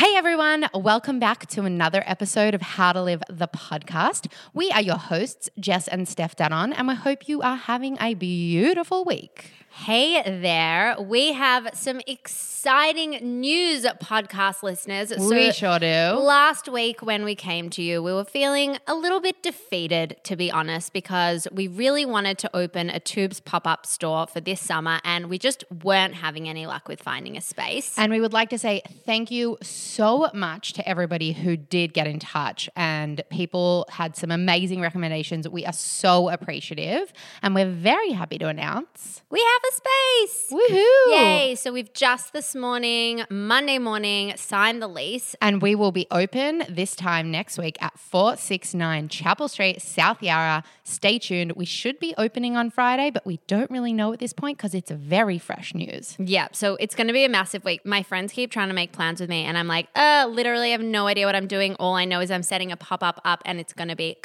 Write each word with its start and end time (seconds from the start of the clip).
Hey 0.00 0.16
everyone, 0.16 0.66
welcome 0.72 1.18
back 1.18 1.46
to 1.48 1.64
another 1.64 2.02
episode 2.06 2.54
of 2.54 2.62
How 2.62 2.94
to 2.94 3.02
Live 3.02 3.22
the 3.28 3.48
podcast. 3.48 4.32
We 4.54 4.70
are 4.70 4.80
your 4.80 4.96
hosts, 4.96 5.50
Jess 5.60 5.88
and 5.88 6.06
Stef 6.06 6.36
Dadon, 6.36 6.72
and 6.74 6.88
we 6.88 6.94
hope 6.94 7.28
you 7.28 7.42
are 7.42 7.56
having 7.56 7.98
a 8.00 8.14
beautiful 8.14 9.04
week. 9.04 9.52
Hey 9.72 10.20
there. 10.40 10.96
We 11.00 11.32
have 11.32 11.68
some 11.74 12.00
exciting 12.06 13.40
news, 13.40 13.84
podcast 14.02 14.64
listeners. 14.64 15.12
we 15.16 15.52
sure 15.52 15.78
do. 15.78 15.86
Last 15.86 16.68
week, 16.68 17.00
when 17.02 17.24
we 17.24 17.36
came 17.36 17.70
to 17.70 17.82
you, 17.82 18.02
we 18.02 18.12
were 18.12 18.24
feeling 18.24 18.78
a 18.88 18.94
little 18.94 19.20
bit 19.20 19.42
defeated, 19.44 20.16
to 20.24 20.34
be 20.34 20.50
honest, 20.50 20.92
because 20.92 21.46
we 21.52 21.68
really 21.68 22.04
wanted 22.04 22.36
to 22.38 22.50
open 22.54 22.90
a 22.90 22.98
Twoobs 22.98 23.42
pop 23.42 23.64
up 23.64 23.86
store 23.86 24.26
for 24.26 24.40
this 24.40 24.60
summer 24.60 25.00
and 25.04 25.30
we 25.30 25.38
just 25.38 25.64
weren't 25.84 26.14
having 26.14 26.48
any 26.48 26.66
luck 26.66 26.88
with 26.88 27.00
finding 27.00 27.36
a 27.36 27.40
space. 27.40 27.96
And 27.96 28.12
we 28.12 28.20
would 28.20 28.32
like 28.32 28.50
to 28.50 28.58
say 28.58 28.82
thank 29.06 29.30
you 29.30 29.56
so 29.62 30.28
much 30.34 30.72
to 30.74 30.86
everybody 30.86 31.32
who 31.32 31.56
did 31.56 31.94
get 31.94 32.08
in 32.08 32.18
touch, 32.18 32.68
and 32.74 33.22
people 33.30 33.86
had 33.88 34.16
some 34.16 34.32
amazing 34.32 34.80
recommendations. 34.80 35.48
We 35.48 35.64
are 35.64 35.72
so 35.72 36.28
appreciative, 36.28 37.12
and 37.40 37.54
we're 37.54 37.70
very 37.70 38.10
happy 38.10 38.36
to 38.38 38.48
announce 38.48 39.22
we 39.30 39.38
have 39.38 39.59
a 39.68 39.72
space. 39.72 40.46
Woohoo! 40.50 41.08
Yay. 41.08 41.54
So 41.54 41.72
we've 41.72 41.92
just 41.92 42.32
this 42.32 42.54
morning, 42.54 43.24
Monday 43.30 43.78
morning, 43.78 44.32
signed 44.36 44.80
the 44.80 44.88
lease. 44.88 45.34
And 45.40 45.60
we 45.60 45.74
will 45.74 45.92
be 45.92 46.06
open 46.10 46.64
this 46.68 46.94
time 46.96 47.30
next 47.30 47.58
week 47.58 47.76
at 47.80 47.98
469 47.98 49.08
Chapel 49.08 49.48
Street, 49.48 49.82
South 49.82 50.22
Yarra. 50.22 50.64
Stay 50.84 51.18
tuned. 51.18 51.52
We 51.52 51.64
should 51.64 51.98
be 51.98 52.14
opening 52.16 52.56
on 52.56 52.70
Friday, 52.70 53.10
but 53.10 53.26
we 53.26 53.40
don't 53.46 53.70
really 53.70 53.92
know 53.92 54.12
at 54.12 54.18
this 54.18 54.32
point 54.32 54.58
because 54.58 54.74
it's 54.74 54.90
very 54.90 55.38
fresh 55.38 55.74
news. 55.74 56.16
Yeah. 56.18 56.48
So 56.52 56.76
it's 56.76 56.94
going 56.94 57.06
to 57.06 57.12
be 57.12 57.24
a 57.24 57.28
massive 57.28 57.64
week. 57.64 57.84
My 57.84 58.02
friends 58.02 58.32
keep 58.32 58.50
trying 58.50 58.68
to 58.68 58.74
make 58.74 58.92
plans 58.92 59.20
with 59.20 59.30
me, 59.30 59.44
and 59.44 59.56
I'm 59.58 59.68
like, 59.68 59.88
uh, 59.94 60.28
literally, 60.30 60.68
I 60.68 60.72
have 60.72 60.82
no 60.82 61.06
idea 61.06 61.26
what 61.26 61.34
I'm 61.34 61.46
doing. 61.46 61.74
All 61.76 61.94
I 61.94 62.04
know 62.04 62.20
is 62.20 62.30
I'm 62.30 62.42
setting 62.42 62.72
a 62.72 62.76
pop 62.76 63.02
up 63.02 63.20
up, 63.24 63.42
and 63.44 63.60
it's 63.60 63.72
going 63.72 63.88
to 63.88 63.96
be 63.96 64.16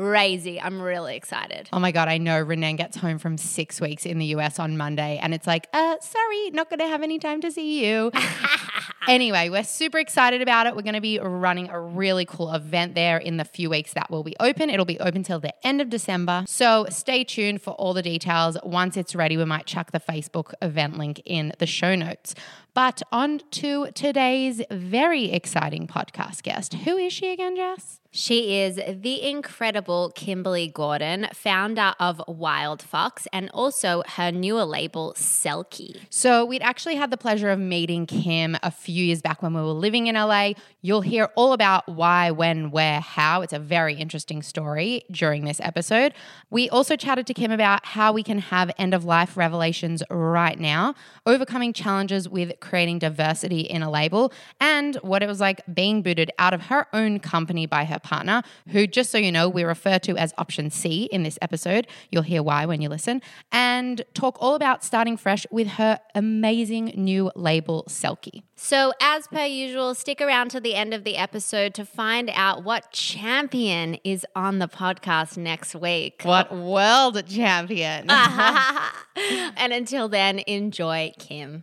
crazy. 0.00 0.58
I'm 0.58 0.80
really 0.80 1.14
excited. 1.14 1.68
Oh 1.74 1.78
my 1.78 1.92
God, 1.92 2.08
I 2.08 2.16
know 2.16 2.40
Renan 2.40 2.76
gets 2.76 2.96
home 2.96 3.18
from 3.18 3.36
six 3.36 3.82
weeks 3.82 4.06
in 4.06 4.18
the 4.18 4.26
US 4.26 4.58
on 4.58 4.78
Monday 4.78 5.18
and 5.22 5.34
it's 5.34 5.46
like, 5.46 5.66
uh, 5.74 5.96
sorry, 6.00 6.50
not 6.50 6.70
going 6.70 6.78
to 6.78 6.86
have 6.86 7.02
any 7.02 7.18
time 7.18 7.42
to 7.42 7.50
see 7.50 7.84
you. 7.84 8.10
anyway, 9.08 9.50
we're 9.50 9.62
super 9.62 9.98
excited 9.98 10.40
about 10.40 10.66
it. 10.66 10.74
We're 10.74 10.82
going 10.82 10.94
to 10.94 11.02
be 11.02 11.18
running 11.18 11.68
a 11.68 11.78
really 11.78 12.24
cool 12.24 12.50
event 12.50 12.94
there 12.94 13.18
in 13.18 13.36
the 13.36 13.44
few 13.44 13.68
weeks 13.68 13.92
that 13.92 14.10
will 14.10 14.22
be 14.22 14.34
open. 14.40 14.70
It'll 14.70 14.86
be 14.86 14.98
open 15.00 15.22
till 15.22 15.38
the 15.38 15.54
end 15.66 15.82
of 15.82 15.90
December. 15.90 16.44
So 16.46 16.86
stay 16.88 17.22
tuned 17.22 17.60
for 17.60 17.72
all 17.72 17.92
the 17.92 18.02
details. 18.02 18.56
Once 18.62 18.96
it's 18.96 19.14
ready, 19.14 19.36
we 19.36 19.44
might 19.44 19.66
chuck 19.66 19.92
the 19.92 20.00
Facebook 20.00 20.54
event 20.62 20.96
link 20.96 21.20
in 21.26 21.52
the 21.58 21.66
show 21.66 21.94
notes. 21.94 22.34
But 22.74 23.02
on 23.10 23.40
to 23.52 23.90
today's 23.92 24.62
very 24.70 25.32
exciting 25.32 25.86
podcast 25.86 26.42
guest. 26.42 26.74
Who 26.74 26.96
is 26.96 27.12
she 27.12 27.32
again, 27.32 27.56
Jess? 27.56 28.00
She 28.12 28.58
is 28.58 28.74
the 28.74 29.22
incredible 29.22 30.10
Kimberly 30.16 30.66
Gordon, 30.66 31.28
founder 31.32 31.94
of 32.00 32.20
Wild 32.26 32.82
Fox, 32.82 33.28
and 33.32 33.48
also 33.54 34.02
her 34.16 34.32
newer 34.32 34.64
label, 34.64 35.14
Selkie. 35.16 35.96
So, 36.10 36.44
we'd 36.44 36.62
actually 36.62 36.96
had 36.96 37.12
the 37.12 37.16
pleasure 37.16 37.50
of 37.50 37.60
meeting 37.60 38.06
Kim 38.06 38.56
a 38.64 38.72
few 38.72 39.04
years 39.04 39.22
back 39.22 39.44
when 39.44 39.54
we 39.54 39.60
were 39.60 39.68
living 39.68 40.08
in 40.08 40.16
LA. 40.16 40.54
You'll 40.82 41.02
hear 41.02 41.30
all 41.36 41.52
about 41.52 41.88
why, 41.88 42.32
when, 42.32 42.72
where, 42.72 42.98
how. 42.98 43.42
It's 43.42 43.52
a 43.52 43.60
very 43.60 43.94
interesting 43.94 44.42
story 44.42 45.04
during 45.12 45.44
this 45.44 45.60
episode. 45.60 46.12
We 46.50 46.68
also 46.68 46.96
chatted 46.96 47.28
to 47.28 47.34
Kim 47.34 47.52
about 47.52 47.86
how 47.86 48.12
we 48.12 48.24
can 48.24 48.40
have 48.40 48.72
end 48.76 48.92
of 48.92 49.04
life 49.04 49.36
revelations 49.36 50.02
right 50.10 50.58
now, 50.58 50.96
overcoming 51.26 51.72
challenges 51.72 52.28
with 52.28 52.58
creating 52.60 52.98
diversity 52.98 53.60
in 53.60 53.82
a 53.82 53.90
label, 53.90 54.32
and 54.60 54.96
what 54.96 55.22
it 55.22 55.26
was 55.26 55.40
like 55.40 55.62
being 55.72 56.02
booted 56.02 56.30
out 56.38 56.54
of 56.54 56.62
her 56.62 56.86
own 56.92 57.18
company 57.18 57.66
by 57.66 57.84
her 57.84 57.98
partner, 57.98 58.42
who, 58.68 58.86
just 58.86 59.10
so 59.10 59.18
you 59.18 59.32
know, 59.32 59.48
we 59.48 59.64
refer 59.64 59.98
to 60.00 60.16
as 60.16 60.32
option 60.38 60.70
C 60.70 61.04
in 61.12 61.22
this 61.22 61.38
episode. 61.42 61.86
You'll 62.10 62.22
hear 62.22 62.42
why 62.42 62.66
when 62.66 62.80
you 62.80 62.88
listen, 62.88 63.22
and 63.50 64.02
talk 64.14 64.36
all 64.40 64.54
about 64.54 64.84
starting 64.84 65.16
fresh 65.16 65.46
with 65.50 65.68
her 65.68 66.00
amazing 66.14 66.92
new 66.96 67.30
label, 67.34 67.84
Selkie. 67.88 68.42
So, 68.62 68.92
as 69.00 69.26
per 69.26 69.46
usual, 69.46 69.94
stick 69.94 70.20
around 70.20 70.50
to 70.50 70.60
the 70.60 70.74
end 70.74 70.92
of 70.92 71.02
the 71.02 71.16
episode 71.16 71.72
to 71.74 71.86
find 71.86 72.30
out 72.34 72.62
what 72.62 72.92
champion 72.92 73.94
is 74.04 74.26
on 74.36 74.58
the 74.58 74.68
podcast 74.68 75.38
next 75.38 75.74
week. 75.74 76.20
What 76.24 76.54
world 76.54 77.26
champion? 77.26 78.10
and 79.56 79.72
until 79.72 80.10
then, 80.10 80.40
enjoy 80.40 81.12
Kim. 81.18 81.62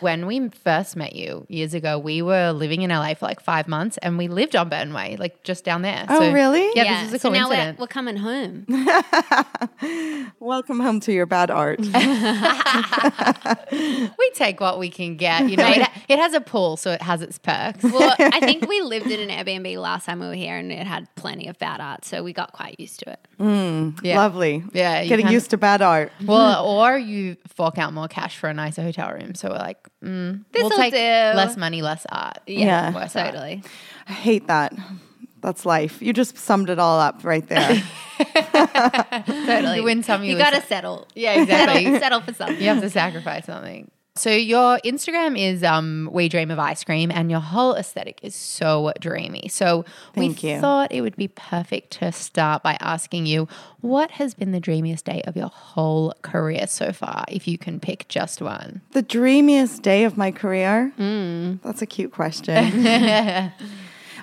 when 0.00 0.26
we 0.26 0.48
first 0.48 0.96
met 0.96 1.14
you 1.14 1.46
years 1.48 1.74
ago, 1.74 1.98
we 1.98 2.22
were 2.22 2.52
living 2.52 2.82
in 2.82 2.90
LA 2.90 3.14
for 3.14 3.26
like 3.26 3.40
five 3.40 3.68
months 3.68 3.98
and 3.98 4.18
we 4.18 4.28
lived 4.28 4.54
on 4.56 4.68
Burton 4.68 4.92
Way, 4.92 5.16
like 5.18 5.42
just 5.44 5.64
down 5.64 5.82
there. 5.82 6.06
Oh, 6.08 6.18
so, 6.20 6.32
really? 6.32 6.66
Yeah, 6.74 6.84
Yeah, 6.84 7.00
this 7.04 7.08
is 7.10 7.14
a 7.14 7.18
so 7.20 7.30
now 7.30 7.46
coincidence. 7.46 7.78
we're, 7.78 7.82
we're 7.84 7.88
coming 7.88 8.16
home. 8.16 8.66
Welcome 10.40 10.80
home 10.80 11.00
to 11.00 11.12
your 11.12 11.26
bad 11.26 11.50
art. 11.50 11.80
we 13.72 14.30
take 14.34 14.60
what 14.60 14.78
we 14.78 14.88
can 14.90 15.16
get. 15.16 15.48
You 15.48 15.56
know, 15.56 15.68
it, 15.68 15.88
it 16.08 16.18
has 16.18 16.34
a 16.34 16.40
pool, 16.40 16.76
so 16.76 16.90
it 16.92 17.02
has 17.02 17.22
its 17.22 17.38
perks. 17.38 17.82
well, 17.82 18.14
I 18.18 18.40
think 18.40 18.68
we 18.68 18.80
lived 18.80 19.06
in 19.10 19.28
an 19.28 19.28
Airbnb 19.44 19.76
last 19.78 20.06
time 20.06 20.20
we 20.20 20.26
were 20.26 20.34
here 20.34 20.56
and 20.56 20.70
it 20.72 20.86
had 20.86 21.08
plenty 21.14 21.48
of 21.48 21.58
bad 21.58 21.80
art, 21.80 22.04
so 22.04 22.22
we 22.22 22.32
got 22.32 22.52
quite 22.52 22.78
used 22.78 23.00
to 23.00 23.10
it. 23.12 23.20
Mm, 23.38 23.98
yeah. 24.02 24.18
Lovely. 24.18 24.62
Yeah, 24.72 25.02
Getting 25.04 25.24
kinda- 25.26 25.32
used 25.32 25.50
to 25.50 25.56
bad 25.58 25.82
art. 25.82 26.12
Well, 26.24 26.64
or 26.66 26.96
you 26.98 27.36
fork 27.48 27.78
out 27.78 27.92
more 27.92 28.08
cash 28.08 28.36
for 28.36 28.48
a 28.48 28.54
nicer 28.54 28.82
hotel 28.82 29.12
room. 29.12 29.34
So 29.34 29.50
we're 29.50 29.58
like, 29.62 29.88
mm, 30.04 30.44
we'll 30.54 30.68
This'll 30.68 30.76
take 30.82 30.92
do. 30.92 30.98
less 30.98 31.56
money, 31.56 31.80
less 31.82 32.04
art. 32.10 32.38
Yeah. 32.46 32.92
worse 32.94 33.16
art. 33.16 33.32
Totally. 33.32 33.62
I 34.08 34.12
hate 34.12 34.48
that. 34.48 34.74
That's 35.40 35.64
life. 35.66 36.02
You 36.02 36.12
just 36.12 36.36
summed 36.38 36.68
it 36.70 36.78
all 36.78 37.00
up 37.00 37.24
right 37.24 37.46
there. 37.48 37.82
Totally. 38.66 39.76
You 39.78 39.82
win 39.84 40.02
some, 40.02 40.22
you 40.24 40.32
You 40.32 40.38
got 40.38 40.50
to 40.50 40.56
some. 40.60 40.66
settle. 40.68 41.08
Yeah, 41.14 41.40
exactly. 41.42 41.84
Settle, 41.84 42.00
settle 42.00 42.20
for 42.20 42.34
something. 42.34 42.60
you 42.60 42.68
have 42.68 42.80
to 42.80 42.90
sacrifice 42.90 43.46
something. 43.46 43.90
So 44.14 44.30
your 44.30 44.78
Instagram 44.84 45.38
is 45.38 45.64
um, 45.64 46.10
We 46.12 46.28
Dream 46.28 46.50
of 46.50 46.58
Ice 46.58 46.84
Cream, 46.84 47.10
and 47.10 47.30
your 47.30 47.40
whole 47.40 47.74
aesthetic 47.74 48.20
is 48.22 48.34
so 48.34 48.92
dreamy. 49.00 49.48
So 49.48 49.86
Thank 50.14 50.42
we 50.42 50.50
you. 50.50 50.60
thought 50.60 50.92
it 50.92 51.00
would 51.00 51.16
be 51.16 51.28
perfect 51.28 51.92
to 51.92 52.12
start 52.12 52.62
by 52.62 52.76
asking 52.78 53.24
you 53.24 53.48
what 53.80 54.10
has 54.12 54.34
been 54.34 54.52
the 54.52 54.60
dreamiest 54.60 55.06
day 55.06 55.22
of 55.26 55.34
your 55.34 55.48
whole 55.48 56.12
career 56.20 56.66
so 56.66 56.92
far, 56.92 57.24
if 57.28 57.48
you 57.48 57.56
can 57.56 57.80
pick 57.80 58.06
just 58.08 58.42
one. 58.42 58.82
the 58.90 59.00
dreamiest 59.00 59.80
day 59.82 60.04
of 60.04 60.18
my 60.18 60.30
career? 60.30 60.92
That's 60.98 61.80
a 61.80 61.86
cute 61.86 62.12
question. 62.12 62.54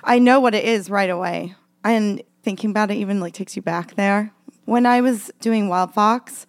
I 0.04 0.18
know 0.20 0.38
what 0.38 0.54
it 0.54 0.64
is 0.64 0.88
right 0.88 1.10
away. 1.10 1.56
And 1.82 2.22
thinking 2.44 2.70
about 2.70 2.92
it 2.92 2.94
even 2.94 3.18
like 3.18 3.34
takes 3.34 3.56
you 3.56 3.62
back 3.62 3.96
there. 3.96 4.32
When 4.66 4.86
I 4.86 5.00
was 5.00 5.32
doing 5.40 5.68
Wild 5.68 5.92
Fox, 5.92 6.46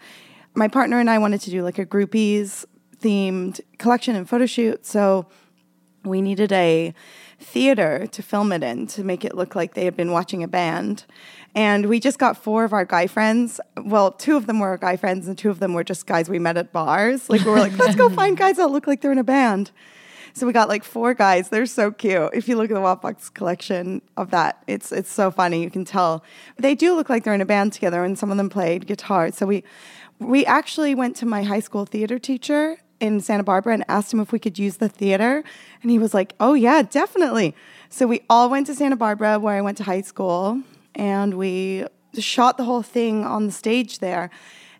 my 0.53 0.67
partner 0.67 0.99
and 0.99 1.09
I 1.09 1.17
wanted 1.17 1.41
to 1.41 1.49
do 1.49 1.63
like 1.63 1.79
a 1.79 1.85
groupies 1.87 2.65
themed 3.01 3.59
collection 3.77 4.15
and 4.15 4.29
photo 4.29 4.45
shoot. 4.45 4.85
So 4.85 5.27
we 6.03 6.21
needed 6.21 6.51
a 6.51 6.93
theater 7.39 8.07
to 8.07 8.21
film 8.21 8.51
it 8.51 8.63
in 8.63 8.87
to 8.87 9.03
make 9.03 9.25
it 9.25 9.35
look 9.35 9.55
like 9.55 9.73
they 9.73 9.85
had 9.85 9.95
been 9.95 10.11
watching 10.11 10.43
a 10.43 10.47
band. 10.47 11.05
And 11.53 11.87
we 11.87 11.99
just 11.99 12.17
got 12.17 12.37
four 12.37 12.63
of 12.63 12.73
our 12.73 12.85
guy 12.85 13.07
friends. 13.07 13.59
Well, 13.77 14.11
two 14.11 14.37
of 14.37 14.47
them 14.47 14.59
were 14.59 14.69
our 14.69 14.77
guy 14.77 14.95
friends, 14.95 15.27
and 15.27 15.37
two 15.37 15.49
of 15.49 15.59
them 15.59 15.73
were 15.73 15.83
just 15.83 16.07
guys 16.07 16.29
we 16.29 16.39
met 16.39 16.57
at 16.57 16.71
bars. 16.71 17.29
Like, 17.29 17.43
we 17.43 17.51
were 17.51 17.59
like, 17.59 17.77
let's 17.77 17.95
go 17.95 18.09
find 18.21 18.37
guys 18.37 18.57
that 18.57 18.71
look 18.71 18.87
like 18.87 19.01
they're 19.01 19.11
in 19.11 19.17
a 19.17 19.23
band. 19.23 19.71
So 20.33 20.47
we 20.47 20.53
got 20.53 20.69
like 20.69 20.85
four 20.85 21.13
guys. 21.13 21.49
They're 21.49 21.65
so 21.65 21.91
cute. 21.91 22.29
If 22.33 22.47
you 22.47 22.55
look 22.55 22.71
at 22.71 22.73
the 22.73 22.79
Wildfox 22.79 23.33
collection 23.33 24.01
of 24.15 24.31
that, 24.31 24.63
it's 24.65 24.93
it's 24.93 25.11
so 25.11 25.29
funny. 25.29 25.61
You 25.61 25.69
can 25.69 25.83
tell 25.83 26.23
they 26.57 26.73
do 26.73 26.95
look 26.95 27.09
like 27.09 27.25
they're 27.25 27.33
in 27.33 27.41
a 27.41 27.45
band 27.45 27.73
together, 27.73 28.05
and 28.05 28.17
some 28.17 28.31
of 28.31 28.37
them 28.37 28.49
played 28.49 28.87
guitar. 28.87 29.31
So 29.31 29.45
we 29.45 29.65
we 30.19 30.45
actually 30.45 30.95
went 30.95 31.17
to 31.17 31.25
my 31.25 31.43
high 31.43 31.59
school 31.59 31.85
theater 31.85 32.17
teacher 32.17 32.77
in 33.01 33.19
Santa 33.19 33.43
Barbara 33.43 33.73
and 33.73 33.83
asked 33.87 34.13
him 34.13 34.19
if 34.19 34.31
we 34.31 34.39
could 34.39 34.57
use 34.57 34.77
the 34.77 34.87
theater, 34.87 35.43
and 35.81 35.91
he 35.91 35.99
was 35.99 36.13
like, 36.13 36.33
"Oh 36.39 36.53
yeah, 36.53 36.83
definitely." 36.83 37.55
So 37.89 38.07
we 38.07 38.21
all 38.29 38.49
went 38.49 38.67
to 38.67 38.75
Santa 38.75 38.95
Barbara, 38.95 39.39
where 39.39 39.55
I 39.55 39.61
went 39.61 39.77
to 39.79 39.83
high 39.83 40.01
school, 40.01 40.61
and 40.95 41.33
we 41.33 41.85
shot 42.17 42.57
the 42.57 42.63
whole 42.63 42.83
thing 42.83 43.25
on 43.25 43.47
the 43.47 43.51
stage 43.51 43.99
there. 43.99 44.29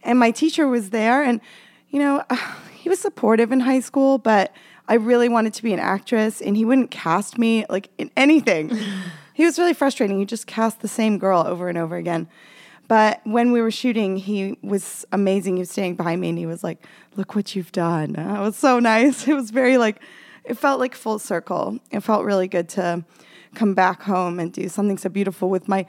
And 0.04 0.20
my 0.20 0.32
teacher 0.32 0.68
was 0.68 0.92
there, 0.92 1.24
and 1.24 1.42
you 1.90 2.00
know, 2.00 2.24
he 2.74 2.88
was 2.88 3.00
supportive 3.00 3.52
in 3.52 3.62
high 3.62 3.82
school, 3.82 4.18
but 4.18 4.54
I 4.88 4.96
really 4.96 5.30
wanted 5.30 5.54
to 5.56 5.64
be 5.64 5.74
an 5.74 5.80
actress, 5.80 6.42
and 6.42 6.56
he 6.56 6.64
wouldn't 6.64 6.92
cast 6.92 7.38
me 7.38 7.66
like 7.70 7.90
in 7.98 8.12
anything. 8.16 8.78
he 9.34 9.46
was 9.46 9.58
really 9.58 9.74
frustrating. 9.74 10.20
He 10.20 10.26
just 10.26 10.48
cast 10.48 10.82
the 10.82 10.88
same 10.88 11.18
girl 11.18 11.44
over 11.46 11.70
and 11.70 11.78
over 11.78 11.96
again. 11.96 12.28
But 12.92 13.22
when 13.24 13.54
we 13.54 13.62
were 13.62 13.72
shooting, 13.72 14.18
he 14.18 14.58
was 14.62 15.06
amazing. 15.14 15.56
He 15.56 15.62
was 15.62 15.72
standing 15.72 15.96
behind 15.96 16.20
me 16.20 16.28
and 16.28 16.38
he 16.38 16.46
was 16.46 16.62
like, 16.62 16.86
Look 17.16 17.36
what 17.36 17.56
you've 17.56 17.72
done. 17.72 18.18
It 18.18 18.42
was 18.42 18.58
so 18.58 18.80
nice. 18.80 19.26
It 19.30 19.34
was 19.34 19.50
very 19.50 19.78
like, 19.78 20.02
it 20.44 20.56
felt 20.56 20.82
like 20.82 20.94
full 20.94 21.18
circle. 21.18 21.80
It 21.90 22.02
felt 22.02 22.26
really 22.26 22.50
good 22.50 22.68
to 22.72 23.06
come 23.56 23.76
back 23.76 24.02
home 24.02 24.42
and 24.42 24.52
do 24.52 24.68
something 24.68 24.98
so 24.98 25.08
beautiful 25.08 25.50
with 25.50 25.70
my 25.70 25.86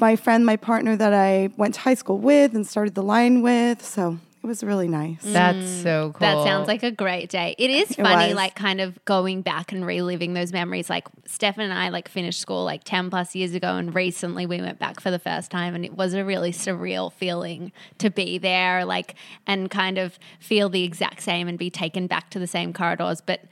my 0.00 0.16
friend, 0.16 0.44
my 0.44 0.56
partner 0.56 0.96
that 0.96 1.14
I 1.14 1.50
went 1.56 1.74
to 1.74 1.80
high 1.80 1.94
school 1.94 2.18
with 2.18 2.56
and 2.56 2.66
started 2.66 2.96
the 2.96 3.04
line 3.04 3.42
with. 3.42 3.80
So 3.80 4.18
it 4.42 4.46
was 4.46 4.64
really 4.64 4.88
nice. 4.88 5.24
Mm. 5.24 5.32
That's 5.32 5.58
mm. 5.58 5.82
so 5.82 6.12
cool. 6.14 6.20
That 6.20 6.44
sounds 6.44 6.66
like 6.66 6.82
a 6.82 6.90
great 6.90 7.30
day. 7.30 7.54
It 7.58 7.70
is 7.70 7.92
It 7.92 7.98
funny, 7.98 8.28
was. 8.28 8.34
like 8.34 8.56
kind 8.56 8.80
of 8.80 9.02
going 9.04 9.42
back 9.42 9.70
and 9.70 9.86
reliving 9.86 10.34
those 10.34 10.52
memories. 10.52 10.90
Like 10.90 11.06
Stefan 11.26 11.64
and 11.64 11.72
I 11.72 11.90
like 11.90 12.08
finished 12.08 12.40
school 12.40 12.64
like 12.64 12.82
10 12.82 13.10
plus 13.10 13.36
years 13.36 13.54
ago 13.54 13.76
and 13.76 13.94
recently 13.94 14.46
we 14.46 14.60
went 14.60 14.80
back 14.80 15.00
for 15.00 15.12
the 15.12 15.20
first 15.20 15.50
time 15.52 15.76
and 15.76 15.84
it 15.84 15.94
was 15.94 16.14
a 16.14 16.24
really 16.24 16.50
surreal 16.50 17.12
feeling 17.12 17.70
to 17.98 18.10
be 18.10 18.38
there, 18.38 18.84
like 18.84 19.14
and 19.46 19.70
kind 19.70 19.96
of 19.96 20.18
feel 20.40 20.68
the 20.68 20.82
exact 20.82 21.22
same 21.22 21.46
and 21.46 21.56
be 21.56 21.70
taken 21.70 22.08
back 22.08 22.30
to 22.30 22.40
the 22.40 22.48
same 22.48 22.72
corridors, 22.72 23.20
but 23.20 23.42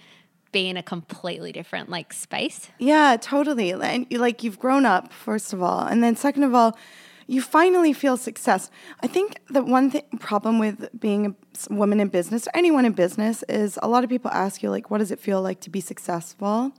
be 0.51 0.69
in 0.69 0.77
a 0.77 0.83
completely 0.83 1.53
different 1.53 1.89
like 1.89 2.13
space. 2.13 2.69
Yeah, 2.79 3.17
totally. 3.21 3.71
And 3.73 4.07
you- 4.11 4.19
like 4.19 4.43
you've 4.43 4.59
grown 4.59 4.85
up, 4.85 5.13
first 5.13 5.53
of 5.53 5.63
all, 5.63 5.87
and 5.87 6.03
then 6.03 6.17
second 6.17 6.43
of 6.43 6.53
all, 6.53 6.77
you 7.31 7.41
finally 7.41 7.93
feel 7.93 8.17
success. 8.17 8.73
I 9.05 9.07
think 9.07 9.39
the 9.49 9.63
one 9.63 9.89
thing, 9.93 10.03
problem 10.19 10.59
with 10.59 10.89
being 10.99 11.27
a 11.27 11.73
woman 11.73 12.01
in 12.01 12.09
business 12.09 12.49
or 12.49 12.51
anyone 12.55 12.85
in 12.85 12.91
business 12.91 13.45
is 13.49 13.79
a 13.81 13.89
lot 13.89 14.03
of 14.03 14.11
people 14.11 14.33
ask 14.33 14.65
you 14.65 14.69
like, 14.69 14.91
what 14.91 14.99
does 14.99 15.13
it 15.13 15.21
feel 15.21 15.41
like 15.41 15.61
to 15.61 15.71
be 15.71 15.81
successful? 15.81 16.73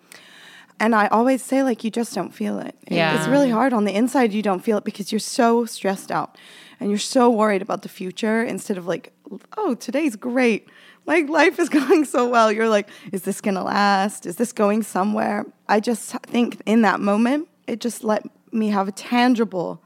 And 0.78 0.94
I 0.94 1.08
always 1.08 1.42
say 1.42 1.64
like, 1.64 1.86
you 1.86 1.90
just 1.90 2.14
don't 2.14 2.34
feel 2.34 2.60
it. 2.60 2.76
Yeah. 2.90 3.18
it's 3.18 3.30
really 3.30 3.50
hard 3.50 3.72
on 3.72 3.86
the 3.86 3.96
inside. 3.96 4.34
You 4.34 4.42
don't 4.42 4.60
feel 4.60 4.78
it 4.78 4.84
because 4.84 5.10
you're 5.10 5.20
so 5.20 5.64
stressed 5.64 6.12
out 6.12 6.38
and 6.82 6.90
you're 6.90 7.00
so 7.00 7.30
worried 7.30 7.62
about 7.62 7.84
the 7.84 7.90
future 7.90 8.44
instead 8.44 8.78
of 8.78 8.86
like, 8.86 9.14
oh, 9.56 9.76
today's 9.76 10.18
great. 10.18 10.68
Like 11.06 11.30
life 11.30 11.60
is 11.60 11.70
going 11.80 12.04
so 12.04 12.28
well. 12.28 12.52
You're 12.52 12.68
like, 12.68 12.90
is 13.14 13.22
this 13.22 13.40
gonna 13.40 13.64
last? 13.64 14.26
Is 14.26 14.36
this 14.36 14.52
going 14.52 14.84
somewhere? 14.84 15.46
I 15.70 15.80
just 15.80 16.12
think 16.26 16.62
in 16.66 16.82
that 16.82 17.00
moment, 17.00 17.48
it 17.68 17.80
just 17.80 18.04
let 18.04 18.26
me 18.52 18.68
have 18.68 18.90
a 18.90 18.92
tangible, 18.92 19.82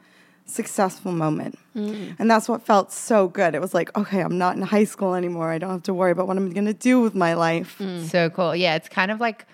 successful 0.45 1.11
moment. 1.11 1.57
Mm. 1.75 2.15
And 2.19 2.29
that's 2.29 2.47
what 2.47 2.61
felt 2.63 2.91
so 2.91 3.27
good. 3.27 3.55
It 3.55 3.61
was 3.61 3.73
like, 3.73 3.95
okay, 3.97 4.21
I'm 4.21 4.37
not 4.37 4.55
in 4.55 4.61
high 4.61 4.83
school 4.83 5.13
anymore. 5.13 5.51
I 5.51 5.57
don't 5.57 5.71
have 5.71 5.83
to 5.83 5.93
worry 5.93 6.11
about 6.11 6.27
what 6.27 6.37
I'm 6.37 6.51
gonna 6.51 6.73
do 6.73 7.01
with 7.01 7.15
my 7.15 7.33
life. 7.33 7.77
Mm. 7.79 8.09
So 8.09 8.29
cool. 8.29 8.55
Yeah, 8.55 8.75
it's 8.75 8.89
kind 8.89 9.11
of 9.11 9.19
like 9.19 9.45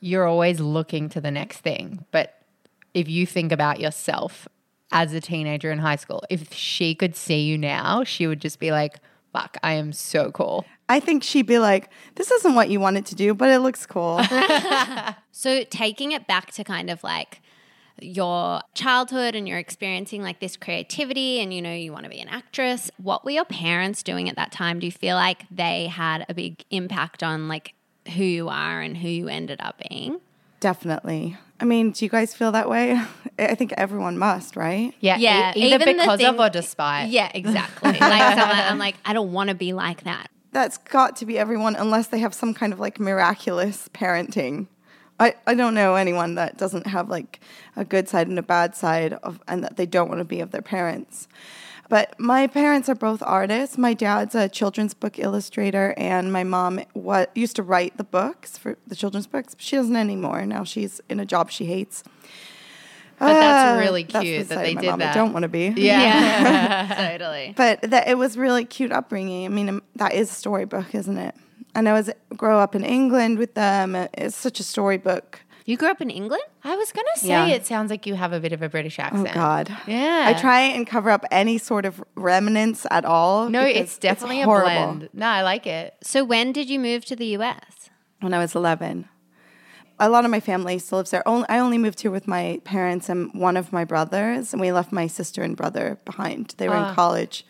you're 0.00 0.26
always 0.26 0.60
looking 0.60 1.08
to 1.10 1.20
the 1.20 1.30
next 1.30 1.58
thing. 1.58 2.04
But 2.10 2.40
if 2.94 3.08
you 3.08 3.26
think 3.26 3.52
about 3.52 3.80
yourself 3.80 4.48
as 4.92 5.12
a 5.12 5.20
teenager 5.20 5.70
in 5.70 5.78
high 5.78 5.96
school, 5.96 6.22
if 6.30 6.52
she 6.52 6.94
could 6.94 7.16
see 7.16 7.40
you 7.40 7.58
now, 7.58 8.04
she 8.04 8.26
would 8.26 8.40
just 8.40 8.58
be 8.58 8.70
like, 8.70 9.00
fuck, 9.32 9.56
I 9.62 9.72
am 9.74 9.92
so 9.92 10.30
cool. 10.30 10.64
I 10.88 11.00
think 11.00 11.22
she'd 11.22 11.46
be 11.46 11.58
like, 11.58 11.90
this 12.14 12.30
isn't 12.30 12.54
what 12.54 12.70
you 12.70 12.80
wanted 12.80 13.04
to 13.06 13.14
do, 13.14 13.34
but 13.34 13.50
it 13.50 13.58
looks 13.58 13.84
cool. 13.84 14.20
So 15.38 15.62
taking 15.62 16.10
it 16.10 16.26
back 16.26 16.50
to 16.54 16.64
kind 16.64 16.90
of 16.90 17.04
like 17.04 17.42
your 18.00 18.60
childhood 18.74 19.34
and 19.34 19.48
you're 19.48 19.58
experiencing 19.58 20.22
like 20.22 20.40
this 20.40 20.56
creativity 20.56 21.40
and 21.40 21.52
you 21.52 21.60
know 21.62 21.72
you 21.72 21.92
want 21.92 22.04
to 22.04 22.10
be 22.10 22.20
an 22.20 22.28
actress, 22.28 22.90
what 22.98 23.24
were 23.24 23.30
your 23.30 23.44
parents 23.44 24.02
doing 24.02 24.28
at 24.28 24.36
that 24.36 24.52
time? 24.52 24.78
Do 24.80 24.86
you 24.86 24.92
feel 24.92 25.16
like 25.16 25.44
they 25.50 25.86
had 25.86 26.24
a 26.28 26.34
big 26.34 26.64
impact 26.70 27.22
on 27.22 27.48
like 27.48 27.74
who 28.14 28.24
you 28.24 28.48
are 28.48 28.80
and 28.80 28.96
who 28.96 29.08
you 29.08 29.28
ended 29.28 29.60
up 29.60 29.80
being? 29.88 30.20
Definitely. 30.60 31.36
I 31.60 31.64
mean, 31.64 31.90
do 31.92 32.04
you 32.04 32.08
guys 32.08 32.34
feel 32.34 32.52
that 32.52 32.68
way? 32.68 33.00
I 33.38 33.54
think 33.54 33.72
everyone 33.76 34.18
must, 34.18 34.56
right? 34.56 34.92
Yeah, 35.00 35.18
Yeah, 35.18 35.52
e- 35.56 35.62
either 35.72 35.76
even 35.84 35.96
the 35.96 36.02
because 36.04 36.22
of 36.24 36.38
or 36.40 36.50
despite. 36.50 37.10
Yeah, 37.10 37.30
exactly. 37.34 37.92
like 37.92 37.98
someone, 38.38 38.58
I'm 38.58 38.78
like, 38.78 38.96
I 39.04 39.12
don't 39.12 39.32
want 39.32 39.48
to 39.50 39.54
be 39.54 39.72
like 39.72 40.04
that. 40.04 40.28
That's 40.52 40.78
got 40.78 41.16
to 41.16 41.26
be 41.26 41.38
everyone 41.38 41.76
unless 41.76 42.08
they 42.08 42.20
have 42.20 42.32
some 42.34 42.54
kind 42.54 42.72
of 42.72 42.80
like 42.80 42.98
miraculous 42.98 43.88
parenting. 43.92 44.66
I, 45.20 45.34
I 45.46 45.54
don't 45.54 45.74
know 45.74 45.94
anyone 45.96 46.36
that 46.36 46.56
doesn't 46.58 46.86
have 46.86 47.08
like 47.08 47.40
a 47.76 47.84
good 47.84 48.08
side 48.08 48.28
and 48.28 48.38
a 48.38 48.42
bad 48.42 48.74
side 48.76 49.14
of 49.14 49.40
and 49.48 49.64
that 49.64 49.76
they 49.76 49.86
don't 49.86 50.08
want 50.08 50.20
to 50.20 50.24
be 50.24 50.40
of 50.40 50.50
their 50.52 50.62
parents. 50.62 51.26
But 51.88 52.14
my 52.20 52.46
parents 52.46 52.88
are 52.90 52.94
both 52.94 53.22
artists. 53.22 53.78
My 53.78 53.94
dad's 53.94 54.34
a 54.34 54.46
children's 54.48 54.92
book 54.92 55.18
illustrator 55.18 55.94
and 55.96 56.30
my 56.32 56.44
mom 56.44 56.80
what 56.92 57.30
used 57.34 57.56
to 57.56 57.62
write 57.62 57.96
the 57.96 58.04
books 58.04 58.58
for 58.58 58.76
the 58.86 58.94
children's 58.94 59.26
books. 59.26 59.56
She 59.58 59.74
doesn't 59.76 59.96
anymore. 59.96 60.44
Now 60.44 60.64
she's 60.64 61.00
in 61.08 61.18
a 61.18 61.24
job 61.24 61.50
she 61.50 61.64
hates. 61.64 62.04
But 63.18 63.32
that's 63.32 63.76
Ah, 63.76 63.80
really 63.80 64.04
that's 64.04 64.12
the 64.24 64.30
cute 64.36 64.48
that 64.50 64.58
they 64.62 64.74
my 64.74 64.80
did 64.82 64.90
mom 64.90 65.00
I 65.02 65.04
that. 65.06 65.14
don't 65.14 65.32
want 65.32 65.42
to 65.44 65.48
be. 65.48 65.72
Yeah. 65.76 67.08
totally. 67.18 67.54
but 67.56 67.80
that 67.82 68.06
it 68.06 68.16
was 68.18 68.36
really 68.36 68.64
cute 68.64 68.92
upbringing. 68.92 69.46
I 69.46 69.48
mean, 69.48 69.68
um, 69.68 69.82
that 69.96 70.12
is 70.14 70.30
a 70.30 70.34
storybook, 70.34 70.94
isn't 70.94 71.16
it? 71.18 71.34
And 71.78 71.88
I 71.88 71.92
was 71.92 72.10
grow 72.36 72.58
up 72.58 72.74
in 72.74 72.82
England 72.84 73.38
with 73.38 73.54
them. 73.54 73.94
It's 73.94 74.34
such 74.34 74.58
a 74.58 74.64
storybook. 74.64 75.40
You 75.64 75.76
grew 75.76 75.88
up 75.90 76.00
in 76.00 76.10
England? 76.10 76.42
I 76.64 76.74
was 76.74 76.90
going 76.90 77.06
to 77.14 77.20
say 77.20 77.28
Yeah. 77.28 77.46
it 77.46 77.66
sounds 77.66 77.88
like 77.90 78.04
you 78.04 78.14
have 78.14 78.32
a 78.32 78.40
bit 78.40 78.52
of 78.52 78.62
a 78.62 78.68
British 78.68 78.98
accent. 78.98 79.28
Oh. 79.30 79.34
God. 79.34 79.76
Yeah. 79.86 80.24
I 80.26 80.32
try 80.40 80.60
and 80.62 80.86
cover 80.86 81.08
up 81.10 81.24
any 81.30 81.56
sort 81.58 81.84
of 81.84 82.02
remnants 82.16 82.84
at 82.90 83.04
all. 83.04 83.48
No, 83.48 83.62
it's 83.62 83.96
definitely 83.98 84.40
a 84.40 84.44
horrible. 84.44 84.70
blend. 84.96 85.08
No, 85.12 85.26
I 85.28 85.42
like 85.42 85.66
it. 85.68 85.94
So 86.02 86.24
when 86.24 86.50
did 86.52 86.68
you 86.68 86.80
move 86.80 87.04
to 87.04 87.14
the 87.14 87.26
US? 87.36 87.90
When 88.20 88.34
I 88.34 88.38
was 88.38 88.56
eleven, 88.56 89.08
a 90.00 90.08
lot 90.08 90.24
of 90.24 90.30
my 90.32 90.40
family 90.40 90.78
still 90.80 90.98
lives 90.98 91.12
there. 91.12 91.26
Only, 91.28 91.46
I 91.48 91.60
only 91.60 91.78
moved 91.78 92.00
here 92.00 92.10
with 92.10 92.26
my 92.26 92.60
parents 92.64 93.08
and 93.08 93.32
one 93.34 93.56
of 93.56 93.72
my 93.72 93.84
brothers, 93.84 94.52
and 94.52 94.60
we 94.60 94.72
left 94.72 94.90
my 94.90 95.06
sister 95.06 95.42
and 95.42 95.56
brother 95.56 95.98
behind. 96.04 96.54
They 96.58 96.68
were 96.68 96.74
Ah. 96.76 96.88
in 96.88 96.94
college. 96.96 97.46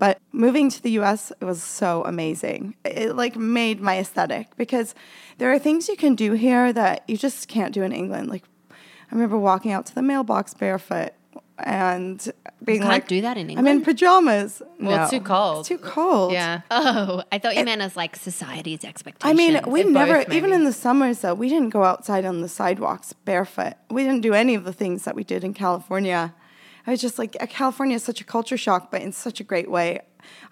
But 0.00 0.18
moving 0.32 0.70
to 0.70 0.82
the 0.82 0.92
US 0.92 1.30
it 1.40 1.44
was 1.44 1.62
so 1.62 2.02
amazing. 2.04 2.74
It 2.84 3.14
like 3.14 3.36
made 3.36 3.80
my 3.80 3.98
aesthetic 3.98 4.56
because 4.56 4.94
there 5.36 5.52
are 5.52 5.58
things 5.58 5.88
you 5.88 5.96
can 5.96 6.14
do 6.16 6.32
here 6.32 6.72
that 6.72 7.04
you 7.06 7.16
just 7.16 7.46
can't 7.48 7.72
do 7.72 7.82
in 7.82 7.92
England. 7.92 8.30
Like 8.30 8.44
I 8.70 9.14
remember 9.14 9.38
walking 9.38 9.72
out 9.72 9.84
to 9.86 9.94
the 9.94 10.02
mailbox 10.02 10.54
barefoot 10.54 11.12
and 11.58 12.32
being 12.64 12.78
can't 12.78 12.90
like 12.90 13.08
do 13.08 13.20
that 13.20 13.36
in 13.36 13.50
England. 13.50 13.68
I'm 13.68 13.76
in 13.76 13.84
pajamas. 13.84 14.62
Well, 14.80 15.02
it's 15.02 15.10
too 15.10 15.20
cold. 15.20 15.60
It's 15.60 15.68
too 15.68 15.76
cold. 15.76 16.32
Yeah. 16.32 16.62
Oh, 16.70 17.22
I 17.30 17.38
thought 17.38 17.54
you 17.54 17.64
meant 17.66 17.82
as 17.82 17.94
like 17.94 18.16
society's 18.16 18.82
expectations. 18.82 19.30
I 19.30 19.34
mean, 19.34 19.60
we 19.66 19.84
never, 19.84 20.24
even 20.32 20.54
in 20.54 20.64
the 20.64 20.72
summers 20.72 21.18
though, 21.18 21.34
we 21.34 21.50
didn't 21.50 21.68
go 21.68 21.84
outside 21.84 22.24
on 22.24 22.40
the 22.40 22.48
sidewalks 22.48 23.12
barefoot. 23.12 23.74
We 23.90 24.04
didn't 24.04 24.22
do 24.22 24.32
any 24.32 24.54
of 24.54 24.64
the 24.64 24.72
things 24.72 25.04
that 25.04 25.14
we 25.14 25.24
did 25.24 25.44
in 25.44 25.52
California. 25.52 26.34
I 26.86 26.90
was 26.92 27.00
just 27.00 27.18
like, 27.18 27.36
California 27.50 27.96
is 27.96 28.02
such 28.02 28.20
a 28.20 28.24
culture 28.24 28.56
shock, 28.56 28.90
but 28.90 29.02
in 29.02 29.12
such 29.12 29.40
a 29.40 29.44
great 29.44 29.70
way. 29.70 30.00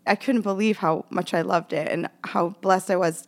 I 0.06 0.14
couldn't 0.14 0.42
believe 0.42 0.78
how 0.78 1.04
much 1.10 1.34
I 1.34 1.42
loved 1.42 1.72
it 1.72 1.88
and 1.88 2.08
how 2.24 2.50
blessed 2.60 2.90
I 2.90 2.96
was. 2.96 3.26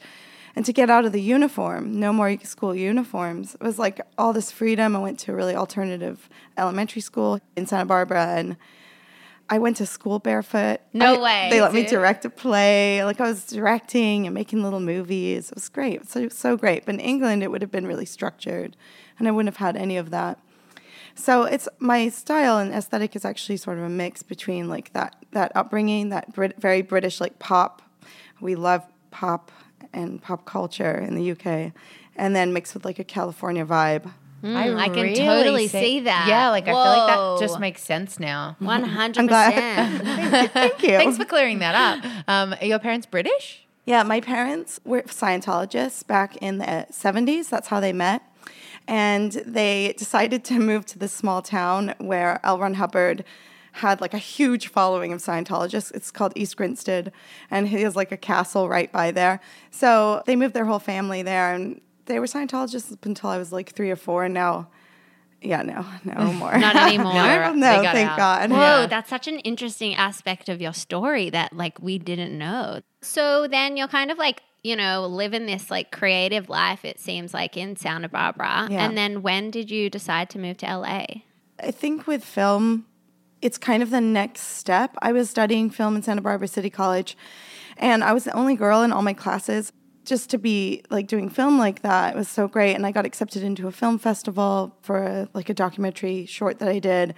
And 0.56 0.64
to 0.66 0.72
get 0.72 0.90
out 0.90 1.04
of 1.04 1.12
the 1.12 1.20
uniform, 1.22 1.98
no 2.00 2.12
more 2.12 2.36
school 2.42 2.74
uniforms. 2.74 3.54
It 3.54 3.62
was 3.62 3.78
like 3.78 4.00
all 4.18 4.32
this 4.32 4.50
freedom. 4.50 4.96
I 4.96 4.98
went 4.98 5.18
to 5.20 5.32
a 5.32 5.34
really 5.34 5.54
alternative 5.54 6.28
elementary 6.56 7.02
school 7.02 7.40
in 7.56 7.66
Santa 7.66 7.86
Barbara 7.86 8.26
and 8.36 8.56
I 9.52 9.58
went 9.58 9.76
to 9.78 9.86
school 9.86 10.20
barefoot. 10.20 10.80
No 10.92 11.16
I- 11.16 11.20
way, 11.20 11.48
They 11.50 11.60
let 11.60 11.72
me 11.72 11.84
direct 11.84 12.24
a 12.24 12.30
play. 12.30 13.04
Like 13.04 13.20
I 13.20 13.24
was 13.24 13.44
directing 13.44 14.26
and 14.26 14.34
making 14.34 14.62
little 14.62 14.80
movies. 14.80 15.48
It 15.50 15.56
was 15.56 15.68
great. 15.68 16.08
So 16.08 16.28
so 16.28 16.56
great. 16.56 16.86
But 16.86 16.94
in 16.94 17.00
England, 17.00 17.42
it 17.42 17.50
would 17.50 17.60
have 17.60 17.70
been 17.72 17.86
really 17.86 18.06
structured, 18.06 18.76
and 19.18 19.26
I 19.26 19.32
wouldn't 19.32 19.52
have 19.54 19.64
had 19.64 19.76
any 19.76 19.96
of 19.96 20.10
that. 20.10 20.38
So 21.20 21.44
it's 21.44 21.68
my 21.78 22.08
style 22.08 22.58
and 22.58 22.72
aesthetic 22.72 23.14
is 23.14 23.24
actually 23.24 23.58
sort 23.58 23.78
of 23.78 23.84
a 23.84 23.88
mix 23.88 24.22
between 24.22 24.68
like 24.68 24.92
that 24.94 25.16
that 25.32 25.52
upbringing, 25.54 26.08
that 26.08 26.32
Brit- 26.32 26.60
very 26.60 26.82
British 26.82 27.20
like 27.20 27.38
pop. 27.38 27.82
We 28.40 28.54
love 28.54 28.82
pop 29.10 29.52
and 29.92 30.22
pop 30.22 30.46
culture 30.46 30.96
in 30.98 31.14
the 31.14 31.32
UK, 31.32 31.72
and 32.16 32.34
then 32.34 32.52
mixed 32.52 32.72
with 32.74 32.84
like 32.84 32.98
a 32.98 33.04
California 33.04 33.66
vibe. 33.66 34.10
Mm, 34.42 34.78
I 34.78 34.88
can 34.88 35.02
really 35.02 35.14
totally 35.16 35.68
say- 35.68 35.84
see 35.84 36.00
that. 36.00 36.26
Yeah, 36.26 36.48
like 36.48 36.64
I 36.64 36.68
feel 36.68 36.74
like 36.74 37.06
that 37.38 37.46
just 37.46 37.60
makes 37.60 37.82
sense 37.82 38.18
now. 38.18 38.56
One 38.60 38.82
hundred 38.84 39.28
glad. 39.28 39.52
percent. 39.54 40.52
Thank 40.52 40.82
you. 40.82 40.96
Thanks 40.96 41.18
for 41.18 41.26
clearing 41.26 41.58
that 41.58 41.74
up. 41.74 42.10
Um, 42.26 42.54
are 42.58 42.64
your 42.64 42.78
parents 42.78 43.06
British? 43.06 43.66
Yeah, 43.84 44.02
my 44.02 44.20
parents 44.20 44.80
were 44.84 45.02
Scientologists 45.02 46.06
back 46.06 46.36
in 46.36 46.58
the 46.58 46.86
70s. 46.92 47.48
That's 47.48 47.68
how 47.68 47.80
they 47.80 47.92
met. 47.92 48.22
And 48.88 49.32
they 49.46 49.94
decided 49.96 50.44
to 50.46 50.58
move 50.58 50.84
to 50.86 50.98
this 50.98 51.12
small 51.12 51.42
town 51.42 51.94
where 51.98 52.40
L. 52.44 52.58
Ron 52.58 52.74
Hubbard 52.74 53.24
had 53.72 54.00
like 54.00 54.12
a 54.14 54.18
huge 54.18 54.66
following 54.68 55.12
of 55.12 55.20
Scientologists. 55.20 55.92
It's 55.94 56.10
called 56.10 56.32
East 56.34 56.56
Grinstead, 56.56 57.12
and 57.50 57.68
he 57.68 57.82
has 57.82 57.94
like 57.94 58.10
a 58.10 58.16
castle 58.16 58.68
right 58.68 58.90
by 58.90 59.12
there. 59.12 59.40
So 59.70 60.22
they 60.26 60.34
moved 60.34 60.54
their 60.54 60.64
whole 60.64 60.80
family 60.80 61.22
there, 61.22 61.54
and 61.54 61.80
they 62.06 62.18
were 62.18 62.26
Scientologists 62.26 62.92
up 62.92 63.06
until 63.06 63.30
I 63.30 63.38
was 63.38 63.52
like 63.52 63.70
three 63.70 63.90
or 63.90 63.96
four. 63.96 64.24
And 64.24 64.34
now, 64.34 64.68
yeah, 65.40 65.62
no, 65.62 65.86
no 66.04 66.32
more. 66.32 66.58
Not 66.58 66.74
anymore. 66.88 67.12
No, 67.14 67.52
no, 67.54 67.82
thank 67.82 68.10
out. 68.10 68.16
God. 68.18 68.50
Whoa, 68.50 68.56
Yeah. 68.80 68.86
that's 68.86 69.08
such 69.08 69.28
an 69.28 69.38
interesting 69.40 69.94
aspect 69.94 70.48
of 70.48 70.60
your 70.60 70.72
story 70.74 71.30
that 71.30 71.52
like 71.52 71.80
we 71.80 71.96
didn't 71.98 72.36
know. 72.36 72.80
So 73.02 73.46
then 73.46 73.76
you're 73.76 73.86
kind 73.88 74.10
of 74.10 74.18
like, 74.18 74.42
you 74.62 74.76
know, 74.76 75.06
living 75.06 75.46
this 75.46 75.70
like 75.70 75.90
creative 75.90 76.48
life, 76.48 76.84
it 76.84 77.00
seems 77.00 77.32
like 77.32 77.56
in 77.56 77.76
Santa 77.76 78.08
Barbara. 78.08 78.68
Yeah. 78.70 78.84
And 78.84 78.96
then 78.96 79.22
when 79.22 79.50
did 79.50 79.70
you 79.70 79.88
decide 79.88 80.28
to 80.30 80.38
move 80.38 80.58
to 80.58 80.66
LA? 80.66 81.06
I 81.62 81.70
think 81.70 82.06
with 82.06 82.24
film, 82.24 82.86
it's 83.40 83.58
kind 83.58 83.82
of 83.82 83.90
the 83.90 84.00
next 84.00 84.42
step. 84.42 84.94
I 85.00 85.12
was 85.12 85.30
studying 85.30 85.70
film 85.70 85.96
in 85.96 86.02
Santa 86.02 86.20
Barbara 86.20 86.48
City 86.48 86.70
College, 86.70 87.16
and 87.78 88.04
I 88.04 88.12
was 88.12 88.24
the 88.24 88.32
only 88.32 88.54
girl 88.54 88.82
in 88.82 88.92
all 88.92 89.02
my 89.02 89.14
classes. 89.14 89.72
just 90.04 90.30
to 90.30 90.38
be 90.38 90.82
like 90.90 91.06
doing 91.06 91.28
film 91.28 91.58
like 91.58 91.82
that 91.82 92.14
It 92.14 92.18
was 92.18 92.28
so 92.28 92.48
great. 92.48 92.74
And 92.74 92.86
I 92.86 92.90
got 92.92 93.06
accepted 93.06 93.42
into 93.42 93.66
a 93.66 93.72
film 93.72 93.98
festival 93.98 94.76
for 94.82 95.28
like 95.34 95.48
a 95.48 95.54
documentary 95.54 96.26
short 96.26 96.58
that 96.58 96.68
I 96.68 96.78
did. 96.78 97.14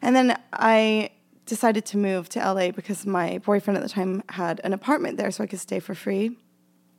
And 0.00 0.16
then 0.16 0.38
I 0.52 1.10
decided 1.46 1.84
to 1.86 1.98
move 1.98 2.28
to 2.30 2.38
LA 2.38 2.70
because 2.70 3.04
my 3.04 3.38
boyfriend 3.38 3.76
at 3.76 3.82
the 3.82 3.88
time 3.88 4.22
had 4.30 4.60
an 4.64 4.72
apartment 4.72 5.16
there 5.16 5.30
so 5.30 5.44
I 5.44 5.46
could 5.46 5.60
stay 5.60 5.80
for 5.80 5.94
free. 5.94 6.38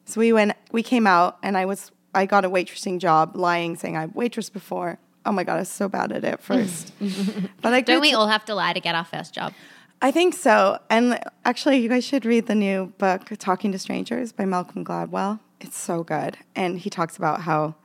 So 0.06 0.20
we 0.20 0.34
went, 0.34 0.54
we 0.72 0.84
came 0.84 1.08
out 1.08 1.38
and 1.44 1.58
I 1.58 1.66
was, 1.66 1.92
I 2.14 2.26
got 2.26 2.46
a 2.46 2.50
waitressing 2.50 3.00
job 3.00 3.36
lying 3.36 3.76
saying 3.76 3.98
I 3.98 4.08
waitress 4.08 4.50
before. 4.50 5.00
Oh 5.26 5.32
my 5.32 5.44
God, 5.44 5.56
I 5.56 5.60
was 5.60 5.70
so 5.70 5.88
bad 5.88 6.12
at 6.12 6.24
it 6.24 6.42
first. 6.42 6.92
but 7.62 7.74
I 7.74 7.82
Don't 7.82 8.02
we 8.02 8.12
to- 8.12 8.18
all 8.18 8.28
have 8.28 8.46
to 8.46 8.56
lie 8.56 8.74
to 8.74 8.80
get 8.80 8.96
our 8.96 9.06
first 9.06 9.34
job? 9.34 9.54
I 10.02 10.12
think 10.12 10.34
so. 10.34 10.80
And 10.90 11.18
actually, 11.46 11.78
you 11.78 11.88
guys 11.88 12.04
should 12.04 12.26
read 12.26 12.48
the 12.48 12.56
new 12.56 12.88
book, 12.98 13.30
Talking 13.40 13.72
to 13.72 13.80
Strangers 13.80 14.34
by 14.34 14.44
Malcolm 14.44 14.84
Gladwell. 14.84 15.40
It's 15.62 15.78
so 15.80 16.04
good. 16.04 16.38
And 16.58 16.78
he 16.78 16.90
talks 16.90 17.16
about 17.16 17.40
how 17.44 17.76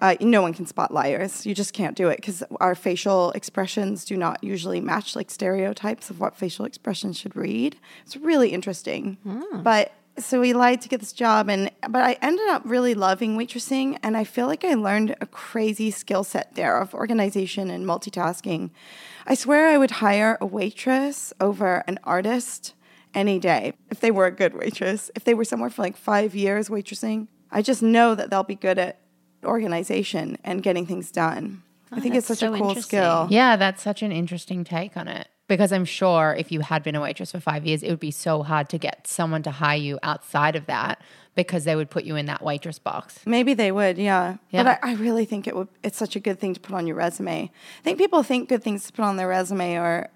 uh, 0.00 0.14
no 0.22 0.40
one 0.40 0.54
can 0.54 0.64
spot 0.64 0.94
liars. 0.94 1.44
You 1.44 1.54
just 1.54 1.74
can't 1.74 1.94
do 1.94 2.08
it 2.08 2.16
because 2.16 2.42
our 2.58 2.74
facial 2.74 3.32
expressions 3.32 4.06
do 4.06 4.16
not 4.16 4.42
usually 4.42 4.80
match 4.80 5.14
like 5.14 5.30
stereotypes 5.30 6.08
of 6.08 6.18
what 6.20 6.34
facial 6.34 6.64
expressions 6.64 7.18
should 7.18 7.36
read. 7.36 7.76
It's 8.06 8.16
really 8.16 8.48
interesting. 8.48 9.18
But 9.52 9.92
so 10.18 10.40
we 10.40 10.52
lied 10.52 10.80
to 10.82 10.88
get 10.88 11.00
this 11.00 11.12
job 11.12 11.48
and 11.48 11.70
but 11.88 12.02
I 12.02 12.18
ended 12.20 12.48
up 12.48 12.62
really 12.64 12.94
loving 12.94 13.36
waitressing 13.36 13.98
and 14.02 14.16
I 14.16 14.24
feel 14.24 14.46
like 14.46 14.64
I 14.64 14.74
learned 14.74 15.16
a 15.20 15.26
crazy 15.26 15.90
skill 15.90 16.24
set 16.24 16.54
there 16.54 16.78
of 16.78 16.94
organization 16.94 17.70
and 17.70 17.86
multitasking. 17.86 18.70
I 19.26 19.34
swear 19.34 19.68
I 19.68 19.78
would 19.78 19.92
hire 19.92 20.36
a 20.40 20.46
waitress 20.46 21.32
over 21.40 21.84
an 21.86 21.98
artist 22.04 22.74
any 23.14 23.38
day 23.38 23.74
if 23.90 24.00
they 24.00 24.10
were 24.10 24.26
a 24.26 24.32
good 24.32 24.54
waitress. 24.54 25.10
If 25.14 25.24
they 25.24 25.34
were 25.34 25.44
somewhere 25.44 25.70
for 25.70 25.82
like 25.82 25.96
5 25.96 26.34
years 26.34 26.68
waitressing, 26.68 27.28
I 27.50 27.62
just 27.62 27.82
know 27.82 28.14
that 28.14 28.30
they'll 28.30 28.42
be 28.42 28.54
good 28.54 28.78
at 28.78 28.98
organization 29.44 30.38
and 30.44 30.62
getting 30.62 30.86
things 30.86 31.10
done. 31.10 31.62
I 31.90 31.98
oh, 31.98 32.00
think 32.00 32.14
it's 32.14 32.26
such 32.26 32.38
so 32.38 32.54
a 32.54 32.58
cool 32.58 32.74
skill. 32.76 33.28
Yeah, 33.30 33.56
that's 33.56 33.82
such 33.82 34.02
an 34.02 34.12
interesting 34.12 34.64
take 34.64 34.96
on 34.96 35.08
it. 35.08 35.28
Because 35.52 35.70
I'm 35.70 35.84
sure 35.84 36.34
if 36.38 36.50
you 36.50 36.60
had 36.60 36.82
been 36.82 36.94
a 36.94 37.00
waitress 37.02 37.32
for 37.32 37.38
five 37.38 37.66
years, 37.66 37.82
it 37.82 37.90
would 37.90 38.00
be 38.00 38.10
so 38.10 38.42
hard 38.42 38.70
to 38.70 38.78
get 38.78 39.06
someone 39.06 39.42
to 39.42 39.50
hire 39.50 39.76
you 39.76 39.98
outside 40.02 40.56
of 40.56 40.64
that 40.64 40.98
because 41.34 41.64
they 41.64 41.76
would 41.76 41.90
put 41.90 42.04
you 42.04 42.16
in 42.16 42.24
that 42.24 42.42
waitress 42.42 42.78
box. 42.78 43.20
Maybe 43.26 43.52
they 43.52 43.70
would, 43.70 43.98
yeah. 43.98 44.38
Yeah. 44.48 44.62
But 44.62 44.78
I, 44.82 44.92
I 44.92 44.94
really 44.94 45.26
think 45.26 45.46
it 45.46 45.54
would. 45.54 45.68
It's 45.82 45.98
such 45.98 46.16
a 46.16 46.20
good 46.20 46.40
thing 46.40 46.54
to 46.54 46.60
put 46.60 46.74
on 46.74 46.86
your 46.86 46.96
resume. 46.96 47.50
I 47.50 47.82
think 47.84 47.98
people 47.98 48.22
think 48.22 48.48
good 48.48 48.62
things 48.62 48.86
to 48.86 48.94
put 48.94 49.02
on 49.02 49.18
their 49.18 49.28
resume 49.28 49.76
are 49.76 50.08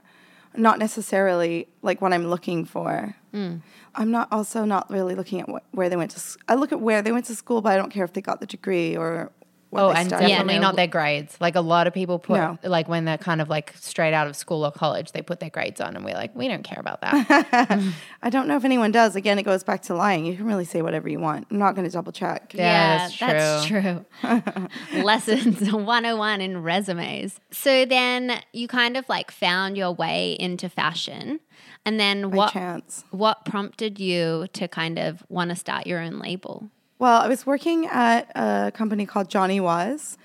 not 0.56 0.78
necessarily 0.78 1.68
like 1.82 2.00
what 2.00 2.14
I'm 2.14 2.28
looking 2.28 2.64
for. 2.64 3.14
Hmm. 3.32 3.56
I'm 3.94 4.10
not 4.10 4.28
also 4.32 4.64
not 4.64 4.90
really 4.90 5.14
looking 5.14 5.42
at 5.42 5.50
what, 5.50 5.64
where 5.72 5.90
they 5.90 5.96
went 5.96 6.12
to. 6.12 6.38
I 6.48 6.54
look 6.54 6.72
at 6.72 6.80
where 6.80 7.02
they 7.02 7.12
went 7.12 7.26
to 7.26 7.34
school, 7.34 7.60
but 7.60 7.72
I 7.72 7.76
don't 7.76 7.90
care 7.90 8.06
if 8.06 8.14
they 8.14 8.22
got 8.22 8.40
the 8.40 8.46
degree 8.46 8.96
or 8.96 9.32
Oh, 9.78 9.92
they 9.92 10.00
and 10.00 10.08
studied. 10.08 10.28
definitely 10.28 10.54
no. 10.56 10.60
not 10.62 10.76
their 10.76 10.86
grades. 10.86 11.36
Like 11.40 11.54
a 11.56 11.60
lot 11.60 11.86
of 11.86 11.94
people 11.94 12.18
put, 12.18 12.36
No. 12.38 12.58
like 12.62 12.88
when 12.88 13.04
they're 13.04 13.18
kind 13.18 13.40
of 13.40 13.48
like 13.48 13.74
straight 13.78 14.14
out 14.14 14.26
of 14.26 14.36
school 14.36 14.64
or 14.64 14.70
college, 14.72 15.12
they 15.12 15.22
put 15.22 15.40
their 15.40 15.50
grades 15.50 15.80
on, 15.80 15.96
and 15.96 16.04
we're 16.04 16.14
like, 16.14 16.34
we 16.34 16.48
don't 16.48 16.62
care 16.64 16.80
about 16.80 17.00
that. 17.02 17.76
I 18.22 18.30
don't 18.30 18.48
know 18.48 18.56
if 18.56 18.64
anyone 18.64 18.92
does. 18.92 19.16
Again, 19.16 19.38
it 19.38 19.44
goes 19.44 19.62
back 19.64 19.82
to 19.82 19.94
lying. 19.94 20.26
You 20.26 20.36
can 20.36 20.46
really 20.46 20.64
say 20.64 20.82
whatever 20.82 21.08
you 21.08 21.20
want. 21.20 21.46
I'm 21.50 21.58
not 21.58 21.74
going 21.74 21.86
to 21.86 21.92
double 21.92 22.12
check. 22.12 22.52
Yeah, 22.54 23.08
that's 23.20 23.66
true. 23.66 24.04
Lessons 25.02 25.60
101 25.72 26.40
in 26.40 26.62
resumes. 26.62 27.40
So 27.50 27.84
then 27.84 28.40
you 28.52 28.68
kind 28.68 28.96
of 28.96 29.08
like 29.08 29.30
found 29.30 29.76
your 29.76 29.92
way 29.92 30.32
into 30.38 30.68
fashion. 30.68 31.40
And 31.84 32.00
then 32.00 32.30
By 32.30 32.36
what 32.36 32.52
chance. 32.52 33.04
what 33.10 33.44
prompted 33.44 34.00
you 34.00 34.46
to 34.54 34.66
kind 34.68 34.98
of 34.98 35.22
want 35.28 35.50
to 35.50 35.56
start 35.56 35.86
your 35.86 36.00
own 36.00 36.18
label? 36.18 36.68
Well, 36.98 37.20
I 37.20 37.28
was 37.28 37.44
working 37.44 37.86
at 37.86 38.30
a 38.34 38.72
company 38.74 39.04
called 39.04 39.28
Johnny 39.28 39.60
Was, 39.60 40.16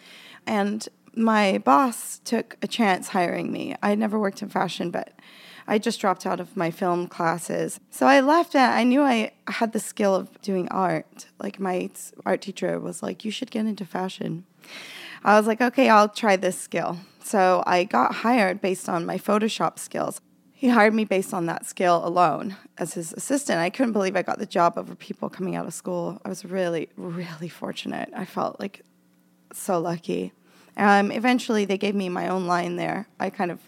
and 0.47 0.87
my 1.13 1.57
boss 1.57 2.19
took 2.23 2.55
a 2.61 2.67
chance 2.67 3.09
hiring 3.09 3.51
me. 3.51 3.75
I 3.83 3.95
never 3.95 4.17
worked 4.17 4.41
in 4.41 4.47
fashion, 4.47 4.89
but 4.89 5.11
I 5.67 5.77
just 5.79 5.99
dropped 5.99 6.25
out 6.25 6.39
of 6.39 6.55
my 6.55 6.71
film 6.71 7.07
classes. 7.07 7.81
So 7.89 8.05
I 8.05 8.21
left 8.21 8.55
and 8.55 8.73
I 8.73 8.83
knew 8.83 9.01
I 9.01 9.33
had 9.47 9.73
the 9.73 9.81
skill 9.81 10.15
of 10.15 10.41
doing 10.41 10.69
art. 10.69 11.27
Like 11.39 11.59
my 11.59 11.89
art 12.25 12.41
teacher 12.41 12.79
was 12.79 13.03
like, 13.03 13.25
you 13.25 13.31
should 13.31 13.51
get 13.51 13.65
into 13.65 13.83
fashion. 13.83 14.45
I 15.25 15.37
was 15.37 15.47
like, 15.47 15.61
okay, 15.61 15.89
I'll 15.89 16.09
try 16.09 16.37
this 16.37 16.57
skill. 16.57 16.97
So 17.21 17.63
I 17.67 17.83
got 17.83 18.15
hired 18.15 18.61
based 18.61 18.87
on 18.87 19.05
my 19.05 19.17
Photoshop 19.17 19.77
skills. 19.77 20.21
He 20.61 20.69
hired 20.69 20.93
me 20.93 21.05
based 21.05 21.33
on 21.33 21.47
that 21.47 21.65
skill 21.65 22.05
alone 22.05 22.55
as 22.77 22.93
his 22.93 23.13
assistant. 23.13 23.57
I 23.57 23.71
couldn't 23.71 23.93
believe 23.93 24.15
I 24.15 24.21
got 24.21 24.37
the 24.37 24.45
job 24.45 24.77
over 24.77 24.93
people 24.93 25.27
coming 25.27 25.55
out 25.55 25.65
of 25.65 25.73
school. 25.73 26.21
I 26.23 26.29
was 26.29 26.45
really, 26.45 26.87
really 26.95 27.49
fortunate. 27.49 28.11
I 28.15 28.25
felt 28.25 28.59
like 28.59 28.83
so 29.51 29.79
lucky. 29.79 30.33
Um, 30.77 31.11
eventually, 31.11 31.65
they 31.65 31.79
gave 31.79 31.95
me 31.95 32.09
my 32.09 32.27
own 32.27 32.45
line 32.45 32.75
there. 32.75 33.07
I 33.19 33.31
kind 33.31 33.49
of 33.49 33.59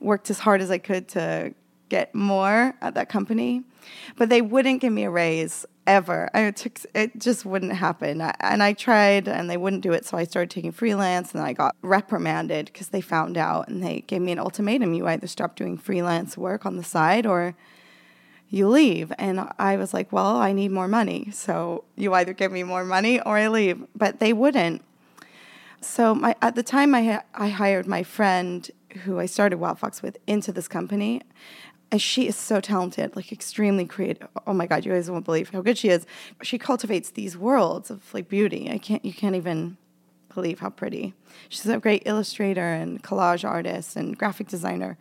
worked 0.00 0.30
as 0.30 0.38
hard 0.38 0.62
as 0.62 0.70
I 0.70 0.78
could 0.78 1.06
to 1.08 1.52
get 1.90 2.14
more 2.14 2.74
at 2.80 2.94
that 2.94 3.10
company, 3.10 3.64
but 4.16 4.30
they 4.30 4.40
wouldn't 4.40 4.80
give 4.80 4.94
me 4.94 5.04
a 5.04 5.10
raise 5.10 5.66
ever. 5.86 6.28
I 6.34 6.42
it 6.42 6.56
took 6.56 6.78
it 6.94 7.18
just 7.18 7.44
wouldn't 7.44 7.72
happen. 7.72 8.20
And 8.40 8.62
I 8.62 8.72
tried, 8.72 9.28
and 9.28 9.48
they 9.50 9.56
wouldn't 9.56 9.82
do 9.82 9.92
it. 9.92 10.04
So 10.04 10.16
I 10.16 10.24
started 10.24 10.50
taking 10.50 10.72
freelance, 10.72 11.34
and 11.34 11.42
I 11.42 11.52
got 11.52 11.76
reprimanded 11.82 12.66
because 12.66 12.88
they 12.88 13.00
found 13.00 13.36
out, 13.36 13.68
and 13.68 13.82
they 13.82 14.04
gave 14.06 14.22
me 14.22 14.32
an 14.32 14.38
ultimatum: 14.38 14.94
you 14.94 15.06
either 15.06 15.26
stop 15.26 15.56
doing 15.56 15.76
freelance 15.76 16.36
work 16.36 16.64
on 16.66 16.76
the 16.76 16.84
side, 16.84 17.26
or 17.26 17.54
you 18.52 18.68
leave. 18.68 19.12
And 19.18 19.48
I 19.58 19.76
was 19.76 19.94
like, 19.94 20.12
well, 20.12 20.36
I 20.36 20.52
need 20.52 20.70
more 20.70 20.86
money. 20.86 21.30
So 21.32 21.84
you 21.96 22.12
either 22.12 22.34
give 22.34 22.52
me 22.52 22.62
more 22.62 22.84
money 22.84 23.18
or 23.18 23.38
I 23.38 23.48
leave. 23.48 23.82
But 23.96 24.20
they 24.20 24.34
wouldn't. 24.34 24.82
So 25.80 26.14
my, 26.14 26.36
at 26.42 26.54
the 26.54 26.62
time, 26.62 26.94
I, 26.94 27.22
I 27.34 27.48
hired 27.48 27.86
my 27.86 28.02
friend 28.02 28.70
who 29.04 29.18
I 29.18 29.26
started 29.26 29.56
Wild 29.56 29.78
Fox 29.78 30.02
with 30.02 30.18
into 30.26 30.52
this 30.52 30.68
company. 30.68 31.22
And 31.92 32.00
she 32.00 32.26
is 32.26 32.36
so 32.36 32.58
talented, 32.58 33.14
like 33.14 33.30
extremely 33.32 33.84
creative. 33.84 34.26
Oh 34.46 34.54
my 34.54 34.66
God, 34.66 34.86
you 34.86 34.92
guys 34.92 35.10
won't 35.10 35.26
believe 35.26 35.50
how 35.50 35.60
good 35.60 35.76
she 35.76 35.90
is. 35.90 36.06
She 36.42 36.56
cultivates 36.56 37.10
these 37.10 37.36
worlds 37.36 37.90
of 37.90 38.14
like 38.14 38.30
beauty. 38.30 38.70
I 38.70 38.78
can't, 38.78 39.04
you 39.04 39.12
can't 39.12 39.36
even 39.36 39.76
believe 40.34 40.60
how 40.60 40.70
pretty. 40.70 41.12
She's 41.50 41.66
a 41.66 41.78
great 41.78 42.04
illustrator 42.06 42.66
and 42.66 43.02
collage 43.02 43.46
artist 43.46 43.94
and 43.94 44.16
graphic 44.16 44.48
designer. 44.48 44.96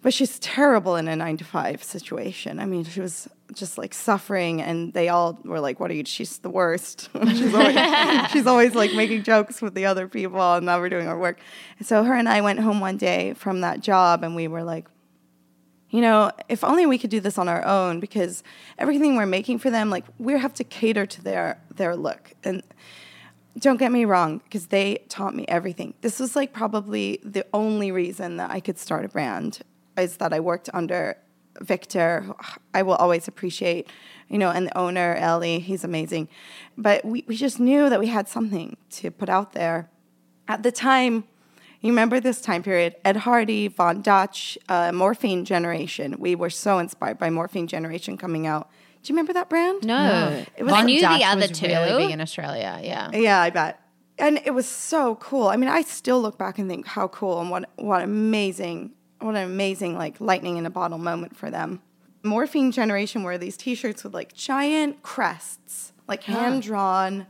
But 0.00 0.14
she's 0.14 0.38
terrible 0.38 0.96
in 0.96 1.08
a 1.08 1.16
nine 1.16 1.36
to 1.36 1.44
five 1.44 1.84
situation. 1.84 2.58
I 2.58 2.64
mean, 2.64 2.84
she 2.84 3.00
was 3.00 3.28
just 3.54 3.76
like 3.76 3.92
suffering, 3.92 4.60
and 4.60 4.92
they 4.92 5.08
all 5.08 5.38
were 5.44 5.60
like, 5.60 5.80
"What 5.80 5.90
are 5.90 5.94
you? 5.94 6.04
She's 6.04 6.38
the 6.38 6.50
worst." 6.50 7.08
she's, 7.28 7.54
always, 7.54 8.30
she's 8.30 8.46
always 8.46 8.74
like 8.74 8.92
making 8.92 9.22
jokes 9.22 9.62
with 9.62 9.72
the 9.72 9.86
other 9.86 10.06
people, 10.06 10.40
and 10.40 10.66
now 10.66 10.78
we're 10.78 10.90
doing 10.90 11.08
our 11.08 11.18
work. 11.18 11.38
And 11.78 11.88
so 11.88 12.04
her 12.04 12.14
and 12.14 12.28
I 12.28 12.42
went 12.42 12.60
home 12.60 12.80
one 12.80 12.98
day 12.98 13.32
from 13.32 13.62
that 13.62 13.80
job, 13.80 14.22
and 14.22 14.36
we 14.36 14.46
were 14.46 14.62
like, 14.62 14.88
you 15.94 16.00
know, 16.00 16.32
if 16.48 16.64
only 16.64 16.86
we 16.86 16.98
could 16.98 17.10
do 17.10 17.20
this 17.20 17.38
on 17.38 17.46
our 17.48 17.64
own 17.64 18.00
because 18.00 18.42
everything 18.78 19.14
we're 19.14 19.26
making 19.26 19.60
for 19.60 19.70
them, 19.70 19.90
like 19.90 20.04
we 20.18 20.36
have 20.36 20.52
to 20.54 20.64
cater 20.64 21.06
to 21.06 21.22
their 21.22 21.62
their 21.72 21.94
look. 21.94 22.32
And 22.42 22.64
don't 23.60 23.76
get 23.76 23.92
me 23.92 24.04
wrong, 24.04 24.38
because 24.38 24.66
they 24.66 25.04
taught 25.08 25.36
me 25.36 25.44
everything. 25.46 25.94
This 26.00 26.18
was 26.18 26.34
like 26.34 26.52
probably 26.52 27.20
the 27.22 27.46
only 27.52 27.92
reason 27.92 28.38
that 28.38 28.50
I 28.50 28.58
could 28.58 28.76
start 28.76 29.04
a 29.04 29.08
brand 29.08 29.60
is 29.96 30.16
that 30.16 30.32
I 30.32 30.40
worked 30.40 30.68
under 30.74 31.16
Victor, 31.60 32.26
I 32.74 32.82
will 32.82 32.96
always 32.96 33.28
appreciate, 33.28 33.88
you 34.28 34.38
know, 34.38 34.50
and 34.50 34.66
the 34.66 34.76
owner, 34.76 35.14
Ellie, 35.14 35.60
he's 35.60 35.84
amazing. 35.84 36.28
But 36.76 37.04
we, 37.04 37.24
we 37.28 37.36
just 37.36 37.60
knew 37.60 37.88
that 37.88 38.00
we 38.00 38.08
had 38.08 38.26
something 38.26 38.76
to 38.98 39.12
put 39.12 39.28
out 39.28 39.52
there. 39.52 39.88
At 40.48 40.64
the 40.64 40.72
time, 40.72 41.22
you 41.84 41.90
remember 41.90 42.18
this 42.18 42.40
time 42.40 42.62
period, 42.62 42.96
Ed 43.04 43.16
Hardy, 43.18 43.68
Von 43.68 44.00
Dutch, 44.00 44.56
uh, 44.70 44.90
Morphine 44.90 45.44
Generation. 45.44 46.16
We 46.18 46.34
were 46.34 46.48
so 46.48 46.78
inspired 46.78 47.18
by 47.18 47.28
Morphine 47.28 47.66
Generation 47.66 48.16
coming 48.16 48.46
out. 48.46 48.70
Do 49.02 49.12
you 49.12 49.16
remember 49.16 49.34
that 49.34 49.50
brand? 49.50 49.84
No. 49.84 50.44
It 50.56 50.62
was 50.62 50.72
I 50.72 50.76
Von 50.78 50.86
knew 50.86 51.00
Dutch 51.02 51.18
the 51.20 51.26
other 51.26 51.40
was 51.42 51.50
two. 51.50 51.66
really 51.66 52.04
big 52.06 52.10
in 52.10 52.22
Australia. 52.22 52.80
Yeah. 52.82 53.10
Yeah, 53.12 53.38
I 53.38 53.50
bet. 53.50 53.80
And 54.18 54.40
it 54.46 54.52
was 54.52 54.66
so 54.66 55.16
cool. 55.16 55.48
I 55.48 55.56
mean, 55.56 55.68
I 55.68 55.82
still 55.82 56.22
look 56.22 56.38
back 56.38 56.58
and 56.58 56.70
think 56.70 56.86
how 56.86 57.08
cool 57.08 57.38
and 57.42 57.50
what 57.50 57.68
what 57.76 58.00
amazing, 58.02 58.92
what 59.20 59.36
an 59.36 59.44
amazing 59.44 59.98
like 59.98 60.18
lightning 60.22 60.56
in 60.56 60.64
a 60.64 60.70
bottle 60.70 60.96
moment 60.96 61.36
for 61.36 61.50
them. 61.50 61.82
Morphine 62.22 62.72
Generation 62.72 63.24
wore 63.24 63.36
these 63.36 63.58
T-shirts 63.58 64.04
with 64.04 64.14
like 64.14 64.32
giant 64.32 65.02
crests, 65.02 65.92
like 66.08 66.22
hand 66.22 66.62
drawn, 66.62 67.26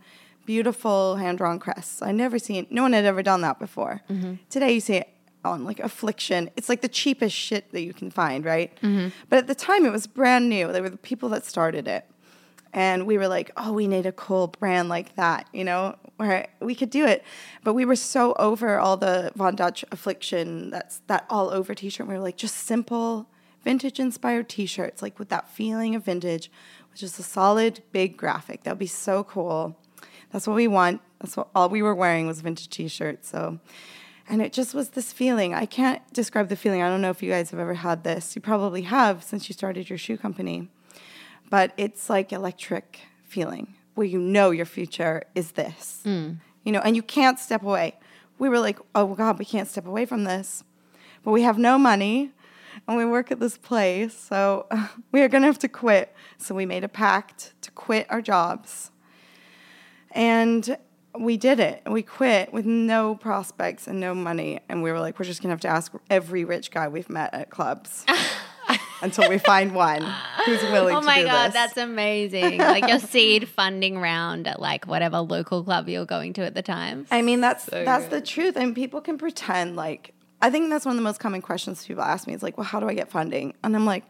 beautiful 0.47 1.17
hand 1.17 1.39
drawn 1.39 1.59
crests. 1.59 2.03
I 2.03 2.13
never 2.13 2.39
seen. 2.39 2.67
No 2.71 2.83
one 2.83 2.93
had 2.93 3.05
ever 3.05 3.23
done 3.23 3.41
that 3.43 3.59
before. 3.59 4.03
Mm-hmm. 4.11 4.35
Today 4.51 4.73
you 4.73 4.81
see 4.81 4.97
it 4.97 5.09
on 5.45 5.65
like 5.65 5.81
Affliction. 5.81 6.51
It's 6.57 6.69
like 6.69 6.81
the 6.81 6.89
cheapest 6.89 7.37
shit 7.37 7.71
that 7.73 7.83
you 7.83 7.93
can 7.93 8.11
find, 8.11 8.45
right? 8.45 8.75
Mm-hmm. 8.81 9.09
But 9.29 9.39
at 9.41 9.47
the 9.47 9.55
time, 9.55 9.85
it 9.85 9.93
was 9.93 10.07
brand 10.07 10.49
new. 10.49 10.73
They 10.73 10.81
were 10.81 10.91
the 10.91 10.97
people 10.97 11.29
that 11.31 11.45
started 11.45 11.87
it. 11.87 12.07
And 12.73 13.07
we 13.07 13.19
were 13.19 13.29
like, 13.29 13.53
oh, 13.57 13.73
we 13.73 13.87
need 13.87 14.05
a 14.05 14.13
cool 14.13 14.49
brand 14.49 14.89
like 14.89 15.15
that, 15.15 15.47
you 15.53 15.63
know, 15.63 15.95
where 16.17 16.49
we 16.61 16.75
could 16.75 16.91
do 16.91 17.07
it. 17.07 17.23
But 17.63 17.75
we 17.75 17.85
were 17.85 17.95
so 17.95 18.35
over 18.37 18.81
all 18.81 18.97
the 18.97 19.31
Von 19.37 19.55
Dutch 19.55 19.85
affliction, 19.93 20.71
that's 20.71 21.01
that 21.07 21.25
all 21.31 21.51
over 21.51 21.75
t 21.75 21.89
shirt. 21.89 22.09
We 22.09 22.15
were 22.15 22.21
like, 22.21 22.37
just 22.37 22.57
simple, 22.57 23.29
vintage 23.63 24.01
inspired 24.01 24.49
t 24.49 24.67
shirts, 24.67 25.03
like 25.03 25.21
with 25.21 25.29
that 25.29 25.49
feeling 25.49 25.95
of 25.95 26.05
vintage, 26.05 26.51
just 26.97 27.19
a 27.19 27.23
solid 27.23 27.81
big 27.93 28.17
graphic. 28.17 28.65
That 28.65 28.73
would 28.73 28.79
be 28.81 28.87
so 28.87 29.23
cool. 29.23 29.77
That's 30.35 30.49
what 30.49 30.57
we 30.57 30.67
want. 30.67 31.01
That's 31.21 31.37
what 31.37 31.49
all 31.55 31.69
we 31.69 31.81
were 31.81 31.95
wearing 31.95 32.27
was 32.27 32.41
vintage 32.41 32.69
t-shirts. 32.69 33.29
So 33.29 33.61
and 34.29 34.43
it 34.43 34.53
just 34.53 34.75
was 34.75 34.89
this 34.91 35.13
feeling. 35.13 35.55
I 35.55 35.65
can't 35.65 36.03
describe 36.13 36.49
the 36.49 36.57
feeling. 36.57 36.83
I 36.83 36.89
don't 36.89 37.01
know 37.01 37.11
if 37.11 37.23
you 37.23 37.31
guys 37.31 37.53
have 37.53 37.61
ever 37.61 37.75
had 37.75 38.03
this. 38.03 38.35
You 38.35 38.43
probably 38.43 38.83
have 38.83 39.23
since 39.23 39.49
you 39.49 39.53
started 39.53 39.89
your 39.89 39.97
shoe 39.97 40.17
company. 40.17 40.69
But 41.51 41.73
it's 41.77 42.11
like 42.11 42.33
electric 42.33 43.03
feeling 43.23 43.75
where 43.95 44.09
you 44.09 44.19
know 44.19 44.51
your 44.51 44.67
future 44.67 45.23
is 45.37 45.53
this. 45.53 46.03
Mm. 46.05 46.39
You 46.65 46.73
know, 46.73 46.81
and 46.81 46.97
you 46.97 47.03
can't 47.03 47.39
step 47.39 47.63
away. 47.63 47.95
We 48.41 48.49
were 48.49 48.59
like, 48.59 48.81
"Oh 48.93 49.15
god, 49.15 49.39
we 49.39 49.45
can't 49.45 49.69
step 49.69 49.87
away 49.87 50.05
from 50.05 50.25
this." 50.25 50.65
But 51.23 51.31
we 51.31 51.43
have 51.43 51.59
no 51.59 51.79
money 51.79 52.33
and 52.89 52.97
we 52.97 53.05
work 53.05 53.31
at 53.31 53.39
this 53.39 53.57
place, 53.57 54.19
so 54.19 54.67
we 55.13 55.23
are 55.23 55.29
going 55.29 55.43
to 55.43 55.47
have 55.47 55.61
to 55.61 55.69
quit. 55.69 56.13
So 56.39 56.57
we 56.57 56.67
made 56.67 56.83
a 56.83 56.89
pact 56.89 57.55
to 57.63 57.71
quit 57.71 58.09
our 58.11 58.21
jobs. 58.21 58.91
And 60.15 60.77
we 61.19 61.37
did 61.37 61.61
it. 61.61 61.83
We 61.87 62.03
quit 62.03 62.53
with 62.53 62.67
no 62.67 63.15
prospects 63.15 63.87
and 63.87 64.01
no 64.01 64.15
money. 64.15 64.61
And 64.69 64.83
we 64.83 64.91
were 64.91 65.01
like, 65.01 65.19
we're 65.19 65.25
just 65.27 65.43
going 65.43 65.49
to 65.51 65.53
have 65.53 65.61
to 65.61 65.69
ask 65.69 65.93
every 66.11 66.45
rich 66.45 66.71
guy 66.71 66.89
we've 66.89 67.11
met 67.11 67.33
at 67.35 67.51
clubs 67.51 68.05
until 69.03 69.29
we 69.29 69.39
find 69.39 69.75
one 69.75 70.03
who's 70.47 70.63
willing 70.63 70.97
Oh 70.97 71.01
to 71.01 71.07
my 71.07 71.21
do 71.21 71.27
god, 71.27 71.47
this. 71.49 71.55
that's 71.55 71.77
amazing! 71.77 72.59
like 72.59 72.89
your 72.89 72.99
seed 72.99 73.49
funding 73.49 73.99
round 73.99 74.47
at 74.49 74.61
like 74.61 74.87
whatever 74.87 75.19
local 75.21 75.63
club 75.63 75.89
you're 75.89 76.07
going 76.07 76.33
to 76.35 76.43
at 76.45 76.55
the 76.55 76.63
time. 76.63 77.07
I 77.11 77.23
mean, 77.23 77.41
that's 77.41 77.65
that's 77.67 78.07
the 78.07 78.21
truth. 78.21 78.57
And 78.57 78.75
people 78.75 79.01
can 79.01 79.19
pretend 79.19 79.77
like 79.77 80.15
I 80.45 80.51
think 80.51 80.69
that's 80.69 80.85
one 80.85 80.93
of 80.93 80.99
the 80.99 81.03
most 81.03 81.21
common 81.21 81.41
questions 81.41 81.87
people 81.87 82.03
ask 82.03 82.27
me. 82.27 82.35
Is 82.35 82.43
like, 82.43 82.59
well, 82.59 82.67
how 82.67 82.79
do 82.79 82.87
I 82.87 82.93
get 82.93 83.11
funding? 83.11 83.55
And 83.65 83.75
I'm 83.75 83.87
like, 83.87 84.05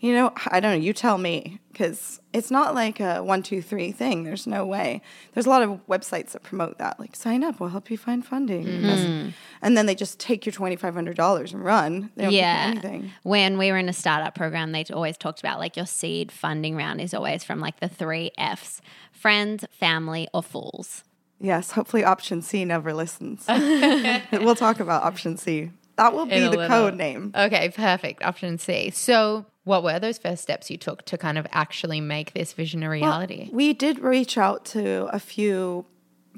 you 0.00 0.12
know, 0.12 0.34
I 0.48 0.60
don't 0.60 0.72
know. 0.72 0.84
You 0.84 0.92
tell 0.92 1.16
me 1.16 1.60
because 1.72 2.20
it's 2.34 2.50
not 2.50 2.74
like 2.74 3.00
a 3.00 3.22
one, 3.22 3.42
two, 3.42 3.62
three 3.62 3.90
thing. 3.90 4.24
There's 4.24 4.46
no 4.46 4.66
way. 4.66 5.00
There's 5.32 5.46
a 5.46 5.48
lot 5.48 5.62
of 5.62 5.80
websites 5.86 6.32
that 6.32 6.42
promote 6.42 6.76
that. 6.76 7.00
Like, 7.00 7.16
sign 7.16 7.42
up, 7.42 7.58
we'll 7.58 7.70
help 7.70 7.90
you 7.90 7.96
find 7.96 8.22
funding. 8.22 8.66
Mm-hmm. 8.66 8.82
That's- 8.82 9.32
And 9.62 9.78
then 9.78 9.86
they 9.86 9.94
just 9.94 10.20
take 10.20 10.44
your 10.44 10.52
twenty 10.52 10.76
five 10.76 10.92
hundred 10.92 11.16
dollars 11.16 11.54
and 11.54 11.64
run. 11.64 12.10
They 12.16 12.24
don't 12.24 12.34
yeah. 12.34 12.66
anything. 12.66 13.10
When 13.22 13.56
we 13.56 13.72
were 13.72 13.78
in 13.78 13.88
a 13.88 13.94
startup 13.94 14.34
program, 14.34 14.72
they 14.72 14.84
always 14.92 15.16
talked 15.16 15.40
about 15.40 15.58
like 15.58 15.74
your 15.74 15.86
seed 15.86 16.30
funding 16.30 16.76
round 16.76 17.00
is 17.00 17.14
always 17.14 17.44
from 17.44 17.60
like 17.60 17.80
the 17.80 17.88
three 17.88 18.30
F's 18.36 18.82
friends, 19.10 19.64
family, 19.70 20.28
or 20.34 20.42
fools. 20.42 21.02
Yes. 21.40 21.70
Hopefully, 21.70 22.04
option 22.04 22.42
C 22.42 22.66
never 22.66 22.92
listens. 22.92 23.46
we'll 24.32 24.54
talk 24.54 24.80
about 24.80 25.02
option 25.04 25.36
C. 25.36 25.70
That 25.98 26.14
will 26.14 26.26
be 26.26 26.40
the 26.40 26.50
little. 26.50 26.68
code 26.68 26.94
name. 26.94 27.32
Okay, 27.34 27.70
perfect. 27.70 28.22
Option 28.22 28.56
C. 28.56 28.90
So, 28.90 29.44
what 29.64 29.82
were 29.82 29.98
those 29.98 30.16
first 30.16 30.42
steps 30.42 30.70
you 30.70 30.78
took 30.78 31.04
to 31.06 31.18
kind 31.18 31.36
of 31.36 31.46
actually 31.52 32.00
make 32.00 32.32
this 32.32 32.52
vision 32.52 32.82
a 32.82 32.88
reality? 32.88 33.50
We 33.52 33.74
did 33.74 33.98
reach 33.98 34.38
out 34.38 34.64
to 34.66 35.06
a 35.12 35.18
few 35.18 35.84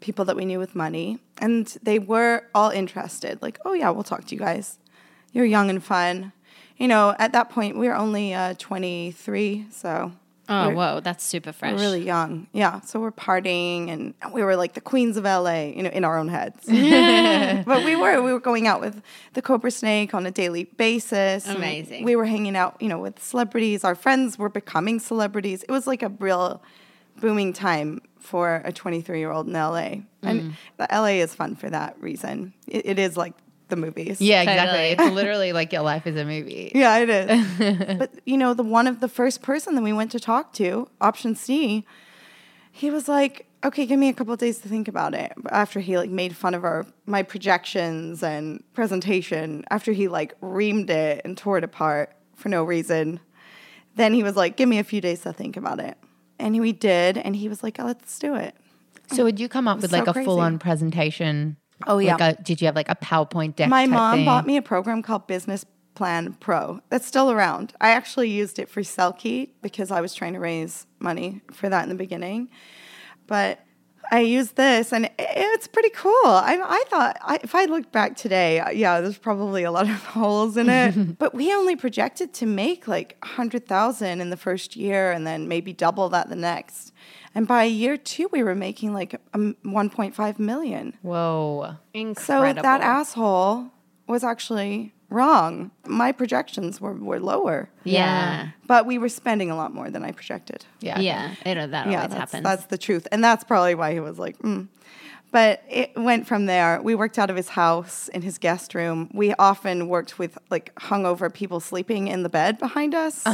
people 0.00 0.24
that 0.24 0.34
we 0.34 0.46
knew 0.46 0.58
with 0.58 0.74
money, 0.74 1.18
and 1.38 1.66
they 1.82 1.98
were 1.98 2.44
all 2.54 2.70
interested. 2.70 3.40
Like, 3.42 3.58
oh 3.64 3.74
yeah, 3.74 3.90
we'll 3.90 4.02
talk 4.02 4.24
to 4.24 4.34
you 4.34 4.40
guys. 4.40 4.78
You're 5.32 5.44
young 5.44 5.70
and 5.70 5.84
fun. 5.84 6.32
You 6.78 6.88
know, 6.88 7.14
at 7.18 7.32
that 7.32 7.50
point 7.50 7.76
we 7.76 7.86
were 7.86 7.94
only 7.94 8.32
uh, 8.32 8.54
23, 8.58 9.66
so 9.70 10.12
Oh, 10.52 10.68
we're, 10.68 10.74
whoa, 10.74 11.00
that's 11.00 11.22
super 11.22 11.52
fresh. 11.52 11.74
we're 11.74 11.78
really 11.78 12.04
young. 12.04 12.48
Yeah, 12.52 12.80
so 12.80 12.98
we're 12.98 13.12
partying, 13.12 13.88
and 13.88 14.14
we 14.32 14.42
were 14.42 14.56
like 14.56 14.74
the 14.74 14.80
queens 14.80 15.16
of 15.16 15.22
LA, 15.22 15.66
you 15.66 15.84
know, 15.84 15.90
in 15.90 16.04
our 16.04 16.18
own 16.18 16.26
heads. 16.26 16.66
but 16.66 17.84
we 17.84 17.94
were 17.94 18.20
we 18.20 18.32
were 18.32 18.40
going 18.40 18.66
out 18.66 18.80
with 18.80 19.00
the 19.34 19.42
Cobra 19.42 19.70
Snake 19.70 20.12
on 20.12 20.26
a 20.26 20.32
daily 20.32 20.64
basis. 20.64 21.46
Amazing. 21.46 22.04
We 22.04 22.16
were 22.16 22.24
hanging 22.24 22.56
out, 22.56 22.82
you 22.82 22.88
know, 22.88 22.98
with 22.98 23.22
celebrities. 23.22 23.84
Our 23.84 23.94
friends 23.94 24.38
were 24.38 24.48
becoming 24.48 24.98
celebrities. 24.98 25.62
It 25.62 25.70
was 25.70 25.86
like 25.86 26.02
a 26.02 26.08
real 26.08 26.60
booming 27.20 27.52
time 27.52 28.00
for 28.18 28.60
a 28.64 28.72
23 28.72 29.20
year 29.20 29.30
old 29.30 29.46
in 29.46 29.52
LA, 29.52 30.02
and 30.22 30.40
mm. 30.40 30.52
the 30.78 30.88
LA 30.90 31.22
is 31.22 31.32
fun 31.32 31.54
for 31.54 31.70
that 31.70 31.96
reason. 32.00 32.54
It, 32.66 32.86
it 32.86 32.98
is 32.98 33.16
like 33.16 33.34
the 33.70 33.76
movies. 33.76 34.20
Yeah, 34.20 34.44
Totally. 34.44 34.90
exactly. 34.90 35.06
It's 35.06 35.14
literally 35.14 35.52
like 35.52 35.72
your 35.72 35.82
life 35.82 36.06
is 36.06 36.16
a 36.16 36.24
movie. 36.24 36.72
Yeah, 36.80 36.98
it 36.98 37.10
is. 37.10 37.98
but 37.98 38.12
you 38.24 38.36
know, 38.36 38.54
the 38.54 38.62
one 38.62 38.86
of 38.86 39.00
the 39.00 39.08
first 39.08 39.42
person 39.42 39.74
that 39.74 39.82
we 39.82 39.92
went 39.92 40.10
to 40.12 40.20
talk 40.20 40.52
to, 40.54 40.88
option 41.00 41.34
C, 41.34 41.84
he 42.72 42.90
was 42.90 43.08
like, 43.08 43.46
"Okay, 43.64 43.86
give 43.86 43.98
me 43.98 44.08
a 44.08 44.12
couple 44.12 44.32
of 44.32 44.40
days 44.40 44.58
to 44.60 44.68
think 44.68 44.88
about 44.88 45.14
it." 45.14 45.32
After 45.50 45.80
he 45.80 45.98
like 45.98 46.10
made 46.10 46.36
fun 46.36 46.54
of 46.54 46.64
our 46.64 46.86
my 47.06 47.22
projections 47.22 48.22
and 48.22 48.62
presentation, 48.74 49.64
after 49.70 49.92
he 49.92 50.08
like 50.08 50.38
reamed 50.40 50.90
it 50.90 51.22
and 51.24 51.36
tore 51.36 51.58
it 51.58 51.64
apart 51.64 52.14
for 52.34 52.48
no 52.48 52.64
reason, 52.64 53.20
then 53.96 54.14
he 54.14 54.22
was 54.22 54.36
like, 54.36 54.56
"Give 54.56 54.68
me 54.68 54.78
a 54.78 54.84
few 54.84 55.00
days 55.00 55.22
to 55.22 55.32
think 55.32 55.56
about 55.56 55.80
it." 55.80 55.96
And 56.38 56.58
we 56.58 56.72
did, 56.72 57.18
and 57.18 57.36
he 57.36 57.48
was 57.48 57.62
like, 57.62 57.78
oh, 57.78 57.84
"Let's 57.84 58.18
do 58.18 58.34
it." 58.34 58.54
So, 59.12 59.24
would 59.24 59.40
you 59.40 59.48
come 59.48 59.66
up 59.66 59.80
with 59.80 59.90
so 59.90 59.98
like 59.98 60.06
a 60.06 60.24
full 60.24 60.40
on 60.40 60.58
presentation? 60.58 61.56
Oh, 61.86 61.98
yeah. 61.98 62.16
Like 62.16 62.38
a, 62.38 62.42
did 62.42 62.60
you 62.60 62.66
have 62.66 62.76
like 62.76 62.88
a 62.88 62.96
PowerPoint 62.96 63.56
deck? 63.56 63.68
My 63.68 63.86
mom 63.86 64.18
thing? 64.18 64.24
bought 64.24 64.46
me 64.46 64.56
a 64.56 64.62
program 64.62 65.02
called 65.02 65.26
Business 65.26 65.64
Plan 65.94 66.34
Pro. 66.34 66.80
That's 66.88 67.06
still 67.06 67.30
around. 67.30 67.72
I 67.80 67.90
actually 67.90 68.30
used 68.30 68.58
it 68.58 68.68
for 68.68 68.82
Selkie 68.82 69.50
because 69.62 69.90
I 69.90 70.00
was 70.00 70.14
trying 70.14 70.34
to 70.34 70.40
raise 70.40 70.86
money 70.98 71.42
for 71.52 71.68
that 71.68 71.82
in 71.82 71.88
the 71.88 71.94
beginning. 71.94 72.48
But 73.26 73.60
I 74.12 74.20
used 74.20 74.56
this 74.56 74.92
and 74.92 75.08
it's 75.18 75.68
pretty 75.68 75.90
cool. 75.90 76.12
I, 76.24 76.60
I 76.62 76.84
thought 76.88 77.16
I, 77.22 77.38
if 77.42 77.54
I 77.54 77.66
look 77.66 77.92
back 77.92 78.16
today, 78.16 78.58
uh, 78.58 78.70
yeah, 78.70 79.00
there's 79.00 79.18
probably 79.18 79.62
a 79.62 79.70
lot 79.70 79.88
of 79.88 80.04
holes 80.04 80.56
in 80.56 80.68
it. 80.68 81.18
but 81.18 81.34
we 81.34 81.52
only 81.52 81.76
projected 81.76 82.32
to 82.34 82.46
make 82.46 82.88
like 82.88 83.16
100,000 83.22 84.20
in 84.20 84.30
the 84.30 84.36
first 84.36 84.74
year 84.76 85.12
and 85.12 85.26
then 85.26 85.48
maybe 85.48 85.72
double 85.72 86.08
that 86.08 86.28
the 86.28 86.36
next. 86.36 86.92
And 87.34 87.46
by 87.46 87.64
year 87.64 87.96
two, 87.96 88.28
we 88.32 88.42
were 88.42 88.54
making 88.54 88.92
like 88.92 89.20
um, 89.34 89.56
1.5 89.64 90.38
million. 90.38 90.96
Whoa. 91.02 91.76
Incredible. 91.94 92.56
So 92.56 92.62
that 92.62 92.80
asshole 92.80 93.70
was 94.06 94.24
actually 94.24 94.92
wrong. 95.10 95.70
My 95.86 96.12
projections 96.12 96.80
were, 96.80 96.94
were 96.94 97.20
lower, 97.20 97.68
Yeah. 97.84 98.50
but 98.66 98.86
we 98.86 98.98
were 98.98 99.08
spending 99.08 99.50
a 99.50 99.56
lot 99.56 99.74
more 99.74 99.90
than 99.90 100.04
I 100.04 100.12
projected. 100.12 100.64
Yeah. 100.80 100.98
Yeah. 101.00 101.34
It, 101.44 101.54
that 101.70 101.72
yeah, 101.72 102.02
always 102.02 102.10
that's, 102.10 102.14
happens. 102.14 102.44
that's 102.44 102.64
the 102.66 102.78
truth. 102.78 103.06
And 103.12 103.22
that's 103.22 103.44
probably 103.44 103.74
why 103.74 103.92
he 103.92 104.00
was 104.00 104.18
like, 104.18 104.38
mm. 104.38 104.68
But 105.32 105.62
it 105.68 105.92
went 105.96 106.26
from 106.26 106.46
there. 106.46 106.82
We 106.82 106.96
worked 106.96 107.16
out 107.18 107.30
of 107.30 107.36
his 107.36 107.50
house 107.50 108.08
in 108.08 108.22
his 108.22 108.38
guest 108.38 108.74
room. 108.74 109.08
We 109.14 109.32
often 109.34 109.86
worked 109.86 110.18
with 110.18 110.36
like 110.50 110.74
hungover 110.74 111.32
people 111.32 111.60
sleeping 111.60 112.08
in 112.08 112.24
the 112.24 112.28
bed 112.28 112.58
behind 112.58 112.96
us. 112.96 113.24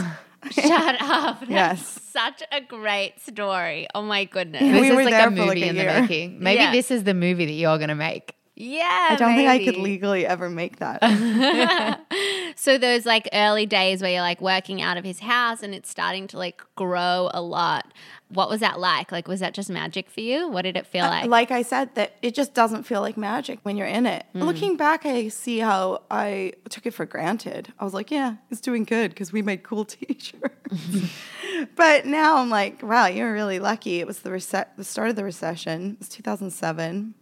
Shut 0.53 0.97
up. 1.03 1.41
That's 1.41 1.51
Yes. 1.51 2.01
such 2.13 2.43
a 2.53 2.61
great 2.61 3.15
story. 3.21 3.87
Oh 3.95 4.03
my 4.03 4.25
goodness. 4.25 4.63
This 4.63 4.81
We 4.81 4.89
is 4.91 4.97
were 4.97 5.05
like 5.05 5.13
there 5.13 5.29
a 5.29 5.31
for, 5.31 5.37
movie 5.37 5.47
like, 5.47 5.63
a 5.63 5.69
in 5.69 5.77
the 5.77 5.85
making. 6.01 6.41
Maybe 6.43 6.61
Yeah. 6.61 6.73
this 6.73 6.91
is 6.91 7.05
the 7.05 7.15
movie 7.15 7.47
that 7.47 7.53
you're 7.53 7.79
going 7.79 7.89
to 7.89 7.95
make. 7.95 8.35
Yeah. 8.57 9.09
I 9.11 9.17
don't 9.17 9.37
think 9.37 9.49
I 9.49 9.65
could 9.65 9.77
legally 9.77 10.27
ever 10.27 10.49
make 10.49 10.79
that. 10.79 11.03
So 12.59 12.79
those 12.79 13.05
like 13.05 13.29
early 13.35 13.67
days 13.67 14.01
where 14.01 14.11
you're 14.11 14.23
like 14.23 14.41
working 14.41 14.81
out 14.81 14.97
of 14.97 15.05
his 15.05 15.21
house 15.21 15.63
and 15.63 15.75
it's 15.75 15.91
starting 15.91 16.27
to 16.29 16.39
like 16.39 16.63
grow 16.75 17.31
a 17.35 17.43
lot. 17.43 17.93
What 18.29 18.49
was 18.49 18.61
that 18.61 18.81
like? 18.81 19.13
Like 19.13 19.29
was 19.29 19.41
that 19.41 19.53
just 19.53 19.69
magic 19.69 20.09
for 20.09 20.21
you? 20.21 20.49
What 20.49 20.63
did 20.63 20.75
it 20.75 20.87
feel 20.87 21.05
uh, 21.05 21.11
like? 21.11 21.27
like 21.27 21.51
I 21.51 21.61
said, 21.61 21.95
that 21.97 22.17
it 22.23 22.35
just 22.35 22.55
doesn't 22.55 22.85
feel 22.85 23.03
like 23.03 23.19
magic 23.19 23.59
when 23.63 23.77
you're 23.77 23.87
in 23.87 24.07
it. 24.07 24.25
Mm. 24.35 24.45
Looking 24.45 24.77
back, 24.79 25.05
I 25.05 25.29
see 25.29 25.59
how 25.59 26.03
I 26.11 26.55
took 26.71 26.87
it 26.87 26.93
for 26.93 27.05
granted. 27.05 27.75
I 27.79 27.85
was 27.85 27.93
like, 27.93 28.11
yeah, 28.11 28.37
it's 28.51 28.63
doing 28.63 28.85
good 28.85 29.11
because 29.11 29.33
we 29.33 29.43
made 29.43 29.63
cool 29.63 29.85
T-shirts. 29.85 31.15
but 31.77 32.07
now 32.07 32.39
I'm 32.39 32.49
like, 32.49 32.83
wow, 32.83 33.07
you're 33.07 33.35
really 33.35 33.59
lucky. 33.59 34.01
It 34.01 34.07
was 34.07 34.21
the 34.21 34.31
rece- 34.31 34.67
the 34.79 34.85
start 34.85 35.11
of 35.11 35.17
the 35.17 35.25
recession. 35.25 35.93
It 35.93 35.99
was 35.99 36.09
2007, 36.09 37.15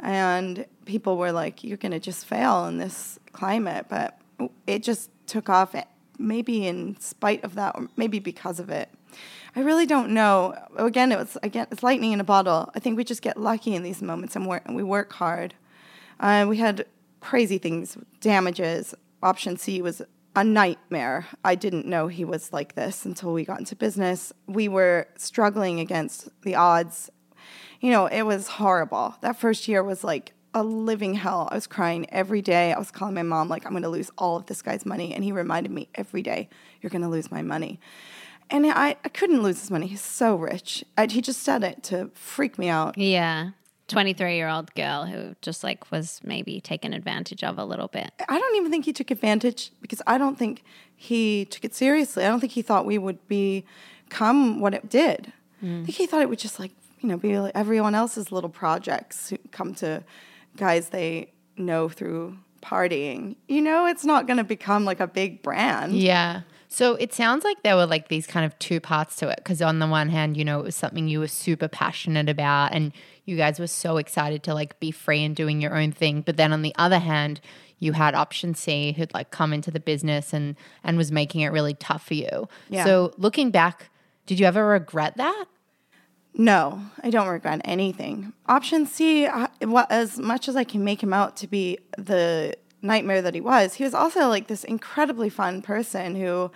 and 0.00 0.66
people 0.84 1.16
were 1.16 1.32
like, 1.32 1.62
you're 1.62 1.76
going 1.76 1.92
to 1.92 2.00
just 2.00 2.26
fail 2.26 2.66
in 2.66 2.78
this 2.78 3.18
climate. 3.32 3.86
But 3.88 4.18
it 4.66 4.82
just 4.82 5.10
took 5.26 5.48
off. 5.48 5.74
Maybe 6.18 6.66
in 6.66 7.00
spite 7.00 7.44
of 7.44 7.54
that, 7.54 7.76
or 7.76 7.88
maybe 7.96 8.18
because 8.18 8.60
of 8.60 8.68
it. 8.68 8.90
I 9.56 9.60
really 9.60 9.86
don't 9.86 10.10
know. 10.10 10.54
Again, 10.76 11.12
it 11.12 11.18
was 11.18 11.36
again 11.42 11.66
it's 11.70 11.82
lightning 11.82 12.12
in 12.12 12.20
a 12.20 12.24
bottle. 12.24 12.70
I 12.74 12.78
think 12.78 12.96
we 12.96 13.04
just 13.04 13.22
get 13.22 13.36
lucky 13.36 13.74
in 13.74 13.82
these 13.82 14.02
moments 14.02 14.36
and 14.36 14.46
work 14.46 14.62
and 14.66 14.76
we 14.76 14.82
work 14.82 15.12
hard. 15.12 15.54
Uh, 16.20 16.46
we 16.48 16.58
had 16.58 16.86
crazy 17.20 17.58
things, 17.58 17.96
damages. 18.20 18.94
Option 19.22 19.56
C 19.56 19.82
was 19.82 20.02
a 20.36 20.44
nightmare. 20.44 21.26
I 21.44 21.54
didn't 21.54 21.86
know 21.86 22.06
he 22.08 22.24
was 22.24 22.52
like 22.52 22.74
this 22.74 23.04
until 23.04 23.32
we 23.32 23.44
got 23.44 23.58
into 23.58 23.74
business. 23.74 24.32
We 24.46 24.68
were 24.68 25.08
struggling 25.16 25.80
against 25.80 26.28
the 26.42 26.54
odds. 26.54 27.10
You 27.80 27.90
know, 27.90 28.06
it 28.06 28.22
was 28.22 28.46
horrible. 28.48 29.16
That 29.22 29.36
first 29.36 29.68
year 29.68 29.82
was 29.82 30.04
like 30.04 30.32
a 30.52 30.62
living 30.62 31.14
hell. 31.14 31.48
I 31.50 31.54
was 31.54 31.66
crying 31.66 32.06
every 32.10 32.42
day. 32.42 32.72
I 32.72 32.78
was 32.78 32.90
calling 32.90 33.14
my 33.14 33.22
mom 33.22 33.48
like 33.48 33.64
I'm 33.64 33.72
going 33.72 33.82
to 33.82 33.88
lose 33.88 34.10
all 34.18 34.36
of 34.36 34.46
this 34.46 34.62
guy's 34.62 34.84
money 34.84 35.14
and 35.14 35.24
he 35.24 35.32
reminded 35.32 35.72
me 35.72 35.88
every 35.94 36.22
day, 36.22 36.48
you're 36.80 36.90
going 36.90 37.02
to 37.02 37.08
lose 37.08 37.30
my 37.30 37.42
money. 37.42 37.80
And 38.50 38.66
I, 38.66 38.96
I 39.04 39.08
couldn't 39.08 39.42
lose 39.42 39.60
his 39.60 39.70
money. 39.70 39.86
He's 39.86 40.00
so 40.00 40.34
rich. 40.34 40.84
I, 40.98 41.06
he 41.06 41.20
just 41.20 41.42
said 41.42 41.62
it 41.62 41.82
to 41.84 42.10
freak 42.14 42.58
me 42.58 42.68
out. 42.68 42.98
yeah. 42.98 43.50
23 43.88 44.36
year 44.36 44.48
old 44.48 44.72
girl 44.76 45.04
who 45.04 45.34
just 45.42 45.64
like 45.64 45.90
was 45.90 46.20
maybe 46.22 46.60
taken 46.60 46.92
advantage 46.92 47.42
of 47.42 47.58
a 47.58 47.64
little 47.64 47.88
bit. 47.88 48.12
I 48.28 48.38
don't 48.38 48.56
even 48.56 48.70
think 48.70 48.84
he 48.84 48.92
took 48.92 49.10
advantage 49.10 49.72
because 49.80 50.00
I 50.06 50.16
don't 50.16 50.38
think 50.38 50.62
he 50.94 51.44
took 51.44 51.64
it 51.64 51.74
seriously. 51.74 52.24
I 52.24 52.28
don't 52.28 52.38
think 52.38 52.52
he 52.52 52.62
thought 52.62 52.86
we 52.86 52.98
would 52.98 53.26
be 53.26 53.64
become 54.10 54.60
what 54.60 54.74
it 54.74 54.90
did. 54.90 55.32
Mm. 55.62 55.82
I 55.82 55.84
think 55.86 55.96
he 55.96 56.06
thought 56.06 56.20
it 56.20 56.28
would 56.28 56.38
just 56.38 56.58
like, 56.58 56.72
you 57.00 57.08
know, 57.08 57.16
be 57.16 57.38
like 57.38 57.52
everyone 57.54 57.94
else's 57.94 58.30
little 58.30 58.50
projects 58.50 59.32
come 59.50 59.74
to 59.76 60.04
guys 60.56 60.90
they 60.90 61.32
know 61.56 61.88
through 61.88 62.36
partying. 62.62 63.36
You 63.48 63.62
know, 63.62 63.86
it's 63.86 64.04
not 64.04 64.26
going 64.26 64.36
to 64.36 64.44
become 64.44 64.84
like 64.84 65.00
a 65.00 65.06
big 65.06 65.42
brand. 65.42 65.94
Yeah. 65.96 66.42
So 66.68 66.94
it 66.94 67.12
sounds 67.12 67.42
like 67.42 67.62
there 67.62 67.74
were 67.74 67.86
like 67.86 68.08
these 68.08 68.26
kind 68.26 68.46
of 68.46 68.56
two 68.58 68.80
parts 68.80 69.16
to 69.16 69.28
it. 69.28 69.38
Because 69.38 69.60
on 69.60 69.78
the 69.78 69.86
one 69.86 70.08
hand, 70.08 70.36
you 70.36 70.44
know, 70.44 70.60
it 70.60 70.64
was 70.64 70.76
something 70.76 71.08
you 71.08 71.18
were 71.18 71.28
super 71.28 71.68
passionate 71.68 72.28
about 72.28 72.72
and 72.72 72.92
you 73.24 73.36
guys 73.36 73.58
were 73.58 73.66
so 73.66 73.96
excited 73.96 74.42
to 74.44 74.54
like 74.54 74.78
be 74.78 74.90
free 74.90 75.24
and 75.24 75.34
doing 75.34 75.60
your 75.60 75.76
own 75.76 75.90
thing. 75.90 76.20
But 76.20 76.36
then 76.36 76.52
on 76.52 76.62
the 76.62 76.74
other 76.76 76.98
hand, 76.98 77.40
you 77.78 77.92
had 77.92 78.14
option 78.14 78.54
C 78.54 78.92
who'd 78.92 79.12
like 79.14 79.30
come 79.30 79.52
into 79.52 79.70
the 79.70 79.80
business 79.80 80.32
and 80.32 80.54
and 80.84 80.96
was 80.96 81.10
making 81.10 81.40
it 81.40 81.48
really 81.48 81.74
tough 81.74 82.06
for 82.06 82.14
you. 82.14 82.48
Yeah. 82.68 82.84
So 82.84 83.12
looking 83.16 83.50
back, 83.50 83.90
did 84.26 84.38
you 84.38 84.46
ever 84.46 84.64
regret 84.66 85.16
that? 85.16 85.46
No, 86.34 86.82
I 87.02 87.10
don't 87.10 87.28
regret 87.28 87.60
anything. 87.64 88.32
Option 88.46 88.86
C, 88.86 89.26
as 89.26 90.18
much 90.18 90.48
as 90.48 90.56
I 90.56 90.64
can 90.64 90.84
make 90.84 91.02
him 91.02 91.12
out 91.12 91.36
to 91.38 91.46
be 91.46 91.78
the 91.98 92.54
nightmare 92.82 93.20
that 93.22 93.34
he 93.34 93.40
was, 93.40 93.74
he 93.74 93.84
was 93.84 93.94
also 93.94 94.28
like 94.28 94.46
this 94.46 94.64
incredibly 94.64 95.28
fun 95.28 95.60
person 95.60 96.14
who 96.14 96.50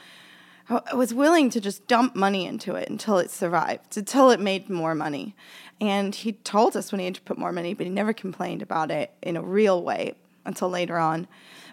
uh, 0.71 0.81
was 0.95 1.13
willing 1.13 1.51
to 1.51 1.61
just 1.61 1.87
dump 1.87 2.17
money 2.17 2.47
into 2.47 2.75
it 2.75 2.89
until 2.89 3.19
it 3.19 3.31
survived, 3.31 3.97
until 3.97 4.31
it 4.31 4.41
made 4.41 4.71
more 4.71 4.95
money. 4.95 5.35
And 5.81 6.15
he 6.15 6.33
told 6.33 6.77
us 6.77 6.93
when 6.93 7.01
he 7.01 7.05
had 7.05 7.17
to 7.17 7.23
put 7.23 7.37
more 7.37 7.53
money, 7.53 7.75
but 7.75 7.85
he 7.85 7.93
never 7.93 8.13
complained 8.13 8.63
about 8.63 8.91
it 8.91 9.13
in 9.23 9.37
a 9.37 9.43
real 9.43 9.83
way 9.83 10.15
until 10.47 10.71
later 10.71 10.99
on. 10.99 11.27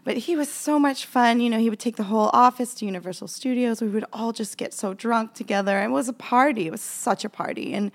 But 0.04 0.18
he 0.18 0.36
was 0.36 0.50
so 0.50 0.80
much 0.80 1.06
fun. 1.06 1.40
You 1.40 1.50
know, 1.50 1.60
he 1.60 1.70
would 1.70 1.80
take 1.80 1.96
the 1.96 2.04
whole 2.04 2.30
office 2.34 2.74
to 2.76 2.86
Universal 2.86 3.28
Studios. 3.28 3.82
We 3.82 3.90
would 3.90 4.06
all 4.12 4.32
just 4.32 4.58
get 4.58 4.74
so 4.74 4.94
drunk 4.94 5.34
together. 5.34 5.82
It 5.82 5.90
was 5.90 6.08
a 6.08 6.14
party. 6.14 6.68
It 6.68 6.72
was 6.72 6.82
such 6.82 7.24
a 7.24 7.30
party. 7.30 7.74
And 7.74 7.92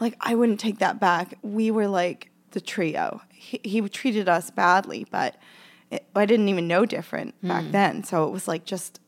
like, 0.00 0.16
I 0.20 0.34
wouldn't 0.34 0.58
take 0.58 0.78
that 0.80 0.98
back. 0.98 1.38
We 1.42 1.70
were 1.70 1.86
like 1.86 2.30
the 2.50 2.60
trio. 2.60 3.20
He, 3.30 3.60
he 3.62 3.80
treated 3.88 4.28
us 4.28 4.50
badly, 4.50 5.06
but 5.10 5.36
it, 5.90 6.06
I 6.14 6.26
didn't 6.26 6.48
even 6.48 6.66
know 6.66 6.86
different 6.86 7.34
hmm. 7.40 7.48
back 7.48 7.64
then. 7.70 8.04
So 8.04 8.26
it 8.26 8.30
was 8.30 8.48
like 8.48 8.64
just, 8.64 9.00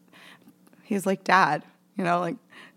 he 0.84 0.94
was 0.94 1.06
like 1.06 1.24
dad, 1.24 1.64
you 1.96 2.04
know, 2.04 2.20
like, 2.20 2.36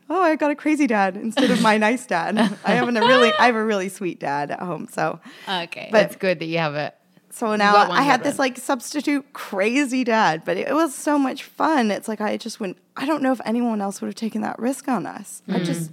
oh, 0.09 0.21
I 0.21 0.35
got 0.35 0.49
a 0.49 0.55
crazy 0.55 0.87
dad 0.87 1.15
instead 1.15 1.51
of 1.51 1.61
my 1.61 1.77
nice 1.77 2.05
dad. 2.05 2.37
I 2.65 2.73
have 2.73 2.89
a 2.89 2.91
really, 2.91 3.31
I 3.33 3.45
have 3.45 3.55
a 3.55 3.63
really 3.63 3.89
sweet 3.89 4.19
dad 4.19 4.49
at 4.49 4.59
home. 4.59 4.87
So, 4.91 5.19
Okay. 5.47 5.89
But- 5.91 6.05
It's 6.05 6.15
good 6.15 6.39
that 6.39 6.45
you 6.45 6.57
have 6.57 6.75
it. 6.75 6.95
So 7.31 7.55
now 7.55 7.75
I 7.75 8.01
had 8.01 8.23
this 8.23 8.39
like 8.39 8.57
substitute 8.57 9.33
crazy 9.33 10.03
dad, 10.03 10.43
but 10.45 10.57
it 10.57 10.73
was 10.73 10.95
so 10.95 11.17
much 11.19 11.43
fun. 11.43 11.91
It's 11.91 12.07
like 12.07 12.21
I 12.21 12.37
just 12.37 12.59
wouldn't. 12.59 12.77
I 12.95 13.05
don't 13.05 13.21
know 13.21 13.31
if 13.31 13.41
anyone 13.45 13.81
else 13.81 14.01
would 14.01 14.07
have 14.07 14.15
taken 14.15 14.41
that 14.41 14.57
risk 14.59 14.87
on 14.87 15.05
us. 15.05 15.41
I 15.47 15.59
mm. 15.59 15.65
just 15.65 15.91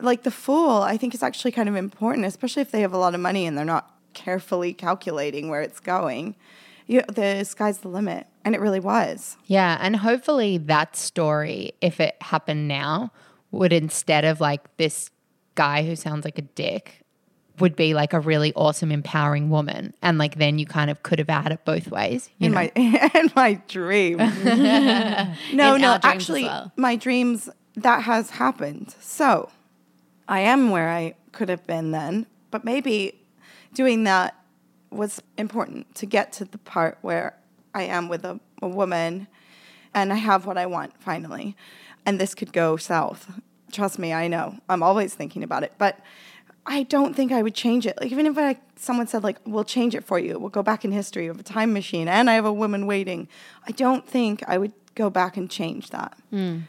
like 0.00 0.22
the 0.22 0.30
fool. 0.30 0.82
I 0.82 0.96
think 0.96 1.14
is 1.14 1.22
actually 1.22 1.52
kind 1.52 1.68
of 1.68 1.76
important, 1.76 2.26
especially 2.26 2.62
if 2.62 2.70
they 2.70 2.80
have 2.82 2.92
a 2.92 2.98
lot 2.98 3.14
of 3.14 3.20
money 3.20 3.46
and 3.46 3.58
they're 3.58 3.64
not 3.64 3.90
carefully 4.14 4.72
calculating 4.72 5.48
where 5.48 5.60
it's 5.60 5.80
going. 5.80 6.36
You, 6.86 7.02
the 7.12 7.42
sky's 7.42 7.78
the 7.78 7.88
limit, 7.88 8.28
and 8.44 8.54
it 8.54 8.60
really 8.60 8.78
was. 8.78 9.36
Yeah, 9.46 9.76
and 9.80 9.96
hopefully 9.96 10.56
that 10.58 10.94
story, 10.94 11.72
if 11.80 11.98
it 11.98 12.16
happened 12.20 12.68
now, 12.68 13.12
would 13.50 13.72
instead 13.72 14.24
of 14.24 14.40
like 14.40 14.76
this 14.76 15.10
guy 15.56 15.84
who 15.84 15.96
sounds 15.96 16.24
like 16.24 16.38
a 16.38 16.42
dick, 16.42 17.04
would 17.58 17.76
be 17.76 17.94
like 17.94 18.12
a 18.12 18.20
really 18.20 18.52
awesome, 18.54 18.92
empowering 18.92 19.50
woman, 19.50 19.94
and 20.02 20.18
like 20.18 20.36
then 20.36 20.58
you 20.58 20.66
kind 20.66 20.90
of 20.90 21.02
could 21.02 21.18
have 21.18 21.28
had 21.28 21.52
it 21.52 21.64
both 21.64 21.88
ways. 21.88 22.30
You 22.38 22.46
in 22.46 22.52
know? 22.52 22.56
my 22.56 22.72
in 23.14 23.32
my 23.34 23.54
dream. 23.68 24.16
no, 25.52 25.74
In 25.74 25.80
no, 25.80 25.98
actually, 26.02 26.44
well. 26.44 26.72
my 26.76 26.96
dreams 26.96 27.48
that 27.76 28.02
has 28.02 28.30
happened. 28.30 28.94
So, 29.00 29.50
I 30.28 30.40
am 30.40 30.70
where 30.70 30.90
I 30.90 31.14
could 31.32 31.48
have 31.48 31.66
been 31.66 31.90
then, 31.90 32.26
but 32.50 32.64
maybe 32.64 33.20
doing 33.74 34.04
that 34.04 34.34
was 34.90 35.22
important 35.36 35.94
to 35.96 36.06
get 36.06 36.32
to 36.32 36.44
the 36.44 36.58
part 36.58 36.98
where 37.02 37.36
I 37.74 37.82
am 37.82 38.08
with 38.08 38.24
a, 38.24 38.40
a 38.62 38.68
woman 38.68 39.28
and 39.94 40.12
I 40.12 40.16
have 40.16 40.46
what 40.46 40.56
I 40.58 40.66
want 40.66 40.92
finally. 40.98 41.56
And 42.04 42.20
this 42.20 42.34
could 42.34 42.52
go 42.52 42.76
south. 42.76 43.30
Trust 43.72 43.98
me, 43.98 44.12
I 44.12 44.28
know. 44.28 44.58
I'm 44.68 44.82
always 44.82 45.14
thinking 45.14 45.42
about 45.42 45.62
it, 45.62 45.72
but 45.76 45.98
I 46.66 46.82
don't 46.82 47.14
think 47.14 47.32
I 47.32 47.42
would 47.42 47.54
change 47.54 47.86
it. 47.86 47.96
Like 48.00 48.10
even 48.10 48.26
if 48.26 48.36
I, 48.36 48.58
someone 48.74 49.06
said 49.06 49.22
like, 49.22 49.38
"We'll 49.46 49.64
change 49.64 49.94
it 49.94 50.04
for 50.04 50.18
you. 50.18 50.38
We'll 50.38 50.50
go 50.50 50.62
back 50.62 50.84
in 50.84 50.92
history 50.92 51.28
of 51.28 51.38
a 51.38 51.42
time 51.42 51.72
machine, 51.72 52.08
and 52.08 52.28
I 52.28 52.34
have 52.34 52.44
a 52.44 52.52
woman 52.52 52.86
waiting," 52.86 53.28
I 53.66 53.72
don't 53.72 54.06
think 54.06 54.42
I 54.48 54.58
would 54.58 54.72
go 54.94 55.08
back 55.08 55.36
and 55.36 55.48
change 55.50 55.90
that. 55.90 56.18
Hmm. 56.30 56.60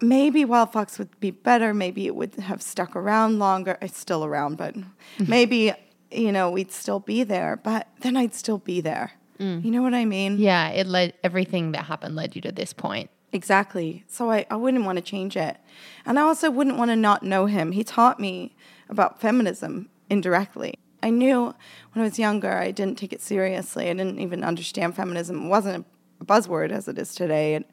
Maybe 0.00 0.44
Wild 0.44 0.72
Fox 0.72 0.98
would 0.98 1.18
be 1.20 1.30
better. 1.30 1.72
Maybe 1.72 2.06
it 2.06 2.14
would 2.14 2.34
have 2.36 2.62
stuck 2.62 2.94
around 2.94 3.38
longer. 3.38 3.78
It's 3.80 3.98
still 3.98 4.24
around, 4.24 4.56
but 4.56 4.74
maybe 5.18 5.72
you 6.10 6.32
know 6.32 6.50
we'd 6.50 6.72
still 6.72 7.00
be 7.00 7.22
there. 7.22 7.56
But 7.62 7.86
then 8.00 8.16
I'd 8.16 8.34
still 8.34 8.58
be 8.58 8.80
there. 8.80 9.12
Hmm. 9.38 9.60
You 9.62 9.70
know 9.70 9.82
what 9.82 9.94
I 9.94 10.04
mean? 10.04 10.38
yeah, 10.38 10.70
it 10.70 10.86
led 10.88 11.14
everything 11.22 11.72
that 11.72 11.84
happened 11.84 12.16
led 12.16 12.34
you 12.34 12.42
to 12.42 12.50
this 12.50 12.72
point. 12.72 13.08
Exactly. 13.32 14.04
So 14.08 14.30
I, 14.30 14.46
I 14.50 14.56
wouldn't 14.56 14.84
want 14.84 14.96
to 14.96 15.02
change 15.02 15.36
it. 15.36 15.58
And 16.06 16.18
I 16.18 16.22
also 16.22 16.50
wouldn't 16.50 16.76
want 16.78 16.90
to 16.90 16.96
not 16.96 17.22
know 17.22 17.46
him. 17.46 17.72
He 17.72 17.84
taught 17.84 18.18
me 18.18 18.56
about 18.88 19.20
feminism 19.20 19.88
indirectly. 20.10 20.74
I 21.02 21.10
knew 21.10 21.54
when 21.92 22.02
I 22.02 22.02
was 22.02 22.18
younger, 22.18 22.52
I 22.52 22.70
didn't 22.70 22.98
take 22.98 23.12
it 23.12 23.20
seriously. 23.20 23.88
I 23.88 23.92
didn't 23.94 24.18
even 24.18 24.42
understand 24.42 24.96
feminism. 24.96 25.46
It 25.46 25.48
wasn't 25.48 25.86
a 26.20 26.24
buzzword 26.24 26.72
as 26.72 26.88
it 26.88 26.98
is 26.98 27.14
today. 27.14 27.54
And 27.54 27.64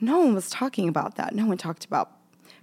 no 0.00 0.18
one 0.20 0.34
was 0.34 0.48
talking 0.50 0.88
about 0.88 1.16
that. 1.16 1.34
No 1.34 1.46
one 1.46 1.58
talked 1.58 1.84
about 1.84 2.12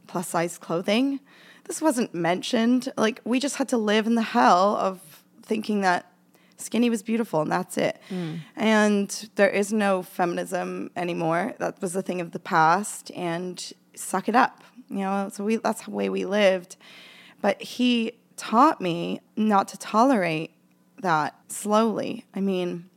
plus 0.08 0.30
size 0.30 0.58
clothing. 0.58 1.20
This 1.66 1.82
wasn't 1.82 2.14
mentioned. 2.14 2.92
Like, 2.98 3.22
we 3.26 3.40
just 3.40 3.58
had 3.58 3.70
to 3.70 3.78
live 3.78 4.08
in 4.08 4.16
the 4.16 4.22
hell 4.22 4.76
of 4.78 5.24
thinking 5.44 5.82
that 5.82 6.12
skinny 6.58 6.90
was 6.90 7.04
beautiful 7.04 7.42
and 7.42 7.52
that's 7.52 7.78
it. 7.78 8.00
Mm. 8.10 8.40
And 8.56 9.30
there 9.36 9.50
is 9.50 9.72
no 9.72 10.04
feminism 10.04 10.92
anymore. 10.96 11.56
That 11.60 11.82
was 11.82 11.96
a 11.96 12.02
thing 12.02 12.22
of 12.22 12.32
the 12.32 12.40
past 12.40 13.12
and 13.16 13.72
suck 13.96 14.30
it 14.30 14.36
up. 14.36 14.64
You 14.90 15.00
know, 15.00 15.30
so 15.32 15.44
we 15.44 15.58
that's 15.58 15.84
the 15.84 15.92
way 15.92 16.10
we 16.10 16.26
lived. 16.26 16.76
But 17.42 17.62
he 17.62 18.14
taught 18.38 18.82
me 18.82 19.22
not 19.36 19.68
to 19.70 19.78
tolerate 19.78 20.52
that 21.02 21.36
slowly. 21.52 22.26
I 22.36 22.42
mean, 22.42 22.90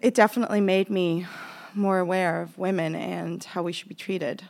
it 0.00 0.14
definitely 0.14 0.60
made 0.60 0.88
me 0.88 1.26
more 1.74 1.98
aware 1.98 2.42
of 2.42 2.56
women 2.58 2.94
and 2.94 3.42
how 3.42 3.62
we 3.62 3.72
should 3.72 3.88
be 3.88 3.94
treated. 3.94 4.44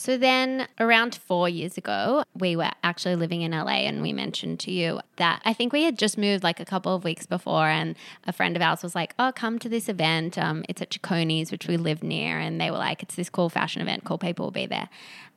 So 0.00 0.16
then, 0.16 0.68
around 0.78 1.16
four 1.16 1.48
years 1.48 1.76
ago, 1.76 2.22
we 2.32 2.54
were 2.54 2.70
actually 2.84 3.16
living 3.16 3.42
in 3.42 3.50
LA, 3.50 3.82
and 3.88 4.00
we 4.00 4.12
mentioned 4.12 4.60
to 4.60 4.70
you 4.70 5.00
that 5.16 5.42
I 5.44 5.52
think 5.52 5.72
we 5.72 5.82
had 5.82 5.98
just 5.98 6.16
moved 6.16 6.44
like 6.44 6.60
a 6.60 6.64
couple 6.64 6.94
of 6.94 7.02
weeks 7.02 7.26
before, 7.26 7.66
and 7.66 7.96
a 8.24 8.32
friend 8.32 8.54
of 8.54 8.62
ours 8.62 8.84
was 8.84 8.94
like, 8.94 9.12
"Oh, 9.18 9.32
come 9.34 9.58
to 9.58 9.68
this 9.68 9.88
event. 9.88 10.38
Um, 10.38 10.64
it's 10.68 10.80
at 10.80 10.90
Cecconi's, 10.90 11.50
which 11.50 11.66
we 11.66 11.76
live 11.76 12.04
near." 12.04 12.38
And 12.38 12.60
they 12.60 12.70
were 12.70 12.78
like, 12.78 13.02
"It's 13.02 13.16
this 13.16 13.28
cool 13.28 13.48
fashion 13.48 13.82
event. 13.82 14.04
Cool 14.04 14.18
people 14.18 14.46
will 14.46 14.52
be 14.52 14.66
there." 14.66 14.88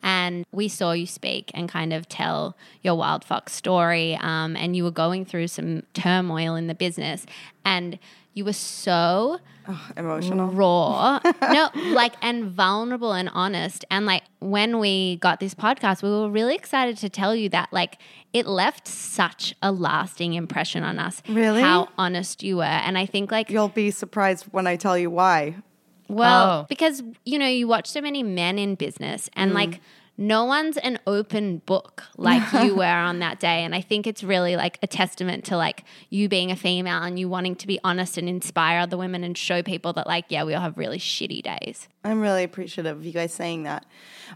And 0.03 0.45
we 0.51 0.67
saw 0.67 0.91
you 0.91 1.07
speak 1.07 1.49
and 1.55 1.67
kind 1.67 1.91
of 1.91 2.07
tell 2.07 2.55
your 2.83 2.95
Wild 2.95 3.23
Fox 3.23 3.53
story, 3.53 4.15
um, 4.21 4.55
and 4.55 4.75
you 4.75 4.83
were 4.83 4.91
going 4.91 5.25
through 5.25 5.47
some 5.47 5.81
turmoil 5.93 6.53
in 6.53 6.67
the 6.67 6.75
business, 6.75 7.25
and 7.65 7.99
you 8.33 8.45
were 8.45 8.53
so 8.53 9.39
Emotional. 9.95 10.47
raw 10.47 11.19
no 11.41 11.69
like 11.93 12.13
and 12.21 12.45
vulnerable 12.45 13.13
and 13.13 13.29
honest 13.33 13.85
and 13.91 14.05
like 14.05 14.23
when 14.39 14.79
we 14.79 15.17
got 15.17 15.39
this 15.39 15.53
podcast 15.53 16.01
we 16.01 16.09
were 16.09 16.29
really 16.29 16.55
excited 16.55 16.97
to 16.97 17.09
tell 17.09 17.35
you 17.35 17.47
that 17.49 17.71
like 17.71 17.97
it 18.33 18.47
left 18.47 18.87
such 18.87 19.53
a 19.61 19.71
lasting 19.71 20.33
impression 20.33 20.83
on 20.83 20.97
us 20.97 21.21
Really? 21.29 21.61
how 21.61 21.89
honest 21.97 22.41
you 22.41 22.57
were 22.57 22.63
and 22.63 22.97
i 22.97 23.05
think 23.05 23.31
like 23.31 23.49
You'll 23.49 23.67
be 23.69 23.91
surprised 23.91 24.45
when 24.51 24.65
I 24.67 24.75
tell 24.77 24.97
you 24.97 25.09
why. 25.11 25.55
well 26.07 26.61
Oh. 26.61 26.65
because 26.67 27.03
you 27.25 27.37
know 27.37 27.47
you 27.47 27.67
watch 27.67 27.87
so 27.87 28.01
many 28.01 28.23
men 28.23 28.57
in 28.57 28.75
business 28.75 29.29
and 29.33 29.51
mm. 29.51 29.55
like 29.55 29.79
no 30.21 30.45
one's 30.45 30.77
an 30.77 30.99
open 31.07 31.57
book 31.65 32.03
like 32.15 32.53
you 32.63 32.75
were 32.81 32.85
on 32.85 33.19
that 33.19 33.39
day 33.39 33.63
and 33.63 33.73
i 33.73 33.81
think 33.81 34.05
it's 34.05 34.23
really 34.23 34.55
like 34.55 34.77
a 34.83 34.87
testament 34.87 35.43
to 35.43 35.57
like 35.57 35.83
you 36.09 36.29
being 36.29 36.51
a 36.51 36.55
female 36.55 37.01
and 37.01 37.19
you 37.19 37.27
wanting 37.27 37.55
to 37.55 37.67
be 37.67 37.79
honest 37.83 38.17
and 38.17 38.29
inspire 38.29 38.79
other 38.79 38.97
women 38.97 39.23
and 39.23 39.37
show 39.37 39.63
people 39.63 39.91
that 39.91 40.07
like 40.07 40.25
yeah 40.29 40.43
we 40.43 40.53
all 40.53 40.61
have 40.61 40.77
really 40.77 40.99
shitty 40.99 41.41
days 41.41 41.87
I'm 42.03 42.19
really 42.19 42.43
appreciative 42.43 42.97
of 42.97 43.05
you 43.05 43.11
guys 43.11 43.31
saying 43.31 43.63
that. 43.63 43.85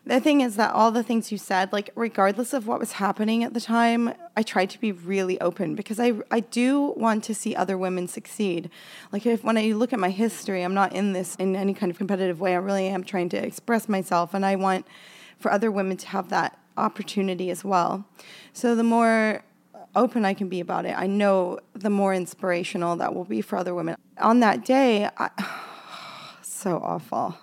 The 0.06 0.19
thing 0.19 0.41
is 0.41 0.56
that 0.56 0.71
all 0.76 0.91
the 0.91 1.02
things 1.02 1.32
you 1.32 1.39
said, 1.39 1.74
like 1.74 1.89
regardless 1.95 2.54
of 2.54 2.67
what 2.67 2.80
was 2.80 2.93
happening 2.93 3.43
at 3.43 3.56
the 3.56 3.62
time, 3.62 4.13
I 4.38 4.43
tried 4.43 4.69
to 4.71 4.80
be 4.80 4.91
really 4.91 5.41
open 5.41 5.74
because 5.74 6.00
I 6.00 6.13
I 6.30 6.41
do 6.41 6.93
want 6.95 7.24
to 7.24 7.34
see 7.34 7.56
other 7.56 7.76
women 7.76 8.08
succeed. 8.08 8.69
Like 9.12 9.26
if 9.26 9.43
when 9.43 9.58
I 9.58 9.71
look 9.71 9.93
at 9.93 10.00
my 10.00 10.12
history, 10.12 10.62
I'm 10.62 10.76
not 10.76 10.93
in 10.93 11.13
this 11.13 11.36
in 11.38 11.56
any 11.56 11.74
kind 11.74 11.91
of 11.91 11.98
competitive 11.98 12.39
way. 12.39 12.54
I 12.54 12.58
really 12.58 12.88
am 12.88 13.04
trying 13.04 13.30
to 13.30 13.38
express 13.38 13.89
myself 13.89 14.36
and 14.36 14.45
I 14.45 14.58
want 14.58 14.86
for 15.39 15.52
other 15.52 15.71
women 15.71 15.98
to 15.98 16.08
have 16.08 16.30
that 16.30 16.58
opportunity 16.78 17.50
as 17.50 17.63
well. 17.63 18.06
So 18.54 18.76
the 18.76 18.84
more 18.84 19.43
open 19.95 20.26
I 20.26 20.34
can 20.34 20.50
be 20.50 20.60
about 20.60 20.86
it, 20.86 20.95
I 20.98 21.08
know 21.08 21.60
the 21.74 21.89
more 21.89 22.13
inspirational 22.13 22.95
that 22.98 23.13
will 23.13 23.24
be 23.24 23.41
for 23.41 23.58
other 23.58 23.74
women. 23.74 23.95
On 24.19 24.39
that 24.41 24.65
day, 24.65 25.10
I, 25.17 25.30
so 26.41 26.78
awful 26.78 27.38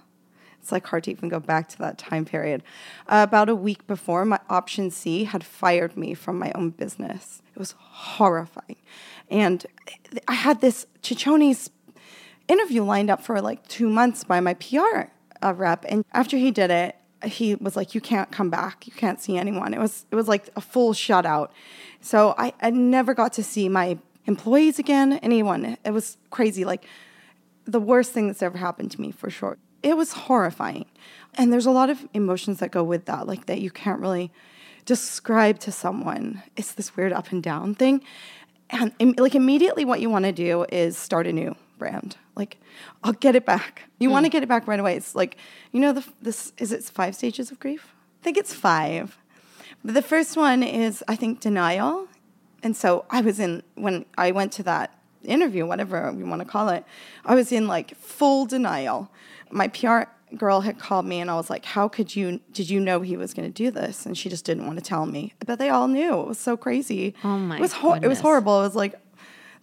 It's 0.60 0.72
like 0.72 0.86
hard 0.86 1.04
to 1.04 1.10
even 1.10 1.28
go 1.28 1.40
back 1.40 1.68
to 1.70 1.78
that 1.78 1.98
time 1.98 2.24
period. 2.24 2.62
Uh, 3.06 3.24
about 3.28 3.48
a 3.48 3.54
week 3.54 3.86
before, 3.86 4.24
my 4.24 4.40
option 4.50 4.90
C 4.90 5.24
had 5.24 5.44
fired 5.44 5.96
me 5.96 6.14
from 6.14 6.38
my 6.38 6.52
own 6.54 6.70
business. 6.70 7.42
It 7.54 7.58
was 7.58 7.74
horrifying. 7.78 8.76
And 9.30 9.64
I 10.28 10.34
had 10.34 10.60
this 10.60 10.86
Cecconi's 11.02 11.70
interview 12.48 12.82
lined 12.82 13.10
up 13.10 13.22
for 13.22 13.40
like 13.40 13.66
two 13.68 13.88
months 13.88 14.24
by 14.24 14.40
my 14.40 14.54
PR 14.54 15.08
rep. 15.42 15.84
And 15.88 16.04
after 16.12 16.36
he 16.36 16.50
did 16.50 16.70
it, 16.70 16.96
he 17.24 17.54
was 17.56 17.76
like, 17.76 17.94
"You 17.94 18.00
can't 18.00 18.30
come 18.30 18.50
back. 18.50 18.86
You 18.86 18.92
can't 18.92 19.20
see 19.20 19.36
anyone." 19.36 19.74
It 19.74 19.80
was 19.80 20.06
it 20.10 20.14
was 20.14 20.28
like 20.28 20.50
a 20.56 20.60
full 20.60 20.92
shutout. 20.92 21.50
So 22.00 22.34
I, 22.36 22.52
I 22.60 22.70
never 22.70 23.14
got 23.14 23.32
to 23.34 23.42
see 23.42 23.68
my 23.68 23.98
employees 24.26 24.78
again, 24.78 25.14
anyone. 25.22 25.76
It 25.84 25.90
was 25.92 26.16
crazy. 26.30 26.64
Like 26.64 26.84
the 27.64 27.80
worst 27.80 28.12
thing 28.12 28.26
that's 28.26 28.42
ever 28.42 28.58
happened 28.58 28.90
to 28.92 29.00
me 29.00 29.10
for 29.10 29.30
sure. 29.30 29.58
It 29.82 29.96
was 29.96 30.12
horrifying. 30.12 30.86
And 31.34 31.52
there's 31.52 31.66
a 31.66 31.70
lot 31.70 31.90
of 31.90 32.06
emotions 32.14 32.58
that 32.58 32.70
go 32.70 32.84
with 32.84 33.06
that, 33.06 33.26
like 33.26 33.46
that 33.46 33.60
you 33.60 33.70
can't 33.70 34.00
really 34.00 34.30
describe 34.84 35.58
to 35.60 35.72
someone. 35.72 36.42
It's 36.56 36.72
this 36.72 36.96
weird 36.96 37.12
up 37.12 37.32
and 37.32 37.42
down 37.42 37.74
thing. 37.74 38.02
And 38.70 38.92
like 39.18 39.34
immediately 39.34 39.84
what 39.84 40.00
you 40.00 40.10
want 40.10 40.24
to 40.24 40.32
do 40.32 40.66
is 40.70 40.96
start 40.96 41.26
a 41.26 41.32
new 41.32 41.56
brand. 41.78 42.16
Like 42.34 42.58
I'll 43.04 43.12
get 43.12 43.36
it 43.36 43.44
back. 43.44 43.82
You 43.98 44.10
want 44.10 44.24
to 44.24 44.30
mm. 44.30 44.32
get 44.32 44.42
it 44.42 44.48
back 44.48 44.66
right 44.66 44.80
away. 44.80 44.96
It's 44.96 45.14
like, 45.14 45.36
you 45.70 45.80
know 45.80 45.92
the 45.92 46.04
this 46.20 46.52
is 46.58 46.72
it 46.72 46.84
five 46.84 47.14
stages 47.14 47.50
of 47.50 47.60
grief? 47.60 47.94
I 48.20 48.24
think 48.24 48.36
it's 48.36 48.54
5. 48.54 49.18
But 49.84 49.94
the 49.94 50.02
first 50.02 50.36
one 50.36 50.62
is 50.62 51.02
I 51.08 51.16
think 51.16 51.40
denial. 51.40 52.06
And 52.62 52.76
so 52.76 53.04
I 53.10 53.20
was 53.20 53.40
in 53.40 53.62
when 53.74 54.04
I 54.16 54.30
went 54.30 54.52
to 54.52 54.62
that 54.62 54.96
interview, 55.24 55.66
whatever 55.66 56.14
you 56.16 56.26
want 56.26 56.40
to 56.40 56.46
call 56.46 56.68
it, 56.68 56.84
I 57.24 57.34
was 57.34 57.52
in 57.52 57.66
like 57.66 57.96
full 57.96 58.46
denial. 58.46 59.10
My 59.50 59.68
PR 59.68 60.02
girl 60.36 60.62
had 60.62 60.78
called 60.78 61.04
me 61.04 61.20
and 61.20 61.30
I 61.30 61.34
was 61.34 61.50
like, 61.50 61.64
How 61.64 61.88
could 61.88 62.14
you, 62.14 62.40
did 62.52 62.70
you 62.70 62.80
know 62.80 63.00
he 63.00 63.16
was 63.16 63.34
going 63.34 63.48
to 63.48 63.54
do 63.54 63.70
this? 63.70 64.06
And 64.06 64.16
she 64.16 64.28
just 64.28 64.44
didn't 64.44 64.66
want 64.66 64.78
to 64.78 64.84
tell 64.84 65.06
me. 65.06 65.34
But 65.44 65.58
they 65.58 65.68
all 65.68 65.88
knew. 65.88 66.20
It 66.20 66.28
was 66.28 66.38
so 66.38 66.56
crazy. 66.56 67.14
Oh 67.24 67.38
my 67.38 67.56
it 67.56 67.60
was, 67.60 67.72
hor- 67.72 67.98
it 68.00 68.08
was 68.08 68.20
horrible. 68.20 68.60
It 68.60 68.64
was 68.64 68.76
like 68.76 68.94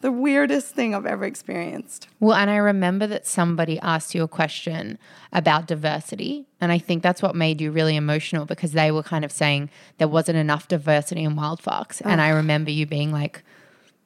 the 0.02 0.12
weirdest 0.12 0.74
thing 0.74 0.96
I've 0.96 1.06
ever 1.06 1.26
experienced. 1.26 2.08
Well, 2.20 2.36
and 2.36 2.50
I 2.50 2.56
remember 2.58 3.06
that 3.08 3.28
somebody 3.28 3.80
asked 3.80 4.16
you 4.16 4.24
a 4.24 4.28
question 4.28 4.98
about 5.34 5.68
diversity. 5.68 6.46
And 6.62 6.72
I 6.72 6.78
think 6.78 7.04
that's 7.04 7.22
what 7.22 7.36
made 7.36 7.60
you 7.60 7.72
really 7.72 7.96
emotional 7.96 8.46
because 8.46 8.72
they 8.72 8.92
were 8.92 9.04
kind 9.04 9.26
of 9.26 9.32
saying 9.32 9.70
there 9.98 10.08
wasn't 10.08 10.38
enough 10.38 10.68
diversity 10.68 11.24
in 11.24 11.36
Wild 11.36 11.62
Fox. 11.62 12.00
And 12.02 12.22
I 12.22 12.30
remember 12.30 12.72
you 12.72 12.86
being 12.86 13.12
like, 13.12 13.44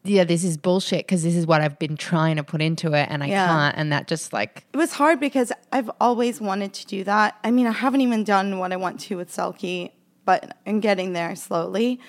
yeah, 0.04 0.24
this 0.24 0.44
is 0.44 0.58
bullshit 0.58 1.06
because 1.06 1.24
this 1.24 1.36
is 1.36 1.46
what 1.48 1.62
I've 1.62 1.80
been 1.80 1.96
trying 1.96 2.36
to 2.38 2.44
put 2.44 2.62
into 2.62 2.94
it 2.94 3.08
and 3.10 3.24
I 3.24 3.28
Yeah. 3.28 3.48
can't. 3.48 3.78
And 3.78 3.92
that 3.94 4.08
just 4.08 4.34
like, 4.34 4.66
It 4.74 4.78
was 4.78 4.94
hard 4.94 5.20
because 5.20 5.52
I've 5.72 5.90
always 6.02 6.42
wanted 6.42 6.74
to 6.74 6.86
do 6.88 7.04
that. 7.06 7.38
I 7.44 7.52
mean, 7.52 7.68
I 7.68 7.72
haven't 7.72 8.02
even 8.02 8.24
done 8.24 8.58
what 8.60 8.74
I 8.74 8.76
want 8.76 9.00
to 9.02 9.16
with 9.16 9.30
Selkie, 9.32 9.92
but 10.26 10.58
I'm 10.68 10.80
getting 10.80 11.14
there 11.14 11.36
slowly. 11.36 12.00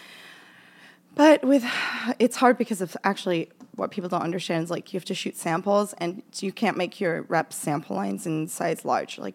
But 1.14 1.44
with 1.44 1.64
it's 2.18 2.36
hard 2.36 2.58
because 2.58 2.80
of 2.80 2.96
actually 3.04 3.50
what 3.76 3.90
people 3.90 4.08
don't 4.08 4.22
understand 4.22 4.64
is 4.64 4.70
like 4.70 4.92
you 4.92 4.98
have 4.98 5.04
to 5.06 5.14
shoot 5.14 5.36
samples 5.36 5.94
and 5.98 6.22
you 6.38 6.52
can't 6.52 6.76
make 6.76 7.00
your 7.00 7.22
reps 7.22 7.56
sample 7.56 7.96
lines 7.96 8.26
in 8.26 8.48
size 8.48 8.84
large. 8.84 9.18
Like 9.18 9.34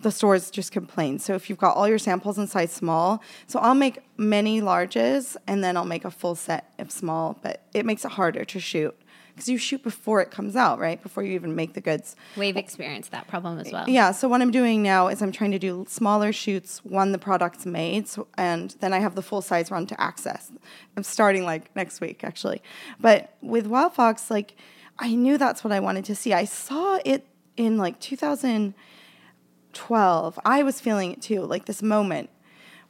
the 0.00 0.10
stores 0.10 0.50
just 0.50 0.72
complain. 0.72 1.18
So 1.18 1.34
if 1.34 1.48
you've 1.48 1.58
got 1.58 1.76
all 1.76 1.88
your 1.88 1.98
samples 1.98 2.38
in 2.38 2.46
size 2.46 2.72
small, 2.72 3.22
so 3.46 3.58
I'll 3.60 3.74
make 3.74 4.00
many 4.16 4.60
larges 4.60 5.36
and 5.46 5.62
then 5.62 5.76
I'll 5.76 5.84
make 5.84 6.04
a 6.04 6.10
full 6.10 6.34
set 6.34 6.72
of 6.78 6.90
small, 6.90 7.38
but 7.42 7.62
it 7.72 7.86
makes 7.86 8.04
it 8.04 8.12
harder 8.12 8.44
to 8.44 8.60
shoot 8.60 8.96
because 9.34 9.48
you 9.48 9.58
shoot 9.58 9.82
before 9.82 10.20
it 10.20 10.30
comes 10.30 10.54
out, 10.56 10.78
right? 10.78 11.02
Before 11.02 11.22
you 11.22 11.32
even 11.32 11.56
make 11.56 11.72
the 11.74 11.80
goods. 11.80 12.16
We've 12.36 12.56
experienced 12.56 13.10
that 13.12 13.28
problem 13.28 13.58
as 13.58 13.72
well. 13.72 13.88
Yeah, 13.88 14.12
so 14.12 14.28
what 14.28 14.42
I'm 14.42 14.50
doing 14.50 14.82
now 14.82 15.08
is 15.08 15.22
I'm 15.22 15.32
trying 15.32 15.52
to 15.52 15.58
do 15.58 15.86
smaller 15.88 16.32
shoots 16.32 16.84
when 16.84 17.12
the 17.12 17.18
product's 17.18 17.64
made, 17.64 18.08
so, 18.08 18.28
and 18.36 18.76
then 18.80 18.92
I 18.92 18.98
have 18.98 19.14
the 19.14 19.22
full 19.22 19.40
size 19.40 19.70
run 19.70 19.86
to 19.86 19.98
access. 20.00 20.52
I'm 20.96 21.02
starting 21.02 21.44
like 21.44 21.74
next 21.74 22.00
week 22.00 22.24
actually, 22.24 22.62
but 23.00 23.34
with 23.40 23.66
Wild 23.66 23.94
Fox, 23.94 24.30
like 24.30 24.54
I 24.98 25.14
knew 25.14 25.38
that's 25.38 25.64
what 25.64 25.72
I 25.72 25.80
wanted 25.80 26.04
to 26.06 26.14
see. 26.14 26.34
I 26.34 26.44
saw 26.44 26.98
it 27.04 27.26
in 27.56 27.78
like 27.78 28.00
2012. 28.00 30.38
I 30.44 30.62
was 30.62 30.80
feeling 30.80 31.12
it 31.12 31.22
too, 31.22 31.40
like 31.42 31.64
this 31.64 31.82
moment 31.82 32.28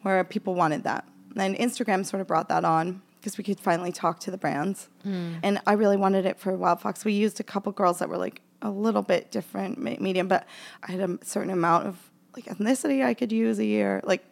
where 0.02 0.22
people 0.24 0.54
wanted 0.54 0.82
that, 0.84 1.06
and 1.36 1.56
Instagram 1.56 2.04
sort 2.04 2.20
of 2.20 2.26
brought 2.26 2.48
that 2.48 2.64
on 2.64 3.02
because 3.22 3.38
we 3.38 3.44
could 3.44 3.60
finally 3.60 3.92
talk 3.92 4.18
to 4.18 4.32
the 4.32 4.36
brands. 4.36 4.88
Hmm. 5.04 5.34
And 5.44 5.60
I 5.64 5.74
really 5.74 5.96
wanted 5.96 6.26
it 6.26 6.40
for 6.40 6.56
Wild 6.56 6.80
Fox. 6.80 7.04
We 7.04 7.12
used 7.12 7.38
a 7.38 7.44
couple 7.44 7.70
girls 7.70 8.00
that 8.00 8.08
were 8.08 8.16
like 8.16 8.42
a 8.60 8.70
little 8.70 9.02
bit 9.02 9.30
different 9.30 9.78
medium, 9.78 10.26
but 10.26 10.44
I 10.82 10.90
had 10.90 11.08
a 11.08 11.24
certain 11.24 11.50
amount 11.50 11.86
of 11.86 12.10
like 12.34 12.46
ethnicity 12.46 13.04
I 13.04 13.14
could 13.14 13.30
use 13.30 13.60
a 13.60 13.64
year. 13.64 14.00
Like 14.02 14.24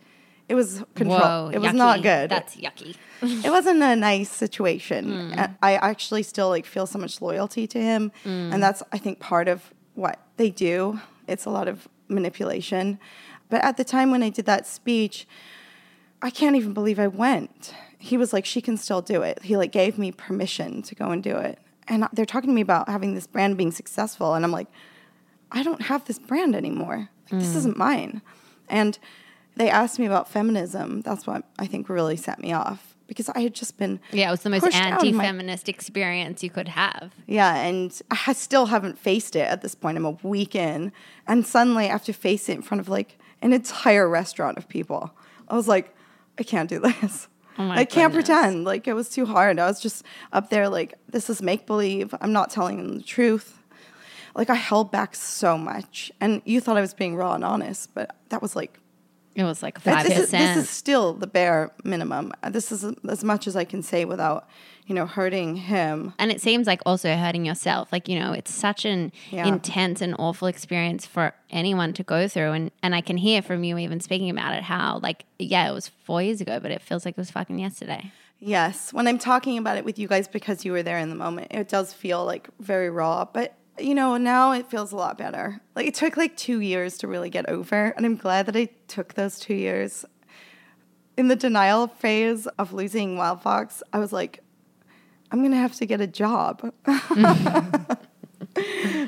it 0.48 0.56
was 0.56 0.82
control. 0.96 1.20
Whoa, 1.20 1.50
it 1.54 1.58
was 1.60 1.70
yucky. 1.70 1.76
not 1.76 2.02
good. 2.02 2.30
That's 2.30 2.56
yucky. 2.56 2.96
it 3.22 3.50
wasn't 3.50 3.80
a 3.80 3.94
nice 3.94 4.28
situation. 4.28 5.04
Hmm. 5.04 5.38
And 5.38 5.56
I 5.62 5.76
actually 5.76 6.24
still 6.24 6.48
like 6.48 6.66
feel 6.66 6.86
so 6.86 6.98
much 6.98 7.22
loyalty 7.22 7.68
to 7.68 7.80
him, 7.80 8.10
hmm. 8.24 8.52
and 8.52 8.60
that's 8.60 8.82
I 8.90 8.98
think 8.98 9.20
part 9.20 9.46
of 9.46 9.72
what 9.94 10.18
they 10.36 10.50
do. 10.50 11.00
It's 11.28 11.44
a 11.44 11.50
lot 11.50 11.68
of 11.68 11.86
manipulation. 12.08 12.98
But 13.50 13.62
at 13.62 13.76
the 13.76 13.84
time 13.84 14.10
when 14.10 14.24
I 14.24 14.30
did 14.30 14.46
that 14.46 14.66
speech, 14.66 15.28
I 16.20 16.30
can't 16.30 16.56
even 16.56 16.72
believe 16.72 16.98
I 16.98 17.06
went. 17.06 17.72
He 18.00 18.16
was 18.16 18.32
like, 18.32 18.44
she 18.44 18.60
can 18.60 18.76
still 18.76 19.02
do 19.02 19.22
it. 19.22 19.42
He 19.42 19.56
like 19.56 19.72
gave 19.72 19.98
me 19.98 20.10
permission 20.10 20.82
to 20.82 20.94
go 20.94 21.10
and 21.10 21.22
do 21.22 21.36
it. 21.36 21.58
And 21.86 22.08
they're 22.12 22.26
talking 22.26 22.48
to 22.48 22.54
me 22.54 22.62
about 22.62 22.88
having 22.88 23.14
this 23.14 23.26
brand 23.26 23.56
being 23.56 23.70
successful. 23.72 24.34
And 24.34 24.44
I'm 24.44 24.52
like, 24.52 24.68
I 25.52 25.62
don't 25.62 25.82
have 25.82 26.04
this 26.06 26.18
brand 26.18 26.56
anymore. 26.56 27.10
Like, 27.30 27.40
This 27.40 27.52
mm. 27.52 27.56
isn't 27.56 27.76
mine. 27.76 28.22
And 28.68 28.98
they 29.56 29.68
asked 29.68 29.98
me 29.98 30.06
about 30.06 30.28
feminism. 30.28 31.02
That's 31.02 31.26
what 31.26 31.44
I 31.58 31.66
think 31.66 31.88
really 31.88 32.16
set 32.16 32.40
me 32.40 32.52
off 32.52 32.90
because 33.06 33.28
I 33.30 33.40
had 33.40 33.54
just 33.54 33.76
been 33.76 33.98
Yeah, 34.12 34.28
it 34.28 34.30
was 34.30 34.42
the 34.42 34.50
most 34.50 34.64
of 34.64 34.72
my- 34.72 34.78
anti-feminist 34.78 35.68
experience 35.68 36.44
you 36.44 36.50
could 36.50 36.68
have. 36.68 37.12
yeah, 37.26 37.56
and 37.56 38.00
I 38.28 38.32
still 38.32 38.66
haven't 38.66 38.98
faced 38.98 39.34
it 39.34 39.48
at 39.48 39.62
this 39.62 39.74
point. 39.74 39.98
I'm 39.98 40.06
a 40.06 40.12
week 40.22 40.54
in, 40.54 40.92
and 41.26 41.44
suddenly 41.44 41.86
I 41.86 41.88
have 41.88 42.04
to 42.04 42.12
face 42.12 42.48
it 42.48 42.52
in 42.52 42.62
front 42.62 42.80
of 42.80 42.88
like 42.88 43.18
an 43.42 43.52
entire 43.52 44.08
restaurant 44.08 44.58
of 44.58 44.68
people. 44.68 45.10
I 45.48 45.56
was 45.56 45.66
like, 45.66 45.92
I 46.38 46.44
can't 46.44 46.68
do 46.68 46.78
this. 46.78 47.26
Oh 47.60 47.70
I 47.72 47.84
can't 47.84 48.12
goodness. 48.12 48.28
pretend. 48.28 48.64
Like 48.64 48.88
it 48.88 48.94
was 48.94 49.08
too 49.08 49.26
hard. 49.26 49.58
I 49.58 49.66
was 49.66 49.80
just 49.80 50.04
up 50.32 50.50
there 50.50 50.68
like, 50.68 50.94
this 51.08 51.28
is 51.28 51.42
make 51.42 51.66
believe. 51.66 52.14
I'm 52.20 52.32
not 52.32 52.50
telling 52.50 52.78
them 52.78 52.96
the 52.98 53.04
truth. 53.04 53.58
Like 54.34 54.48
I 54.48 54.54
held 54.54 54.90
back 54.92 55.14
so 55.14 55.58
much, 55.58 56.12
and 56.20 56.40
you 56.44 56.60
thought 56.60 56.76
I 56.76 56.80
was 56.80 56.94
being 56.94 57.16
raw 57.16 57.34
and 57.34 57.44
honest, 57.44 57.92
but 57.94 58.16
that 58.28 58.40
was 58.40 58.54
like 58.54 58.78
It 59.34 59.44
was 59.44 59.62
like 59.62 59.82
this 59.82 59.94
five 59.94 60.06
is, 60.06 60.12
percent. 60.14 60.56
this 60.56 60.64
is 60.64 60.70
still 60.70 61.12
the 61.14 61.26
bare 61.26 61.70
minimum. 61.84 62.32
This 62.50 62.72
is 62.72 62.84
as 63.08 63.22
much 63.24 63.46
as 63.46 63.54
I 63.56 63.64
can 63.64 63.82
say 63.82 64.04
without, 64.04 64.48
you 64.86 64.94
know, 64.94 65.06
hurting 65.06 65.54
him. 65.56 66.12
and 66.18 66.32
it 66.32 66.40
seems 66.40 66.66
like 66.66 66.80
also 66.84 67.14
hurting 67.16 67.46
yourself. 67.46 67.92
Like, 67.92 68.08
you 68.08 68.18
know, 68.18 68.32
it's 68.32 68.52
such 68.52 68.84
an 68.84 69.12
Yeah. 69.30 69.46
intense 69.46 70.00
and 70.02 70.14
awful 70.18 70.48
experience 70.48 71.06
for 71.06 71.32
anyone 71.50 71.92
to 71.94 72.02
go 72.02 72.26
through. 72.28 72.52
And 72.52 72.70
and 72.82 72.94
I 72.94 73.00
can 73.00 73.16
hear 73.16 73.40
from 73.40 73.62
you 73.62 73.78
even 73.78 74.00
speaking 74.00 74.30
about 74.30 74.54
it 74.54 74.64
how 74.64 74.98
like, 75.02 75.24
yeah, 75.38 75.70
it 75.70 75.74
was 75.74 75.88
four 75.88 76.20
years 76.22 76.40
ago, 76.40 76.58
but 76.60 76.70
it 76.72 76.82
feels 76.82 77.04
like 77.04 77.12
it 77.12 77.18
was 77.18 77.30
fucking 77.30 77.58
yesterday. 77.60 78.10
Yes, 78.42 78.90
when 78.92 79.06
I'm 79.06 79.18
talking 79.18 79.58
about 79.58 79.76
it 79.76 79.84
with 79.84 79.98
you 79.98 80.08
guys 80.08 80.26
because 80.26 80.64
you 80.64 80.72
were 80.72 80.82
there 80.82 80.98
in 80.98 81.10
the 81.10 81.14
moment, 81.14 81.48
it 81.50 81.68
does 81.68 81.92
feel 81.92 82.24
like 82.24 82.48
very 82.58 82.88
raw. 82.88 83.26
But 83.26 83.54
you 83.80 83.94
know, 83.94 84.16
now 84.16 84.52
it 84.52 84.68
feels 84.70 84.92
a 84.92 84.96
lot 84.96 85.16
better. 85.18 85.60
Like 85.74 85.86
it 85.86 85.94
took 85.94 86.16
like 86.16 86.36
two 86.36 86.60
years 86.60 86.98
to 86.98 87.08
really 87.08 87.30
get 87.30 87.48
over, 87.48 87.92
and 87.96 88.04
I'm 88.06 88.16
glad 88.16 88.46
that 88.46 88.56
I 88.56 88.68
took 88.88 89.14
those 89.14 89.38
two 89.38 89.54
years. 89.54 90.04
In 91.16 91.28
the 91.28 91.36
denial 91.36 91.86
phase 91.86 92.46
of 92.58 92.72
losing 92.72 93.16
Wild 93.16 93.42
Fox, 93.42 93.82
I 93.92 93.98
was 93.98 94.12
like, 94.12 94.42
I'm 95.30 95.42
gonna 95.42 95.56
have 95.56 95.74
to 95.76 95.86
get 95.86 96.00
a 96.00 96.06
job. 96.06 96.72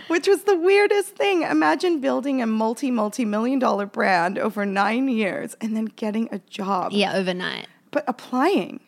Which 0.08 0.28
was 0.28 0.44
the 0.44 0.56
weirdest 0.56 1.16
thing. 1.16 1.42
Imagine 1.42 2.00
building 2.00 2.40
a 2.42 2.46
multi, 2.46 2.90
multi 2.90 3.24
million 3.24 3.58
dollar 3.58 3.86
brand 3.86 4.38
over 4.38 4.64
nine 4.64 5.08
years 5.08 5.56
and 5.60 5.74
then 5.76 5.86
getting 5.86 6.28
a 6.30 6.38
job 6.40 6.92
Yeah, 6.92 7.14
overnight. 7.14 7.66
but 7.90 8.04
applying. 8.06 8.80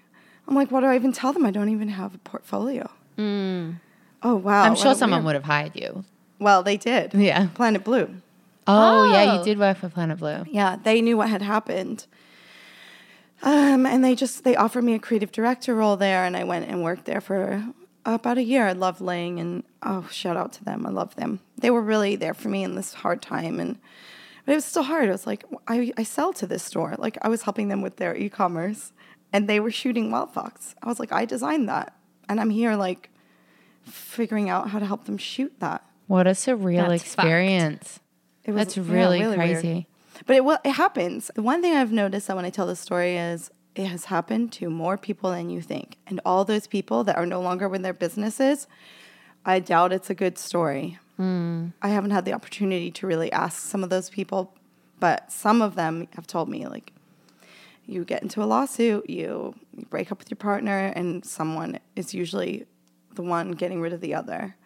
I'm 0.46 0.54
like, 0.54 0.70
what 0.70 0.80
do 0.80 0.86
I 0.86 0.94
even 0.96 1.12
tell 1.12 1.32
them? 1.32 1.44
I 1.46 1.50
don't 1.50 1.70
even 1.70 1.88
have 1.88 2.14
a 2.14 2.18
portfolio. 2.18 2.88
Mm. 3.18 3.80
Oh 4.24 4.36
wow! 4.36 4.62
I'm 4.64 4.74
sure 4.74 4.94
someone 4.94 5.18
weird- 5.20 5.24
would 5.26 5.34
have 5.36 5.44
hired 5.44 5.76
you. 5.76 6.04
Well, 6.40 6.62
they 6.62 6.76
did. 6.76 7.14
Yeah. 7.14 7.46
Planet 7.54 7.84
Blue. 7.84 8.08
Oh, 8.66 9.12
yeah, 9.12 9.32
Oh. 9.32 9.38
you 9.38 9.44
did 9.44 9.58
work 9.58 9.76
for 9.76 9.88
Planet 9.90 10.18
Blue. 10.18 10.44
Yeah, 10.50 10.76
they 10.82 11.00
knew 11.02 11.16
what 11.18 11.28
had 11.28 11.42
happened. 11.42 12.06
Um, 13.42 13.84
and 13.84 14.02
they 14.02 14.14
just 14.14 14.42
they 14.44 14.56
offered 14.56 14.84
me 14.84 14.94
a 14.94 14.98
creative 14.98 15.30
director 15.30 15.74
role 15.74 15.96
there, 15.96 16.24
and 16.24 16.36
I 16.36 16.44
went 16.44 16.68
and 16.68 16.82
worked 16.82 17.04
there 17.04 17.20
for 17.20 17.62
about 18.06 18.38
a 18.38 18.42
year. 18.42 18.66
I 18.66 18.72
loved 18.72 19.00
Ling, 19.00 19.38
and 19.38 19.64
oh, 19.82 20.08
shout 20.10 20.36
out 20.36 20.52
to 20.54 20.64
them. 20.64 20.86
I 20.86 20.90
love 20.90 21.14
them. 21.16 21.40
They 21.58 21.70
were 21.70 21.82
really 21.82 22.16
there 22.16 22.34
for 22.34 22.48
me 22.48 22.64
in 22.64 22.74
this 22.74 22.94
hard 22.94 23.20
time, 23.20 23.60
and 23.60 23.78
but 24.46 24.52
it 24.52 24.56
was 24.56 24.64
still 24.64 24.84
hard. 24.84 25.08
It 25.08 25.12
was 25.12 25.26
like 25.26 25.44
I, 25.68 25.92
I 25.98 26.02
sell 26.04 26.32
to 26.34 26.46
this 26.46 26.62
store. 26.62 26.94
Like 26.98 27.18
I 27.22 27.28
was 27.28 27.42
helping 27.42 27.68
them 27.68 27.82
with 27.82 27.96
their 27.96 28.16
e-commerce, 28.16 28.92
and 29.32 29.46
they 29.46 29.60
were 29.60 29.70
shooting 29.70 30.10
Wild 30.10 30.32
Fox. 30.32 30.74
I 30.82 30.88
was 30.88 30.98
like, 30.98 31.12
I 31.12 31.26
designed 31.26 31.68
that, 31.68 31.94
and 32.28 32.40
I'm 32.40 32.50
here 32.50 32.76
like 32.76 33.10
figuring 33.84 34.48
out 34.48 34.70
how 34.70 34.78
to 34.78 34.86
help 34.86 35.04
them 35.04 35.18
shoot 35.18 35.52
that. 35.60 35.84
What 36.06 36.26
a 36.26 36.30
surreal 36.30 36.88
That's 36.88 37.02
fucked. 37.02 37.24
experience. 37.26 38.00
It 38.44 38.52
was 38.52 38.58
That's 38.66 38.76
yeah, 38.76 38.92
really, 38.94 39.20
weird. 39.20 39.36
crazy. 39.36 39.86
But 40.26 40.36
it 40.36 40.44
will 40.44 40.58
it 40.64 40.72
happens. 40.72 41.30
The 41.34 41.42
one 41.42 41.62
thing 41.62 41.74
I've 41.74 41.92
noticed 41.92 42.26
that 42.28 42.36
when 42.36 42.44
I 42.44 42.50
tell 42.50 42.66
this 42.66 42.80
story 42.80 43.16
is 43.16 43.50
it 43.74 43.86
has 43.86 44.04
happened 44.06 44.52
to 44.52 44.70
more 44.70 44.96
people 44.96 45.30
than 45.30 45.50
you 45.50 45.60
think. 45.60 45.96
And 46.06 46.20
all 46.24 46.44
those 46.44 46.66
people 46.66 47.02
that 47.04 47.16
are 47.16 47.26
no 47.26 47.40
longer 47.40 47.68
with 47.68 47.82
their 47.82 47.92
businesses, 47.94 48.66
I 49.44 49.58
doubt 49.58 49.92
it's 49.92 50.10
a 50.10 50.14
good 50.14 50.38
story. 50.38 50.98
Hmm. 51.16 51.68
I 51.82 51.88
haven't 51.88 52.10
had 52.10 52.24
the 52.24 52.32
opportunity 52.32 52.90
to 52.92 53.06
really 53.06 53.32
ask 53.32 53.62
some 53.62 53.82
of 53.82 53.90
those 53.90 54.10
people, 54.10 54.52
but 55.00 55.32
some 55.32 55.62
of 55.62 55.74
them 55.74 56.08
have 56.14 56.26
told 56.26 56.48
me 56.48 56.66
like 56.66 56.92
you 57.86 58.04
get 58.04 58.22
into 58.22 58.42
a 58.42 58.46
lawsuit, 58.46 59.08
you, 59.10 59.54
you 59.76 59.86
break 59.90 60.10
up 60.10 60.18
with 60.18 60.30
your 60.30 60.36
partner, 60.36 60.92
and 60.96 61.24
someone 61.24 61.78
is 61.96 62.14
usually 62.14 62.66
the 63.14 63.22
one 63.22 63.52
getting 63.52 63.80
rid 63.80 63.92
of 63.92 64.00
the 64.00 64.14
other. 64.14 64.56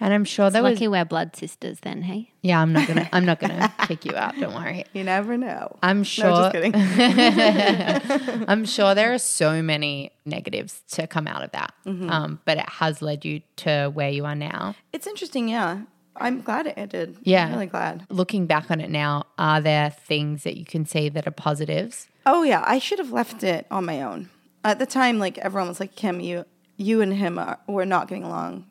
And 0.00 0.12
I'm 0.12 0.24
sure 0.24 0.50
there 0.50 0.64
was 0.64 0.72
Lucky 0.74 0.88
we're 0.88 1.04
blood 1.04 1.36
sisters 1.36 1.78
then, 1.82 2.02
hey? 2.02 2.32
Yeah, 2.40 2.60
I'm 2.60 2.72
not 2.72 2.88
gonna 2.88 3.08
I'm 3.12 3.24
not 3.24 3.38
gonna 3.38 3.72
kick 3.86 4.04
you 4.04 4.16
out, 4.16 4.34
don't 4.36 4.52
worry. 4.52 4.84
You 4.92 5.04
never 5.04 5.38
know. 5.38 5.76
I'm 5.80 5.98
No, 5.98 6.02
sure 6.02 6.50
just 6.50 6.52
kidding. 6.52 6.72
I'm 8.48 8.64
sure 8.64 8.94
there 8.96 9.12
are 9.12 9.18
so 9.18 9.62
many 9.62 10.10
negatives 10.24 10.82
to 10.92 11.06
come 11.06 11.28
out 11.28 11.44
of 11.44 11.52
that. 11.52 11.72
Mm-hmm. 11.86 12.10
Um, 12.10 12.40
but 12.44 12.58
it 12.58 12.68
has 12.68 13.00
led 13.00 13.24
you 13.24 13.42
to 13.58 13.90
where 13.94 14.10
you 14.10 14.24
are 14.24 14.34
now. 14.34 14.74
it's 14.92 15.06
interesting, 15.06 15.48
yeah. 15.48 15.82
I'm 16.16 16.42
glad 16.42 16.66
it 16.66 16.90
did. 16.90 17.16
Yeah. 17.22 17.46
I'm 17.46 17.52
really 17.52 17.66
glad. 17.66 18.04
Looking 18.10 18.46
back 18.46 18.70
on 18.70 18.80
it 18.80 18.90
now, 18.90 19.24
are 19.38 19.60
there 19.60 19.88
things 19.90 20.42
that 20.42 20.58
you 20.58 20.64
can 20.64 20.84
see 20.84 21.08
that 21.08 21.26
are 21.26 21.30
positives? 21.32 22.08
Oh 22.26 22.42
yeah, 22.42 22.62
I 22.66 22.78
should 22.78 22.98
have 22.98 23.12
left 23.12 23.42
it 23.42 23.66
on 23.70 23.84
my 23.86 24.02
own. 24.02 24.28
At 24.64 24.78
the 24.78 24.86
time, 24.86 25.18
like 25.18 25.38
everyone 25.38 25.68
was 25.68 25.80
like, 25.80 25.96
"Kim, 25.96 26.20
you, 26.20 26.44
you 26.76 27.00
and 27.00 27.14
him 27.14 27.38
are, 27.38 27.58
were 27.66 27.86
not 27.86 28.08
getting 28.08 28.24
along." 28.24 28.66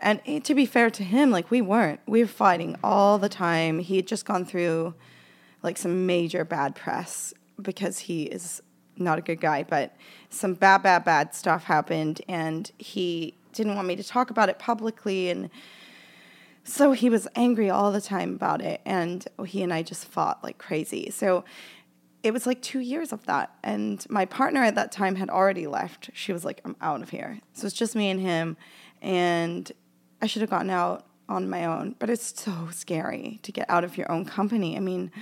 And 0.00 0.20
eh, 0.26 0.40
to 0.40 0.54
be 0.54 0.66
fair 0.66 0.90
to 0.90 1.04
him, 1.04 1.30
like 1.30 1.50
we 1.50 1.60
weren't. 1.60 2.00
We 2.06 2.22
were 2.22 2.28
fighting 2.28 2.76
all 2.82 3.18
the 3.18 3.28
time. 3.28 3.80
He 3.80 3.96
had 3.96 4.06
just 4.06 4.24
gone 4.24 4.44
through 4.44 4.94
like 5.62 5.76
some 5.76 6.06
major 6.06 6.44
bad 6.44 6.74
press 6.74 7.34
because 7.60 7.98
he 7.98 8.24
is 8.24 8.62
not 8.96 9.18
a 9.18 9.22
good 9.22 9.40
guy, 9.40 9.62
but 9.62 9.94
some 10.30 10.54
bad, 10.54 10.82
bad, 10.82 11.04
bad 11.04 11.34
stuff 11.34 11.64
happened, 11.64 12.20
and 12.28 12.70
he 12.78 13.34
didn't 13.52 13.74
want 13.74 13.88
me 13.88 13.96
to 13.96 14.04
talk 14.04 14.30
about 14.30 14.48
it 14.48 14.58
publicly, 14.58 15.30
and 15.30 15.50
so 16.64 16.92
he 16.92 17.08
was 17.08 17.26
angry 17.34 17.70
all 17.70 17.92
the 17.92 18.00
time 18.00 18.34
about 18.34 18.60
it, 18.60 18.80
and 18.84 19.26
he 19.46 19.62
and 19.62 19.72
I 19.72 19.82
just 19.82 20.04
fought 20.04 20.42
like 20.44 20.58
crazy. 20.58 21.10
So 21.10 21.44
it 22.22 22.32
was 22.32 22.46
like 22.46 22.60
two 22.62 22.80
years 22.80 23.12
of 23.12 23.24
that. 23.26 23.54
And 23.62 24.04
my 24.10 24.24
partner 24.24 24.62
at 24.64 24.74
that 24.74 24.92
time 24.92 25.14
had 25.14 25.30
already 25.30 25.66
left. 25.66 26.10
She 26.12 26.32
was 26.32 26.44
like, 26.44 26.60
I'm 26.64 26.76
out 26.80 27.02
of 27.02 27.10
here. 27.10 27.40
So 27.52 27.66
it's 27.66 27.76
just 27.76 27.94
me 27.94 28.10
and 28.10 28.20
him. 28.20 28.56
And 29.00 29.70
I 30.20 30.26
should 30.26 30.42
have 30.42 30.50
gotten 30.50 30.70
out 30.70 31.06
on 31.28 31.48
my 31.48 31.64
own. 31.64 31.94
But 31.98 32.10
it's 32.10 32.40
so 32.40 32.68
scary 32.72 33.38
to 33.42 33.52
get 33.52 33.68
out 33.68 33.84
of 33.84 33.96
your 33.96 34.10
own 34.10 34.24
company. 34.24 34.76
I 34.76 34.80
mean, 34.80 35.12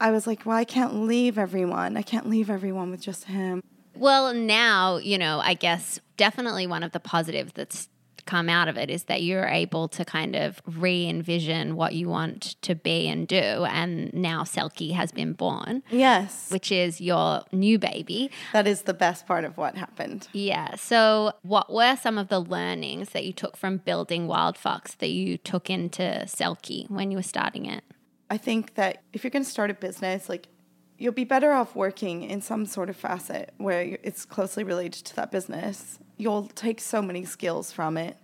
I 0.00 0.10
was 0.10 0.26
like, 0.26 0.46
well, 0.46 0.56
I 0.56 0.64
can't 0.64 0.94
leave 1.02 1.38
everyone. 1.38 1.96
I 1.96 2.02
can't 2.02 2.28
leave 2.28 2.50
everyone 2.50 2.90
with 2.90 3.00
just 3.00 3.24
him. 3.24 3.62
Well, 3.96 4.34
now, 4.34 4.96
you 4.96 5.18
know, 5.18 5.40
I 5.40 5.54
guess 5.54 6.00
definitely 6.16 6.66
one 6.66 6.82
of 6.82 6.92
the 6.92 7.00
positives 7.00 7.52
that's 7.54 7.88
come 8.26 8.48
out 8.48 8.68
of 8.68 8.76
it 8.76 8.90
is 8.90 9.04
that 9.04 9.22
you're 9.22 9.46
able 9.46 9.88
to 9.88 10.04
kind 10.04 10.34
of 10.36 10.60
re 10.66 11.06
envision 11.08 11.76
what 11.76 11.94
you 11.94 12.08
want 12.08 12.56
to 12.62 12.74
be 12.74 13.08
and 13.08 13.26
do. 13.28 13.36
And 13.36 14.12
now 14.14 14.42
Selkie 14.42 14.92
has 14.92 15.12
been 15.12 15.32
born, 15.32 15.82
Yes. 15.90 16.50
which 16.50 16.70
is 16.72 17.00
your 17.00 17.42
new 17.52 17.78
baby. 17.78 18.30
That 18.52 18.66
is 18.66 18.82
the 18.82 18.94
best 18.94 19.26
part 19.26 19.44
of 19.44 19.56
what 19.56 19.76
happened. 19.76 20.28
Yeah. 20.32 20.74
So, 20.76 21.32
what 21.42 21.72
were 21.72 21.96
some 21.96 22.18
of 22.18 22.28
the 22.28 22.40
learnings 22.40 23.10
that 23.10 23.24
you 23.24 23.32
took 23.32 23.56
from 23.56 23.78
building 23.78 24.26
Wild 24.26 24.56
Fox 24.56 24.94
that 24.96 25.10
you 25.10 25.36
took 25.38 25.70
into 25.70 26.02
Selkie 26.26 26.90
when 26.90 27.10
you 27.10 27.16
were 27.18 27.22
starting 27.22 27.66
it? 27.66 27.84
I 28.30 28.38
think 28.38 28.74
that 28.74 29.02
if 29.12 29.22
you're 29.22 29.30
going 29.30 29.44
to 29.44 29.50
start 29.50 29.70
a 29.70 29.74
business, 29.74 30.28
like 30.28 30.48
you'll 30.96 31.12
be 31.12 31.24
better 31.24 31.52
off 31.52 31.74
working 31.76 32.22
in 32.22 32.40
some 32.40 32.64
sort 32.66 32.88
of 32.88 32.96
facet 32.96 33.52
where 33.58 33.98
it's 34.02 34.24
closely 34.24 34.64
related 34.64 35.04
to 35.04 35.16
that 35.16 35.30
business. 35.30 35.98
You'll 36.16 36.48
take 36.48 36.80
so 36.80 37.02
many 37.02 37.24
skills 37.24 37.72
from 37.72 37.96
it. 37.96 38.16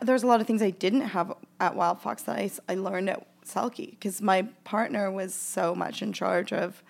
There's 0.00 0.22
a 0.22 0.26
lot 0.26 0.40
of 0.40 0.46
things 0.46 0.62
I 0.62 0.70
didn't 0.70 1.02
have 1.02 1.32
at 1.58 1.76
Wild 1.76 2.00
Fox 2.00 2.22
that 2.22 2.60
I 2.68 2.74
learned 2.74 3.10
at 3.10 3.26
Selkie 3.44 3.90
because 3.90 4.22
my 4.22 4.42
partner 4.64 5.10
was 5.10 5.34
so 5.34 5.74
much 5.74 6.02
in 6.02 6.12
charge 6.12 6.52
of 6.52 6.82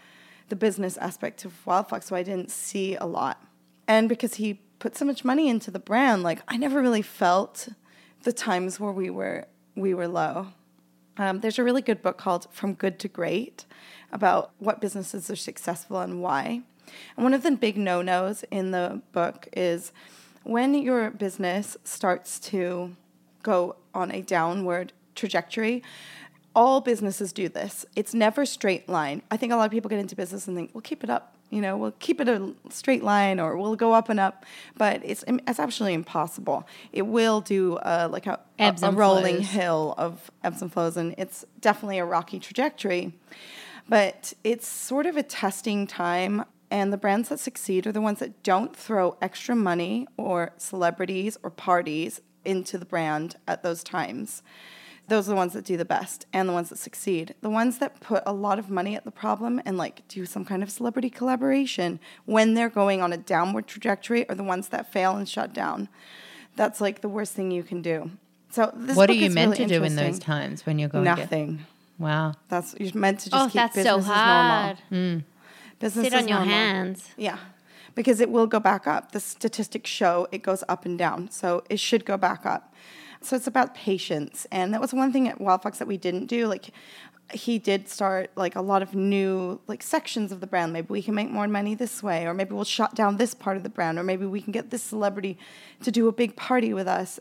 the 0.49 0.57
business 0.57 0.97
aspect 0.97 1.45
of 1.45 1.67
Wild 1.67 1.89
Fox, 1.89 2.07
so 2.07 2.17
I 2.17 2.23
didn't 2.23 2.51
see 2.51 2.97
a 2.97 3.07
lot. 3.07 3.43
And 3.89 4.09
because 4.09 4.35
he 4.35 4.61
put 4.79 4.97
so 4.97 5.05
much 5.05 5.25
money 5.25 5.49
into 5.49 5.71
the 5.71 5.79
brand, 5.79 6.23
like 6.23 6.41
I 6.49 6.57
never 6.57 6.81
really 6.81 7.03
felt 7.03 7.69
the 8.23 8.33
times 8.33 8.79
where 8.79 8.93
we 8.93 9.11
were 9.11 9.47
we 9.77 9.95
were 9.95 10.09
low. 10.09 10.49
Um, 11.17 11.41
there's 11.41 11.59
a 11.59 11.65
really 11.65 11.83
good 11.83 12.03
book 12.03 12.19
called 12.19 12.47
From 12.51 12.75
Good 12.75 12.99
to 13.01 13.09
Great 13.09 13.67
about 14.13 14.53
what 14.59 14.81
businesses 14.81 15.31
are 15.31 15.37
successful 15.37 16.01
and 16.01 16.23
why. 16.23 16.63
And 17.17 17.25
one 17.25 17.35
of 17.35 17.43
the 17.43 17.53
big 17.53 17.77
no 17.77 18.03
nos 18.03 18.45
in 18.51 18.73
the 18.73 19.03
book 19.13 19.49
is 19.53 19.93
when 20.45 20.75
your 20.75 21.11
business 21.11 21.77
starts 21.85 22.39
to 22.41 22.97
go 23.43 23.77
on 23.95 24.11
a 24.11 24.23
downward 24.23 24.93
trajectory, 25.15 25.83
all 26.55 26.81
businesses 26.81 27.33
do 27.33 27.49
this. 27.49 27.87
It's 27.95 28.15
never 28.15 28.45
straight 28.45 28.89
line. 28.89 29.23
I 29.31 29.37
think 29.37 29.53
a 29.53 29.57
lot 29.57 29.67
of 29.67 29.71
people 29.71 29.89
get 29.89 29.99
into 29.99 30.17
business 30.17 30.49
and 30.49 30.57
think, 30.57 30.71
we'll 30.75 30.83
keep 30.83 31.05
it 31.05 31.11
up. 31.11 31.37
You 31.51 31.61
know, 31.61 31.77
we'll 31.77 31.95
keep 31.99 32.21
it 32.21 32.29
a 32.29 32.55
straight 32.71 33.03
line 33.03 33.41
or 33.41 33.57
we'll 33.57 33.75
go 33.75 33.93
up 33.93 34.09
and 34.09 34.21
up. 34.21 34.45
But 34.77 35.01
it's, 35.05 35.25
it's 35.27 35.59
absolutely 35.59 35.95
impossible. 35.95 36.67
It 36.93 37.03
will 37.03 37.41
do 37.41 37.77
uh, 37.77 38.09
like 38.11 38.27
a, 38.27 38.39
a, 38.59 38.75
a 38.83 38.93
rolling 38.93 39.37
flows. 39.37 39.51
hill 39.51 39.95
of 39.99 40.31
ebbs 40.45 40.63
and 40.63 40.73
flows. 40.73 40.97
And 40.97 41.15
it's 41.19 41.45
definitely 41.61 41.99
a 41.99 42.05
rocky 42.05 42.39
trajectory. 42.39 43.13
But 43.89 44.33
it's 44.45 44.69
sort 44.69 45.07
of 45.07 45.17
a 45.17 45.25
testing 45.25 45.89
time. 45.89 46.45
And 46.71 46.93
the 46.93 46.97
brands 46.97 47.29
that 47.31 47.41
succeed 47.41 47.87
are 47.87 47.93
the 47.93 48.01
ones 48.01 48.21
that 48.21 48.43
don't 48.43 48.77
throw 48.77 49.17
extra 49.21 49.57
money 49.57 50.07
or 50.17 50.53
celebrities 50.57 51.37
or 51.43 51.51
parties 51.51 52.21
into 52.45 52.79
the 52.79 52.85
brand 52.85 53.37
at 53.49 53.63
those 53.63 53.83
times. 53.83 54.43
Those 55.09 55.27
are 55.27 55.33
the 55.33 55.37
ones 55.37 55.55
that 55.55 55.65
do 55.65 55.77
the 55.77 55.85
best 55.85 56.27
and 56.33 56.49
the 56.49 56.53
ones 56.53 56.69
that 56.69 56.79
succeed. 56.79 57.35
The 57.41 57.51
ones 57.51 57.79
that 57.79 57.99
put 57.99 58.23
a 58.25 58.33
lot 58.33 58.61
of 58.61 58.71
money 58.71 58.95
at 58.95 59.05
the 59.05 59.11
problem 59.11 59.61
and 59.65 59.77
like 59.77 60.07
do 60.07 60.25
some 60.25 60.45
kind 60.45 60.63
of 60.63 60.71
celebrity 60.71 61.11
collaboration 61.11 61.99
when 62.27 62.55
they're 62.55 62.69
going 62.69 63.03
on 63.03 63.13
a 63.13 63.17
downward 63.17 63.67
trajectory 63.67 64.29
are 64.29 64.37
the 64.37 64.45
ones 64.45 64.69
that 64.69 64.93
fail 64.93 65.17
and 65.17 65.29
shut 65.29 65.53
down. 65.53 65.89
That's 66.55 66.81
like 66.81 67.01
the 67.01 67.09
worst 67.09 67.33
thing 67.33 67.51
you 67.51 67.65
can 67.65 67.83
do. 67.83 68.13
So 68.51 68.73
this 68.75 68.97
what 68.97 69.11
are 69.11 69.15
you 69.15 69.27
is 69.27 69.35
meant 69.35 69.53
really 69.59 69.67
to 69.67 69.79
do 69.79 69.85
in 69.85 69.97
those 69.97 70.21
times 70.21 70.65
when 70.65 70.79
you're 70.79 70.89
going 70.89 71.05
to 71.05 71.11
get- 71.11 71.23
Nothing. 71.23 71.67
Wow. 71.99 72.35
That's 72.49 72.77
you're 72.79 72.93
meant 72.95 73.21
to 73.21 73.31
just 73.31 73.43
oh, 73.43 73.47
keep 73.47 73.55
that's 73.55 73.75
business 73.75 74.07
so 74.07 74.13
hard. 74.13 74.79
normal. 74.91 75.23
Business 75.81 76.05
Sit 76.07 76.15
on 76.15 76.29
your 76.29 76.39
normal. 76.39 76.55
hands. 76.55 77.09
Yeah, 77.17 77.39
because 77.95 78.21
it 78.21 78.31
will 78.31 78.47
go 78.47 78.61
back 78.61 78.87
up. 78.87 79.13
The 79.13 79.21
statistics 79.21 79.91
show 79.91 80.29
it 80.31 80.43
goes 80.43 80.63
up 80.69 80.85
and 80.85 80.97
down, 80.99 81.31
so 81.31 81.65
it 81.69 81.81
should 81.81 82.05
go 82.05 82.17
back 82.17 82.47
up. 82.47 82.73
So 83.23 83.35
it's 83.37 83.47
about 83.47 83.75
patience, 83.75 84.47
and 84.53 84.73
that 84.73 84.81
was 84.81 84.93
one 84.95 85.13
thing 85.13 85.27
at 85.29 85.41
Wild 85.41 85.63
Fox 85.63 85.79
that 85.79 85.89
we 85.89 85.97
didn't 85.97 86.27
do. 86.27 86.47
Like 86.47 86.71
he 87.33 87.59
did 87.59 87.89
start 87.89 88.31
like 88.37 88.57
a 88.57 88.61
lot 88.61 88.83
of 88.83 88.95
new 88.95 89.61
like 89.69 89.83
sections 89.83 90.33
of 90.33 90.41
the 90.41 90.47
brand. 90.47 90.73
Maybe 90.73 90.89
we 90.91 91.03
can 91.03 91.15
make 91.15 91.31
more 91.31 91.49
money 91.49 91.75
this 91.75 92.03
way, 92.03 92.27
or 92.27 92.35
maybe 92.35 92.55
we'll 92.55 92.65
shut 92.65 92.95
down 92.95 93.17
this 93.17 93.35
part 93.35 93.57
of 93.57 93.63
the 93.63 93.69
brand, 93.69 93.99
or 93.99 94.03
maybe 94.03 94.27
we 94.27 94.41
can 94.41 94.53
get 94.53 94.71
this 94.71 94.83
celebrity 94.83 95.39
to 95.83 95.91
do 95.91 96.09
a 96.09 96.13
big 96.13 96.37
party 96.37 96.75
with 96.75 96.87
us. 96.89 97.19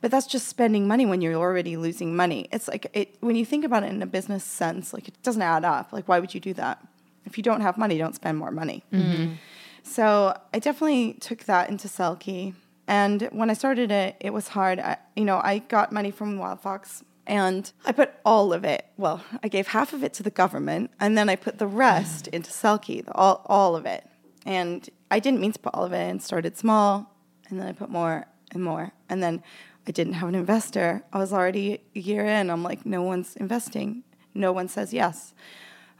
But 0.00 0.12
that's 0.12 0.26
just 0.28 0.46
spending 0.46 0.86
money 0.86 1.04
when 1.04 1.20
you're 1.20 1.34
already 1.34 1.76
losing 1.76 2.14
money. 2.14 2.48
It's 2.52 2.68
like 2.68 2.86
it 2.92 3.16
when 3.20 3.34
you 3.34 3.44
think 3.44 3.64
about 3.64 3.82
it 3.82 3.90
in 3.90 4.00
a 4.02 4.06
business 4.06 4.44
sense, 4.44 4.92
like 4.92 5.08
it 5.08 5.20
doesn't 5.24 5.42
add 5.42 5.64
up. 5.64 5.92
Like 5.92 6.06
why 6.06 6.20
would 6.20 6.32
you 6.34 6.40
do 6.40 6.54
that? 6.54 6.86
If 7.28 7.36
you 7.36 7.42
don't 7.42 7.60
have 7.60 7.76
money, 7.76 7.98
don't 7.98 8.14
spend 8.14 8.38
more 8.38 8.50
money. 8.50 8.84
Mm-hmm. 8.90 9.34
So 9.82 10.34
I 10.54 10.58
definitely 10.58 11.14
took 11.14 11.44
that 11.44 11.68
into 11.68 11.86
Selkie. 11.86 12.54
And 12.86 13.28
when 13.32 13.50
I 13.50 13.52
started 13.52 13.90
it, 13.90 14.16
it 14.18 14.32
was 14.32 14.48
hard. 14.48 14.80
I, 14.80 14.96
you 15.14 15.26
know, 15.26 15.40
I 15.44 15.58
got 15.58 15.92
money 15.92 16.10
from 16.10 16.38
Wild 16.38 16.60
Fox 16.60 17.04
and 17.26 17.70
I 17.84 17.92
put 17.92 18.14
all 18.24 18.54
of 18.54 18.64
it. 18.64 18.86
Well, 18.96 19.22
I 19.42 19.48
gave 19.48 19.68
half 19.68 19.92
of 19.92 20.02
it 20.02 20.14
to 20.14 20.22
the 20.22 20.30
government 20.30 20.90
and 20.98 21.16
then 21.18 21.28
I 21.28 21.36
put 21.36 21.58
the 21.58 21.66
rest 21.66 22.26
into 22.32 22.50
Selkie, 22.50 23.04
the, 23.04 23.12
all, 23.12 23.42
all 23.44 23.76
of 23.76 23.84
it. 23.84 24.08
And 24.46 24.88
I 25.10 25.18
didn't 25.18 25.40
mean 25.40 25.52
to 25.52 25.58
put 25.58 25.74
all 25.74 25.84
of 25.84 25.92
it 25.92 26.08
in, 26.08 26.20
started 26.20 26.56
small 26.56 27.14
and 27.50 27.60
then 27.60 27.66
I 27.66 27.72
put 27.72 27.90
more 27.90 28.26
and 28.52 28.64
more. 28.64 28.92
And 29.10 29.22
then 29.22 29.42
I 29.86 29.90
didn't 29.90 30.14
have 30.14 30.28
an 30.30 30.34
investor. 30.34 31.02
I 31.12 31.18
was 31.18 31.32
already 31.32 31.80
a 31.94 31.98
year 31.98 32.24
in. 32.24 32.50
I'm 32.50 32.62
like, 32.62 32.86
no 32.86 33.02
one's 33.02 33.36
investing. 33.36 34.04
No 34.34 34.52
one 34.52 34.68
says 34.68 34.94
yes. 34.94 35.34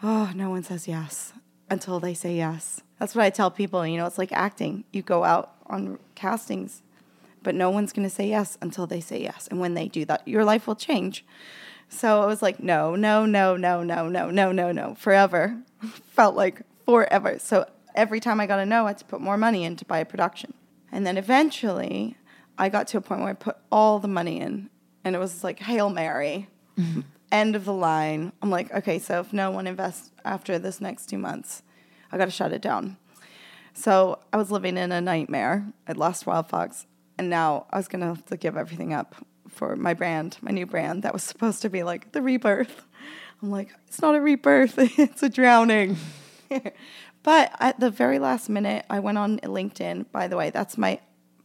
Oh, 0.03 0.32
no 0.34 0.51
one 0.51 0.62
says 0.62 0.86
yes 0.86 1.32
until 1.70 2.01
they 2.01 2.14
say 2.14 2.36
yes. 2.36 2.82
That's 2.99 3.14
what 3.14 3.24
I 3.24 3.30
tell 3.30 3.51
people. 3.51 3.86
You 3.86 3.96
know, 3.96 4.07
it's 4.07 4.18
like 4.18 4.32
acting. 4.32 4.84
You 4.92 5.03
go 5.03 5.24
out 5.24 5.55
on 5.66 5.99
castings, 6.14 6.82
but 7.42 7.55
no 7.55 7.70
one's 7.70 7.92
going 7.92 8.09
to 8.09 8.14
say 8.14 8.28
yes 8.28 8.59
until 8.61 8.86
they 8.86 9.01
say 9.01 9.20
yes. 9.22 9.49
And 9.49 9.61
when 9.61 9.74
they 9.74 9.88
do 9.88 10.05
that, 10.07 10.26
your 10.26 10.44
life 10.44 10.66
will 10.66 10.76
change. 10.76 11.24
So 11.88 12.22
I 12.22 12.26
was 12.26 12.42
like, 12.42 12.62
no, 12.62 12.94
no, 12.94 13.24
no, 13.24 13.57
no, 13.57 13.82
no, 13.82 14.09
no, 14.09 14.30
no, 14.30 14.53
no, 14.53 14.72
no, 14.72 14.94
forever. 14.94 15.59
Felt 16.09 16.36
like 16.36 16.62
forever. 16.84 17.38
So 17.38 17.66
every 17.94 18.20
time 18.20 18.40
I 18.40 18.46
got 18.46 18.59
a 18.59 18.66
no, 18.66 18.84
I 18.84 18.88
had 18.88 18.99
to 18.99 19.05
put 19.05 19.20
more 19.20 19.36
money 19.36 19.64
in 19.64 19.76
to 19.76 19.84
buy 19.84 19.99
a 19.99 20.05
production. 20.05 20.55
And 20.92 21.07
then 21.07 21.16
eventually, 21.16 22.16
I 22.57 22.68
got 22.68 22.88
to 22.88 22.99
a 22.99 23.01
point 23.01 23.20
where 23.20 23.30
I 23.30 23.34
put 23.34 23.57
all 23.70 23.99
the 23.99 24.09
money 24.09 24.40
in, 24.40 24.70
and 25.05 25.14
it 25.14 25.18
was 25.18 25.44
like 25.44 25.61
Hail 25.61 25.90
Mary. 25.90 26.49
Mm-hmm. 26.78 27.01
End 27.30 27.56
of 27.56 27.64
the 27.64 27.72
line. 27.72 28.32
I'm 28.42 28.50
like, 28.50 28.72
okay, 28.72 28.98
so 28.98 29.20
if 29.20 29.32
no 29.32 29.50
one 29.50 29.66
invests 29.66 30.10
after 30.24 30.58
this 30.58 30.80
next 30.80 31.06
two 31.06 31.18
months, 31.18 31.62
I 32.10 32.18
got 32.18 32.26
to 32.26 32.30
shut 32.30 32.52
it 32.52 32.62
down. 32.62 32.96
So 33.78 34.18
I 34.32 34.36
was 34.36 34.50
living 34.50 34.76
in 34.76 34.90
a 34.90 35.00
nightmare. 35.00 35.72
I'd 35.86 35.96
lost 35.96 36.26
Wild 36.26 36.48
Fox, 36.48 36.86
and 37.16 37.30
now 37.30 37.66
I 37.70 37.76
was 37.76 37.86
gonna 37.86 38.06
have 38.06 38.24
to 38.26 38.36
give 38.36 38.56
everything 38.56 38.92
up 38.92 39.14
for 39.48 39.76
my 39.76 39.94
brand, 39.94 40.36
my 40.40 40.50
new 40.50 40.66
brand 40.66 41.04
that 41.04 41.12
was 41.12 41.22
supposed 41.22 41.62
to 41.62 41.70
be 41.70 41.84
like 41.84 42.10
the 42.10 42.20
rebirth. 42.20 42.84
I'm 43.40 43.52
like, 43.52 43.72
it's 43.86 44.02
not 44.02 44.16
a 44.16 44.20
rebirth, 44.20 44.74
it's 44.98 45.22
a 45.22 45.28
drowning. 45.28 45.96
but 47.22 47.52
at 47.60 47.78
the 47.78 47.88
very 47.88 48.18
last 48.18 48.48
minute, 48.48 48.84
I 48.90 48.98
went 48.98 49.18
on 49.18 49.38
LinkedIn. 49.38 50.10
By 50.10 50.26
the 50.26 50.36
way, 50.36 50.50
that's 50.50 50.76
my 50.76 50.98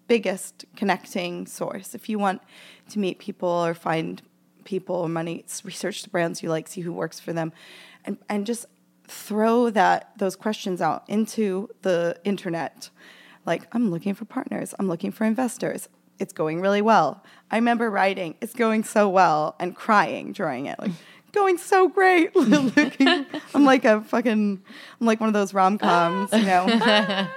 biggest 0.07 0.65
connecting 0.75 1.45
source. 1.45 1.93
If 1.93 2.09
you 2.09 2.17
want 2.17 2.41
to 2.89 2.99
meet 2.99 3.19
people 3.19 3.49
or 3.49 3.73
find 3.73 4.21
people 4.63 4.95
or 4.95 5.09
money, 5.09 5.45
research 5.63 6.03
the 6.03 6.09
brands 6.09 6.43
you 6.43 6.49
like, 6.49 6.67
see 6.67 6.81
who 6.81 6.93
works 6.93 7.19
for 7.19 7.33
them, 7.33 7.51
and, 8.05 8.17
and 8.29 8.45
just 8.45 8.65
throw 9.07 9.69
that 9.69 10.11
those 10.17 10.35
questions 10.35 10.81
out 10.81 11.03
into 11.07 11.69
the 11.81 12.17
internet. 12.23 12.89
Like, 13.45 13.67
I'm 13.73 13.91
looking 13.91 14.13
for 14.13 14.25
partners, 14.25 14.73
I'm 14.79 14.87
looking 14.87 15.11
for 15.11 15.25
investors. 15.25 15.89
It's 16.19 16.31
going 16.31 16.61
really 16.61 16.81
well. 16.81 17.23
I 17.51 17.55
remember 17.55 17.89
writing, 17.89 18.35
it's 18.39 18.53
going 18.53 18.83
so 18.83 19.09
well, 19.09 19.55
and 19.59 19.75
crying 19.75 20.31
during 20.31 20.67
it. 20.67 20.79
Like, 20.79 20.91
going 21.33 21.57
so 21.57 21.89
great. 21.89 22.33
Looking, 22.35 23.25
I'm 23.53 23.65
like 23.65 23.83
a 23.85 24.01
fucking, 24.01 24.61
I'm 25.01 25.05
like 25.05 25.19
one 25.19 25.27
of 25.27 25.33
those 25.33 25.53
rom 25.53 25.77
coms, 25.77 26.31
you 26.31 26.43
know. 26.43 26.67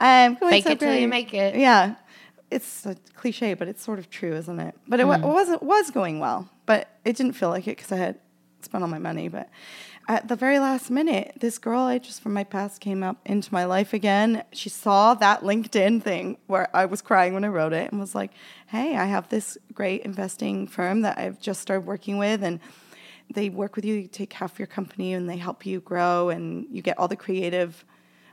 I'm 0.00 0.34
going 0.34 0.50
Fake 0.50 0.64
so 0.64 0.70
it 0.70 0.80
till 0.80 0.94
you 0.94 1.06
make 1.06 1.34
it. 1.34 1.56
Yeah, 1.56 1.94
it's 2.52 2.86
a 2.86 2.96
cliche, 3.14 3.54
but 3.54 3.68
it's 3.68 3.82
sort 3.82 3.98
of 3.98 4.10
true, 4.10 4.34
isn't 4.34 4.60
it? 4.60 4.74
But 4.86 5.00
it, 5.00 5.06
wa- 5.06 5.18
hmm. 5.18 5.24
it 5.24 5.28
wasn't 5.28 5.62
was 5.62 5.90
going 5.90 6.20
well, 6.20 6.48
but 6.66 6.88
it 7.04 7.16
didn't 7.16 7.32
feel 7.32 7.48
like 7.48 7.66
it 7.66 7.76
because 7.76 7.92
I 7.92 7.96
had 7.96 8.18
spent 8.60 8.82
all 8.82 8.88
my 8.88 8.98
money. 8.98 9.28
But 9.28 9.48
at 10.08 10.28
the 10.28 10.36
very 10.36 10.58
last 10.58 10.90
minute, 10.90 11.32
this 11.40 11.58
girl 11.58 11.80
I 11.80 11.98
just 11.98 12.22
from 12.22 12.32
my 12.32 12.44
past 12.44 12.80
came 12.80 13.02
up 13.02 13.18
into 13.24 13.52
my 13.52 13.64
life 13.64 13.92
again. 13.92 14.44
She 14.52 14.68
saw 14.68 15.14
that 15.14 15.42
LinkedIn 15.42 16.02
thing 16.02 16.38
where 16.46 16.74
I 16.76 16.86
was 16.86 17.02
crying 17.02 17.34
when 17.34 17.44
I 17.44 17.48
wrote 17.48 17.72
it 17.72 17.90
and 17.90 18.00
was 18.00 18.14
like, 18.14 18.32
"Hey, 18.66 18.96
I 18.96 19.06
have 19.06 19.28
this 19.28 19.56
great 19.72 20.02
investing 20.02 20.66
firm 20.66 21.02
that 21.02 21.18
I've 21.18 21.40
just 21.40 21.60
started 21.60 21.86
working 21.86 22.18
with, 22.18 22.42
and." 22.42 22.60
They 23.32 23.48
work 23.48 23.76
with 23.76 23.86
you, 23.86 23.94
you 23.94 24.08
take 24.08 24.30
half 24.34 24.58
your 24.58 24.66
company, 24.66 25.14
and 25.14 25.30
they 25.30 25.38
help 25.38 25.64
you 25.64 25.80
grow, 25.80 26.28
and 26.28 26.66
you 26.70 26.82
get 26.82 26.98
all 26.98 27.08
the 27.08 27.16
creative 27.16 27.82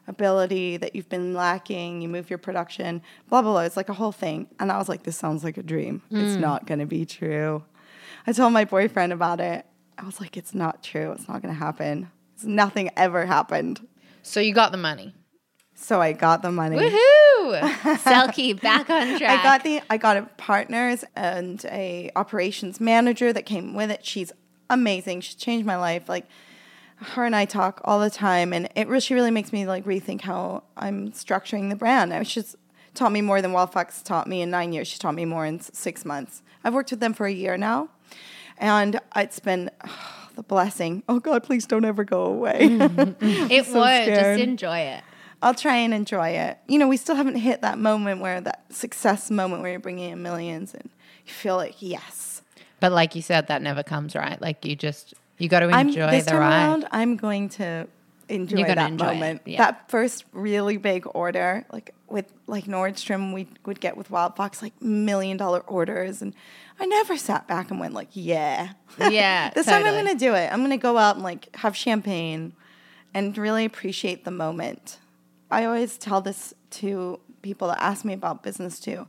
ability 0.09 0.77
that 0.77 0.95
you've 0.95 1.07
been 1.07 1.33
lacking. 1.33 2.01
You 2.01 2.09
move 2.09 2.29
your 2.29 2.39
production, 2.39 3.01
blah, 3.29 3.41
blah, 3.41 3.51
blah. 3.51 3.61
It's 3.61 3.77
like 3.77 3.89
a 3.89 3.93
whole 3.93 4.11
thing. 4.11 4.47
And 4.59 4.71
I 4.71 4.77
was 4.77 4.89
like, 4.89 5.03
this 5.03 5.15
sounds 5.15 5.43
like 5.43 5.57
a 5.57 5.63
dream. 5.63 6.01
It's 6.11 6.35
mm. 6.35 6.39
not 6.39 6.65
going 6.65 6.79
to 6.79 6.85
be 6.85 7.05
true. 7.05 7.63
I 8.27 8.33
told 8.33 8.51
my 8.51 8.65
boyfriend 8.65 9.13
about 9.13 9.39
it. 9.39 9.65
I 9.97 10.05
was 10.05 10.19
like, 10.19 10.35
it's 10.35 10.53
not 10.53 10.83
true. 10.83 11.11
It's 11.11 11.27
not 11.27 11.41
going 11.41 11.53
to 11.53 11.59
happen. 11.59 12.11
It's 12.35 12.43
nothing 12.43 12.89
ever 12.97 13.25
happened. 13.25 13.87
So 14.23 14.39
you 14.39 14.53
got 14.53 14.71
the 14.71 14.77
money. 14.77 15.13
So 15.75 16.01
I 16.01 16.11
got 16.11 16.41
the 16.41 16.51
money. 16.51 16.77
Woohoo! 16.77 17.59
Selkie 17.99 18.59
back 18.59 18.89
on 18.89 19.17
track. 19.17 19.39
I 19.39 19.43
got 19.43 19.63
the 19.63 19.81
I 19.89 19.97
got 19.97 20.17
a 20.17 20.23
partners 20.37 21.05
and 21.15 21.63
a 21.65 22.11
operations 22.17 22.81
manager 22.81 23.31
that 23.31 23.45
came 23.45 23.73
with 23.73 23.89
it. 23.89 24.05
She's 24.05 24.33
amazing. 24.69 25.21
She's 25.21 25.35
changed 25.35 25.65
my 25.65 25.77
life. 25.77 26.09
Like 26.09 26.27
her 27.01 27.25
and 27.25 27.35
I 27.35 27.45
talk 27.45 27.81
all 27.83 27.99
the 27.99 28.09
time, 28.09 28.53
and 28.53 28.69
it 28.75 28.87
really, 28.87 28.99
she 28.99 29.13
really 29.13 29.31
makes 29.31 29.53
me 29.53 29.65
like 29.65 29.85
rethink 29.85 30.21
how 30.21 30.63
I'm 30.75 31.11
structuring 31.11 31.69
the 31.69 31.75
brand. 31.75 32.13
I 32.13 32.23
she's 32.23 32.55
taught 32.93 33.11
me 33.11 33.21
more 33.21 33.41
than 33.41 33.53
Wild 33.53 33.71
Fox 33.71 34.01
taught 34.01 34.27
me 34.27 34.41
in 34.41 34.49
nine 34.49 34.73
years. 34.73 34.87
She 34.87 34.99
taught 34.99 35.15
me 35.15 35.25
more 35.25 35.45
in 35.45 35.59
six 35.59 36.03
months. 36.03 36.41
I've 36.63 36.73
worked 36.73 36.91
with 36.91 36.99
them 36.99 37.13
for 37.13 37.25
a 37.25 37.31
year 37.31 37.57
now, 37.57 37.89
and 38.57 38.99
it's 39.15 39.39
been 39.39 39.71
the 40.35 40.43
blessing. 40.43 41.03
Oh 41.07 41.19
God, 41.19 41.43
please 41.43 41.65
don't 41.65 41.85
ever 41.85 42.03
go 42.03 42.25
away. 42.25 42.57
it 43.21 43.65
so 43.65 43.79
won't. 43.79 44.03
scared. 44.03 44.37
Just 44.37 44.41
enjoy 44.41 44.79
it. 44.79 45.03
I'll 45.41 45.55
try 45.55 45.77
and 45.77 45.93
enjoy 45.93 46.29
it. 46.29 46.57
You 46.67 46.79
know, 46.79 46.89
we 46.89 46.97
still 46.97 47.15
haven't 47.15 47.37
hit 47.37 47.61
that 47.61 47.77
moment 47.77 48.19
where 48.19 48.41
that 48.41 48.65
success 48.73 49.31
moment 49.31 49.61
where 49.61 49.71
you're 49.71 49.79
bringing 49.79 50.11
in 50.11 50.21
millions 50.21 50.73
and 50.73 50.89
you 51.25 51.31
feel 51.31 51.55
like 51.55 51.81
yes. 51.81 52.41
But 52.81 52.91
like 52.91 53.15
you 53.15 53.21
said, 53.21 53.47
that 53.47 53.61
never 53.61 53.81
comes 53.81 54.15
right. 54.15 54.41
Like 54.41 54.65
you 54.65 54.75
just 54.75 55.13
you 55.39 55.49
got 55.49 55.61
to 55.61 55.69
I'm 55.69 55.87
enjoy 55.87 56.11
this 56.11 56.25
the 56.25 56.31
time 56.31 56.39
ride. 56.39 56.57
around. 56.67 56.87
I'm 56.91 57.15
going 57.17 57.49
to 57.49 57.87
enjoy 58.27 58.63
that 58.63 58.77
enjoy 58.91 59.05
moment. 59.05 59.41
yeah. 59.45 59.57
That 59.57 59.89
first 59.89 60.23
really 60.33 60.77
big 60.77 61.05
order, 61.15 61.65
like 61.71 61.95
with 62.07 62.31
like 62.45 62.65
Nordstrom, 62.65 63.33
we 63.33 63.47
would 63.65 63.79
get 63.79 63.97
with 63.97 64.11
Wild 64.11 64.35
Fox 64.35 64.61
like 64.61 64.79
million 64.81 65.37
dollar 65.37 65.61
orders, 65.61 66.21
and 66.21 66.35
I 66.79 66.85
never 66.85 67.17
sat 67.17 67.47
back 67.47 67.71
and 67.71 67.79
went 67.79 67.93
like, 67.93 68.09
yeah, 68.13 68.73
Yeah, 68.99 69.49
this 69.51 69.65
time 69.65 69.85
I'm 69.85 69.93
gonna 69.95 70.15
do 70.15 70.35
it. 70.35 70.51
I'm 70.51 70.61
gonna 70.61 70.77
go 70.77 70.97
out 70.97 71.15
and 71.15 71.23
like 71.23 71.55
have 71.57 71.75
champagne, 71.75 72.53
and 73.13 73.35
really 73.37 73.65
appreciate 73.65 74.25
the 74.25 74.31
moment. 74.31 74.99
I 75.49 75.65
always 75.65 75.97
tell 75.97 76.21
this 76.21 76.53
to 76.71 77.19
people 77.41 77.67
that 77.69 77.81
ask 77.81 78.05
me 78.05 78.13
about 78.13 78.43
business 78.43 78.79
too. 78.79 79.07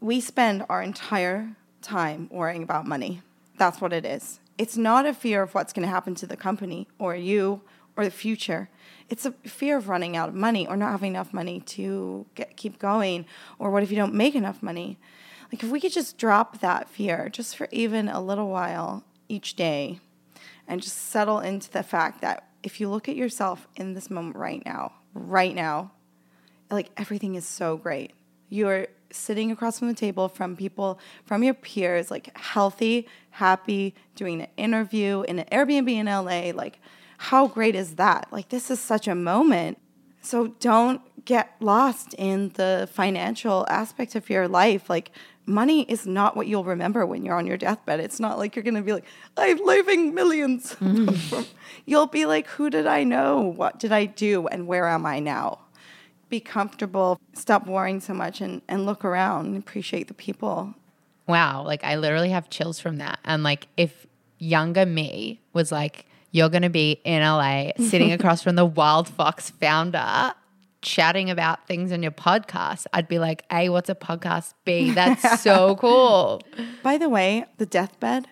We 0.00 0.20
spend 0.20 0.64
our 0.68 0.82
entire 0.82 1.54
time 1.82 2.28
worrying 2.32 2.62
about 2.64 2.86
money. 2.86 3.22
That's 3.58 3.80
what 3.80 3.92
it 3.92 4.04
is. 4.04 4.40
It's 4.58 4.76
not 4.76 5.06
a 5.06 5.12
fear 5.12 5.42
of 5.42 5.54
what's 5.54 5.72
going 5.72 5.86
to 5.86 5.92
happen 5.92 6.14
to 6.16 6.26
the 6.26 6.36
company 6.36 6.88
or 6.98 7.14
you 7.14 7.62
or 7.96 8.04
the 8.04 8.10
future. 8.10 8.68
It's 9.08 9.26
a 9.26 9.32
fear 9.44 9.76
of 9.76 9.88
running 9.88 10.16
out 10.16 10.28
of 10.28 10.34
money 10.34 10.66
or 10.66 10.76
not 10.76 10.90
having 10.90 11.12
enough 11.12 11.32
money 11.32 11.60
to 11.60 12.26
get, 12.34 12.56
keep 12.56 12.78
going. 12.78 13.26
Or 13.58 13.70
what 13.70 13.82
if 13.82 13.90
you 13.90 13.96
don't 13.96 14.14
make 14.14 14.34
enough 14.34 14.62
money? 14.62 14.98
Like, 15.52 15.62
if 15.62 15.70
we 15.70 15.80
could 15.80 15.92
just 15.92 16.18
drop 16.18 16.60
that 16.60 16.88
fear 16.88 17.28
just 17.28 17.56
for 17.56 17.68
even 17.70 18.08
a 18.08 18.20
little 18.20 18.48
while 18.48 19.04
each 19.28 19.54
day 19.54 20.00
and 20.66 20.82
just 20.82 20.96
settle 20.96 21.38
into 21.38 21.70
the 21.70 21.82
fact 21.82 22.20
that 22.20 22.48
if 22.62 22.80
you 22.80 22.88
look 22.88 23.08
at 23.08 23.14
yourself 23.14 23.68
in 23.76 23.94
this 23.94 24.10
moment 24.10 24.36
right 24.36 24.64
now, 24.64 24.92
right 25.14 25.54
now, 25.54 25.92
like 26.70 26.90
everything 26.96 27.36
is 27.36 27.46
so 27.46 27.76
great. 27.76 28.12
You're 28.48 28.88
sitting 29.10 29.50
across 29.50 29.78
from 29.78 29.88
the 29.88 29.94
table 29.94 30.28
from 30.28 30.56
people, 30.56 30.98
from 31.24 31.42
your 31.42 31.54
peers, 31.54 32.10
like 32.10 32.36
healthy, 32.36 33.08
happy, 33.30 33.94
doing 34.14 34.42
an 34.42 34.48
interview 34.56 35.22
in 35.22 35.38
an 35.38 35.46
Airbnb 35.52 35.90
in 35.90 36.06
LA. 36.06 36.52
Like, 36.54 36.80
how 37.18 37.46
great 37.46 37.74
is 37.74 37.96
that? 37.96 38.28
Like, 38.30 38.48
this 38.48 38.70
is 38.70 38.80
such 38.80 39.08
a 39.08 39.14
moment. 39.14 39.78
So 40.20 40.48
don't 40.60 41.00
get 41.24 41.54
lost 41.60 42.14
in 42.14 42.50
the 42.54 42.88
financial 42.92 43.66
aspect 43.68 44.14
of 44.14 44.28
your 44.28 44.48
life. 44.48 44.90
Like, 44.90 45.12
money 45.46 45.82
is 45.82 46.06
not 46.06 46.36
what 46.36 46.46
you'll 46.46 46.64
remember 46.64 47.06
when 47.06 47.24
you're 47.24 47.36
on 47.36 47.46
your 47.46 47.56
deathbed. 47.56 48.00
It's 48.00 48.20
not 48.20 48.38
like 48.38 48.56
you're 48.56 48.62
going 48.62 48.74
to 48.74 48.82
be 48.82 48.92
like, 48.92 49.04
I'm 49.36 49.58
leaving 49.64 50.14
1000000s 50.14 50.76
mm-hmm. 50.76 51.42
you'll 51.86 52.06
be 52.06 52.26
like, 52.26 52.46
who 52.48 52.70
did 52.70 52.86
I 52.86 53.04
know? 53.04 53.42
What 53.42 53.78
did 53.78 53.92
I 53.92 54.06
do? 54.06 54.46
And 54.48 54.66
where 54.66 54.88
am 54.88 55.06
I 55.06 55.20
now? 55.20 55.60
Be 56.28 56.40
comfortable, 56.40 57.20
stop 57.34 57.66
worrying 57.66 58.00
so 58.00 58.12
much, 58.12 58.40
and, 58.40 58.62
and 58.68 58.84
look 58.84 59.04
around 59.04 59.46
and 59.46 59.56
appreciate 59.56 60.08
the 60.08 60.14
people. 60.14 60.74
Wow, 61.26 61.62
like 61.62 61.84
I 61.84 61.96
literally 61.96 62.30
have 62.30 62.50
chills 62.50 62.80
from 62.80 62.96
that. 62.98 63.18
And 63.24 63.42
like 63.42 63.68
if 63.76 64.06
younger 64.38 64.86
me 64.86 65.40
was 65.52 65.72
like, 65.72 66.06
you're 66.30 66.48
gonna 66.48 66.70
be 66.70 67.00
in 67.04 67.22
LA 67.22 67.70
sitting 67.78 68.12
across 68.12 68.42
from 68.42 68.56
the 68.56 68.64
Wild 68.64 69.08
Fox 69.08 69.50
founder 69.50 70.34
chatting 70.82 71.30
about 71.30 71.66
things 71.66 71.92
on 71.92 72.02
your 72.02 72.12
podcast, 72.12 72.86
I'd 72.92 73.08
be 73.08 73.18
like, 73.18 73.44
A, 73.50 73.68
what's 73.68 73.88
a 73.88 73.94
podcast? 73.94 74.54
B, 74.64 74.92
that's 74.92 75.40
so 75.42 75.76
cool. 75.76 76.42
By 76.82 76.96
the 76.96 77.08
way, 77.08 77.44
the 77.58 77.66
deathbed, 77.66 78.28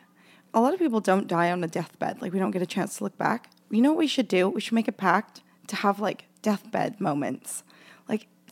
a 0.55 0.61
lot 0.61 0.72
of 0.72 0.78
people 0.78 1.01
don't 1.01 1.26
die 1.26 1.51
on 1.51 1.64
a 1.64 1.66
deathbed. 1.66 2.22
Like, 2.22 2.32
we 2.32 2.38
don't 2.38 2.53
get 2.53 2.62
a 2.62 2.66
chance 2.66 2.99
to 2.99 3.05
look 3.05 3.18
back. 3.18 3.51
You 3.70 3.82
know 3.82 3.90
what 3.90 3.99
we 3.99 4.07
should 4.07 4.28
do? 4.28 4.49
We 4.49 4.61
should 4.61 4.74
make 4.74 4.88
a 4.88 4.92
pact 4.92 5.42
to 5.66 5.76
have 5.76 5.99
like 5.99 6.26
deathbed 6.42 7.01
moments, 7.01 7.64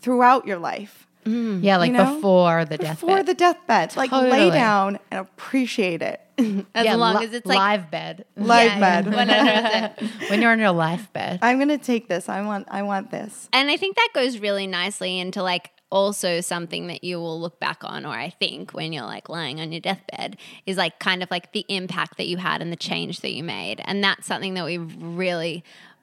throughout 0.03 0.47
your 0.47 0.59
life. 0.59 1.07
Mm. 1.25 1.63
Yeah, 1.63 1.77
like 1.77 1.93
You 1.93 1.99
know? 1.99 2.17
before 2.17 2.65
the 2.65 2.77
deathbed. 2.77 3.01
Before 3.01 3.23
the 3.23 3.35
deathbed. 3.35 3.97
Like, 3.97 4.11
lay 4.11 4.51
down 4.51 4.99
and 5.11 5.21
appreciate 5.21 6.03
it. 6.03 6.21
As 6.75 6.85
yeah, 6.85 6.97
long 6.97 7.17
li- 7.17 7.27
as 7.27 7.33
it's 7.35 7.47
like 7.47 7.57
live 7.59 7.91
bed. 7.91 8.25
Live 8.37 8.79
Yeah, 8.79 8.81
bed. 8.81 10.11
when 10.29 10.41
you're 10.43 10.51
on 10.51 10.59
your 10.59 10.73
life 10.73 11.13
bed. 11.13 11.39
I'm 11.43 11.59
gonna 11.59 11.79
take 11.79 12.09
this. 12.09 12.29
I 12.29 12.43
want 12.43 12.67
I 12.71 12.83
want 12.83 13.11
this. 13.11 13.49
And 13.53 13.71
I 13.71 13.77
think 13.77 13.97
that 13.97 14.09
goes 14.15 14.39
really 14.39 14.67
nicely 14.67 15.21
into 15.21 15.43
like 15.43 15.71
also 15.91 16.41
something 16.41 16.87
that 16.87 17.05
you 17.05 17.21
will 17.21 17.39
look 17.39 17.61
back 17.61 17.85
on, 17.85 18.07
or 18.07 18.15
I 18.15 18.31
think 18.31 18.73
when 18.73 18.93
you're 18.95 19.05
like 19.05 19.29
lying 19.29 19.61
on 19.61 19.71
your 19.73 19.81
deathbed, 19.83 20.39
is 20.65 20.79
like 20.79 20.99
kind 20.99 21.23
of 21.23 21.31
like 21.31 21.53
the 21.53 21.67
impact 21.69 22.17
that 22.17 22.27
you 22.27 22.39
had 22.39 22.63
and 22.63 22.73
the 22.73 22.77
change 22.77 23.21
that 23.21 23.33
you 23.35 23.45
made. 23.45 23.81
And 23.85 24.03
that's 24.03 24.27
something 24.27 24.55
that 24.55 24.65
we 24.65 24.79
really 24.79 25.63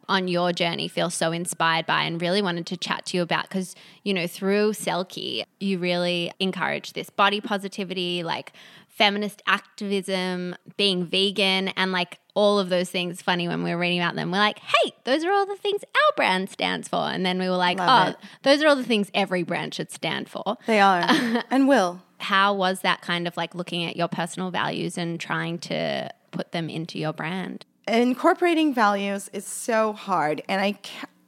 on 0.09 0.27
your 0.27 0.51
journey 0.51 0.87
feel 0.89 1.09
so 1.09 1.31
inspired 1.31 1.85
by 1.85 2.03
and 2.03 2.21
really 2.21 2.41
wanted 2.41 2.65
to 2.65 2.75
chat 2.75 3.05
to 3.05 3.15
you 3.15 3.23
about 3.23 3.43
because 3.43 3.75
you 4.03 4.13
know 4.13 4.27
through 4.27 4.71
selkie 4.71 5.43
you 5.59 5.77
really 5.77 6.31
encourage 6.39 6.91
this 6.93 7.09
body 7.09 7.39
positivity 7.39 8.23
like 8.23 8.51
feminist 8.87 9.41
activism 9.47 10.55
being 10.75 11.05
vegan 11.05 11.69
and 11.69 11.91
like 11.93 12.19
all 12.33 12.59
of 12.59 12.69
those 12.69 12.89
things 12.89 13.21
funny 13.21 13.47
when 13.47 13.63
we 13.63 13.71
were 13.71 13.77
reading 13.79 13.99
about 13.99 14.15
them 14.15 14.31
we're 14.31 14.37
like 14.37 14.59
hey 14.59 14.91
those 15.05 15.23
are 15.23 15.31
all 15.31 15.45
the 15.45 15.55
things 15.55 15.81
our 15.95 16.15
brand 16.17 16.49
stands 16.49 16.87
for 16.87 16.97
and 17.09 17.25
then 17.25 17.39
we 17.39 17.47
were 17.49 17.55
like 17.55 17.77
Love 17.77 18.07
oh 18.07 18.09
it. 18.11 18.17
those 18.43 18.61
are 18.61 18.67
all 18.67 18.75
the 18.75 18.83
things 18.83 19.09
every 19.13 19.43
brand 19.43 19.73
should 19.73 19.91
stand 19.91 20.27
for 20.27 20.57
They 20.67 20.79
are 20.81 21.05
and 21.51 21.67
will. 21.67 22.01
how 22.17 22.53
was 22.53 22.81
that 22.81 23.01
kind 23.01 23.27
of 23.27 23.37
like 23.37 23.55
looking 23.55 23.85
at 23.85 23.95
your 23.95 24.07
personal 24.09 24.51
values 24.51 24.97
and 24.97 25.19
trying 25.19 25.59
to 25.59 26.09
put 26.31 26.51
them 26.51 26.69
into 26.69 26.99
your 26.99 27.13
brand? 27.13 27.65
Incorporating 27.97 28.73
values 28.73 29.29
is 29.33 29.45
so 29.45 29.93
hard 29.93 30.41
and 30.47 30.61
i 30.61 30.77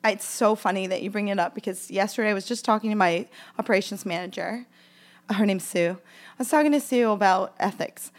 it's 0.03 0.25
so 0.25 0.55
funny 0.55 0.87
that 0.87 1.01
you 1.03 1.09
bring 1.11 1.27
it 1.27 1.39
up 1.39 1.53
because 1.55 1.91
yesterday 1.91 2.29
i 2.29 2.33
was 2.33 2.45
just 2.45 2.65
talking 2.65 2.89
to 2.89 2.95
my 2.95 3.27
operations 3.59 4.05
manager. 4.05 4.65
Uh, 5.29 5.35
her 5.35 5.45
name's 5.45 5.63
sue. 5.63 5.97
I 5.99 6.35
was 6.39 6.49
talking 6.49 6.71
to 6.71 6.79
sue 6.79 7.11
about 7.11 7.53
ethics 7.59 8.11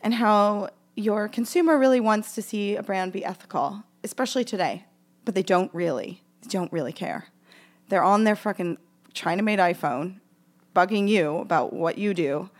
and 0.00 0.14
how 0.14 0.70
your 0.94 1.26
consumer 1.28 1.76
really 1.78 1.98
wants 2.00 2.34
to 2.36 2.42
see 2.42 2.76
a 2.76 2.82
brand 2.82 3.12
be 3.12 3.24
ethical 3.24 3.82
especially 4.04 4.44
today 4.44 4.84
but 5.24 5.34
they 5.34 5.42
don't 5.42 5.74
really 5.74 6.22
they 6.42 6.48
don't 6.48 6.72
really 6.72 6.92
care. 6.92 7.26
They're 7.88 8.04
on 8.04 8.24
their 8.24 8.36
fucking 8.36 8.78
china 9.14 9.42
made 9.42 9.58
iphone 9.58 10.20
bugging 10.74 11.08
you 11.08 11.38
about 11.38 11.72
what 11.72 11.98
you 11.98 12.14
do 12.14 12.50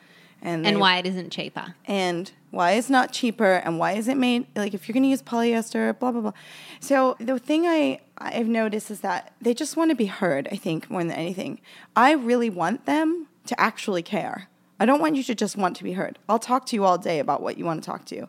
and, 0.42 0.66
And 0.66 0.76
they- 0.76 0.80
why 0.80 0.98
it 0.98 1.06
isn't 1.06 1.30
cheaper? 1.30 1.74
and 1.86 2.32
why 2.56 2.72
it's 2.72 2.90
not 2.90 3.12
cheaper 3.12 3.54
and 3.64 3.78
why 3.78 3.92
is 3.92 4.08
it 4.08 4.16
made 4.16 4.46
like 4.56 4.74
if 4.74 4.88
you're 4.88 4.94
going 4.94 5.02
to 5.02 5.08
use 5.08 5.22
polyester 5.22 5.96
blah 5.98 6.10
blah 6.10 6.20
blah. 6.20 6.32
So 6.80 7.16
the 7.20 7.38
thing 7.38 7.66
i 7.66 8.00
i've 8.18 8.48
noticed 8.48 8.90
is 8.90 9.00
that 9.00 9.34
they 9.40 9.54
just 9.54 9.76
want 9.76 9.90
to 9.90 9.94
be 9.94 10.06
heard 10.06 10.48
i 10.50 10.56
think 10.56 10.90
more 10.90 11.02
than 11.02 11.12
anything. 11.12 11.60
I 11.94 12.12
really 12.12 12.50
want 12.50 12.86
them 12.86 13.28
to 13.46 13.60
actually 13.60 14.02
care. 14.02 14.48
I 14.80 14.86
don't 14.86 15.00
want 15.00 15.16
you 15.16 15.22
to 15.24 15.34
just 15.34 15.56
want 15.56 15.76
to 15.76 15.84
be 15.84 15.92
heard. 15.92 16.18
I'll 16.28 16.38
talk 16.38 16.66
to 16.66 16.76
you 16.76 16.84
all 16.84 16.98
day 16.98 17.18
about 17.18 17.40
what 17.42 17.56
you 17.56 17.64
want 17.64 17.82
to 17.82 17.86
talk 17.86 18.04
to. 18.06 18.28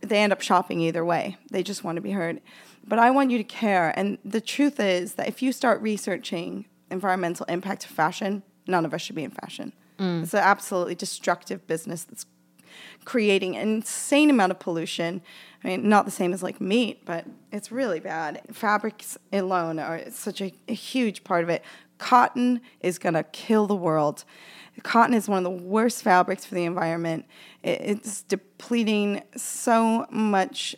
They 0.00 0.18
end 0.18 0.32
up 0.32 0.40
shopping 0.40 0.80
either 0.80 1.04
way. 1.04 1.36
They 1.50 1.62
just 1.62 1.84
want 1.84 1.96
to 1.96 2.02
be 2.02 2.12
heard. 2.12 2.40
But 2.86 2.98
i 2.98 3.10
want 3.10 3.30
you 3.30 3.38
to 3.38 3.44
care. 3.44 3.92
And 3.96 4.18
the 4.24 4.40
truth 4.40 4.80
is 4.80 5.14
that 5.14 5.28
if 5.28 5.42
you 5.42 5.52
start 5.52 5.80
researching 5.80 6.66
environmental 6.90 7.46
impact 7.46 7.84
of 7.84 7.90
fashion 7.90 8.42
none 8.66 8.84
of 8.84 8.94
us 8.94 9.02
should 9.02 9.16
be 9.16 9.24
in 9.24 9.30
fashion. 9.30 9.72
Mm. 9.98 10.22
It's 10.22 10.34
an 10.34 10.40
absolutely 10.40 10.94
destructive 10.94 11.66
business 11.66 12.04
that's 12.04 12.26
creating 13.04 13.56
an 13.56 13.68
insane 13.68 14.30
amount 14.30 14.52
of 14.52 14.58
pollution. 14.58 15.22
I 15.64 15.68
mean, 15.68 15.88
not 15.88 16.04
the 16.04 16.10
same 16.10 16.32
as 16.32 16.42
like 16.42 16.60
meat, 16.60 17.04
but 17.04 17.24
it's 17.52 17.70
really 17.70 18.00
bad. 18.00 18.42
Fabrics 18.52 19.16
alone 19.32 19.78
are 19.78 20.10
such 20.10 20.40
a, 20.40 20.52
a 20.68 20.74
huge 20.74 21.24
part 21.24 21.44
of 21.44 21.48
it. 21.48 21.62
Cotton 21.98 22.60
is 22.80 22.98
going 22.98 23.14
to 23.14 23.22
kill 23.22 23.66
the 23.66 23.76
world. 23.76 24.24
Cotton 24.82 25.14
is 25.14 25.28
one 25.28 25.38
of 25.38 25.44
the 25.44 25.50
worst 25.50 26.02
fabrics 26.02 26.44
for 26.44 26.54
the 26.54 26.64
environment. 26.64 27.26
It, 27.62 27.80
it's 27.80 28.22
depleting 28.22 29.22
so 29.36 30.06
much 30.10 30.74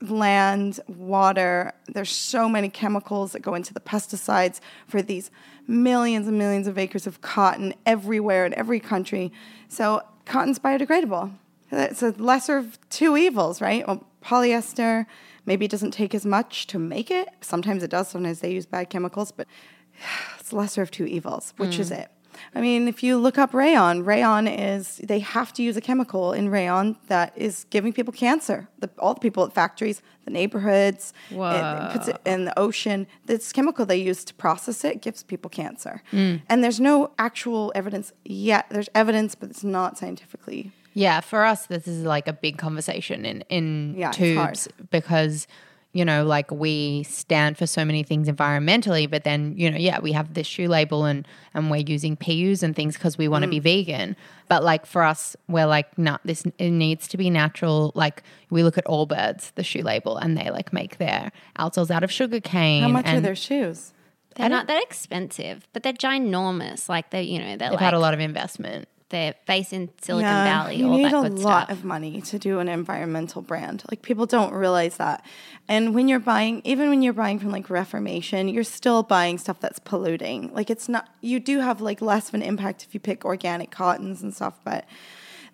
land, 0.00 0.80
water. 0.88 1.72
There's 1.86 2.10
so 2.10 2.48
many 2.48 2.68
chemicals 2.68 3.32
that 3.32 3.40
go 3.40 3.54
into 3.54 3.74
the 3.74 3.80
pesticides 3.80 4.60
for 4.88 5.02
these 5.02 5.30
millions 5.66 6.26
and 6.26 6.38
millions 6.38 6.66
of 6.66 6.78
acres 6.78 7.06
of 7.06 7.20
cotton 7.20 7.74
everywhere 7.86 8.46
in 8.46 8.54
every 8.54 8.80
country. 8.80 9.32
So 9.68 10.02
cotton's 10.32 10.58
biodegradable. 10.58 11.30
It's 11.70 12.02
a 12.02 12.10
lesser 12.12 12.56
of 12.56 12.78
two 12.88 13.16
evils, 13.16 13.60
right? 13.60 13.86
Well, 13.86 14.06
polyester 14.24 15.06
maybe 15.44 15.64
it 15.66 15.70
doesn't 15.70 15.90
take 15.90 16.14
as 16.14 16.24
much 16.24 16.66
to 16.68 16.78
make 16.78 17.10
it. 17.10 17.28
Sometimes 17.40 17.82
it 17.82 17.90
does. 17.90 18.08
Sometimes 18.08 18.40
they 18.40 18.52
use 18.52 18.64
bad 18.64 18.88
chemicals, 18.88 19.30
but 19.30 19.46
it's 20.38 20.52
lesser 20.52 20.80
of 20.80 20.90
two 20.90 21.04
evils. 21.04 21.52
Which 21.58 21.78
is 21.78 21.88
hmm. 21.88 21.94
it? 21.94 22.10
I 22.54 22.60
mean, 22.60 22.88
if 22.88 23.02
you 23.02 23.16
look 23.16 23.38
up 23.38 23.54
rayon, 23.54 24.04
rayon 24.04 24.46
is 24.46 24.98
they 24.98 25.20
have 25.20 25.52
to 25.54 25.62
use 25.62 25.76
a 25.76 25.80
chemical 25.80 26.32
in 26.32 26.48
rayon 26.48 26.96
that 27.08 27.32
is 27.36 27.66
giving 27.70 27.92
people 27.92 28.12
cancer. 28.12 28.68
The, 28.78 28.90
all 28.98 29.14
the 29.14 29.20
people 29.20 29.44
at 29.44 29.52
factories, 29.52 30.02
the 30.24 30.30
neighborhoods, 30.30 31.12
it, 31.30 31.92
puts 31.92 32.08
it 32.08 32.18
in 32.24 32.44
the 32.44 32.58
ocean. 32.58 33.06
This 33.26 33.52
chemical 33.52 33.86
they 33.86 33.96
use 33.96 34.24
to 34.24 34.34
process 34.34 34.84
it 34.84 35.02
gives 35.02 35.22
people 35.22 35.50
cancer. 35.50 36.02
Hmm. 36.10 36.36
And 36.48 36.62
there's 36.62 36.80
no 36.80 37.12
actual 37.18 37.72
evidence 37.74 38.12
yet. 38.24 38.66
There's 38.70 38.88
evidence, 38.94 39.34
but 39.34 39.50
it's 39.50 39.64
not 39.64 39.98
scientifically. 39.98 40.72
Yeah, 40.94 41.20
for 41.20 41.44
us, 41.44 41.66
this 41.66 41.88
is 41.88 42.04
like 42.04 42.28
a 42.28 42.32
big 42.32 42.58
conversation 42.58 43.24
in 43.24 43.44
in 43.48 43.94
Yeah, 43.96 44.10
Twoobs 44.10 44.68
because 44.90 45.46
you 45.92 46.04
know, 46.04 46.24
like 46.24 46.50
we 46.50 47.02
stand 47.02 47.58
for 47.58 47.66
so 47.66 47.84
many 47.84 48.02
things 48.02 48.28
environmentally, 48.28 49.10
but 49.10 49.24
then 49.24 49.54
you 49.56 49.70
know, 49.70 49.76
yeah, 49.76 50.00
we 50.00 50.12
have 50.12 50.34
this 50.34 50.46
shoe 50.46 50.68
label 50.68 51.04
and 51.04 51.26
and 51.54 51.70
we're 51.70 51.84
using 51.86 52.16
PUs 52.16 52.62
and 52.62 52.74
things 52.74 52.94
because 52.94 53.18
we 53.18 53.28
want 53.28 53.42
to 53.42 53.48
be 53.48 53.60
mm. 53.60 53.64
vegan. 53.64 54.16
But 54.48 54.64
like 54.64 54.86
for 54.86 55.02
us, 55.02 55.36
we're 55.48 55.66
like, 55.66 55.96
no, 55.98 56.18
this 56.24 56.44
it 56.58 56.70
needs 56.70 57.08
to 57.08 57.16
be 57.16 57.28
natural. 57.28 57.92
Like 57.94 58.22
we 58.48 58.62
look 58.62 58.78
at 58.78 58.86
Allbirds, 58.86 59.54
the 59.54 59.62
shoe 59.62 59.82
label, 59.82 60.16
and 60.16 60.36
they 60.36 60.50
like 60.50 60.72
make 60.72 60.96
their 60.96 61.30
outsoles 61.58 61.90
out 61.90 62.02
of 62.02 62.10
sugar 62.10 62.40
cane. 62.40 62.82
How 62.82 62.88
much 62.88 63.06
are 63.06 63.20
their 63.20 63.36
shoes? 63.36 63.92
They're 64.36 64.48
not 64.48 64.66
that 64.68 64.82
expensive, 64.82 65.68
but 65.74 65.82
they're 65.82 65.92
ginormous. 65.92 66.88
Like 66.88 67.10
they, 67.10 67.22
you 67.22 67.38
know, 67.38 67.56
they're 67.56 67.68
They've 67.68 67.72
like 67.72 67.80
had 67.80 67.94
a 67.94 67.98
lot 67.98 68.14
of 68.14 68.20
investment. 68.20 68.88
They're 69.12 69.34
based 69.46 69.72
in 69.72 69.90
Silicon 70.00 70.28
Valley. 70.28 70.76
You 70.76 70.88
all 70.88 70.96
need 70.96 71.04
that 71.04 71.14
a 71.14 71.28
good 71.28 71.38
lot 71.38 71.66
stuff. 71.66 71.78
of 71.78 71.84
money 71.84 72.20
to 72.22 72.38
do 72.38 72.58
an 72.58 72.68
environmental 72.68 73.42
brand. 73.42 73.84
Like 73.88 74.02
people 74.02 74.26
don't 74.26 74.52
realize 74.52 74.96
that. 74.96 75.24
And 75.68 75.94
when 75.94 76.08
you're 76.08 76.18
buying, 76.18 76.62
even 76.64 76.88
when 76.88 77.02
you're 77.02 77.12
buying 77.12 77.38
from 77.38 77.50
like 77.50 77.70
Reformation, 77.70 78.48
you're 78.48 78.64
still 78.64 79.04
buying 79.04 79.38
stuff 79.38 79.60
that's 79.60 79.78
polluting. 79.78 80.52
Like 80.52 80.70
it's 80.70 80.88
not. 80.88 81.08
You 81.20 81.38
do 81.38 81.60
have 81.60 81.80
like 81.80 82.02
less 82.02 82.28
of 82.28 82.34
an 82.34 82.42
impact 82.42 82.82
if 82.82 82.94
you 82.94 82.98
pick 82.98 83.24
organic 83.24 83.70
cottons 83.70 84.22
and 84.22 84.34
stuff, 84.34 84.58
but. 84.64 84.84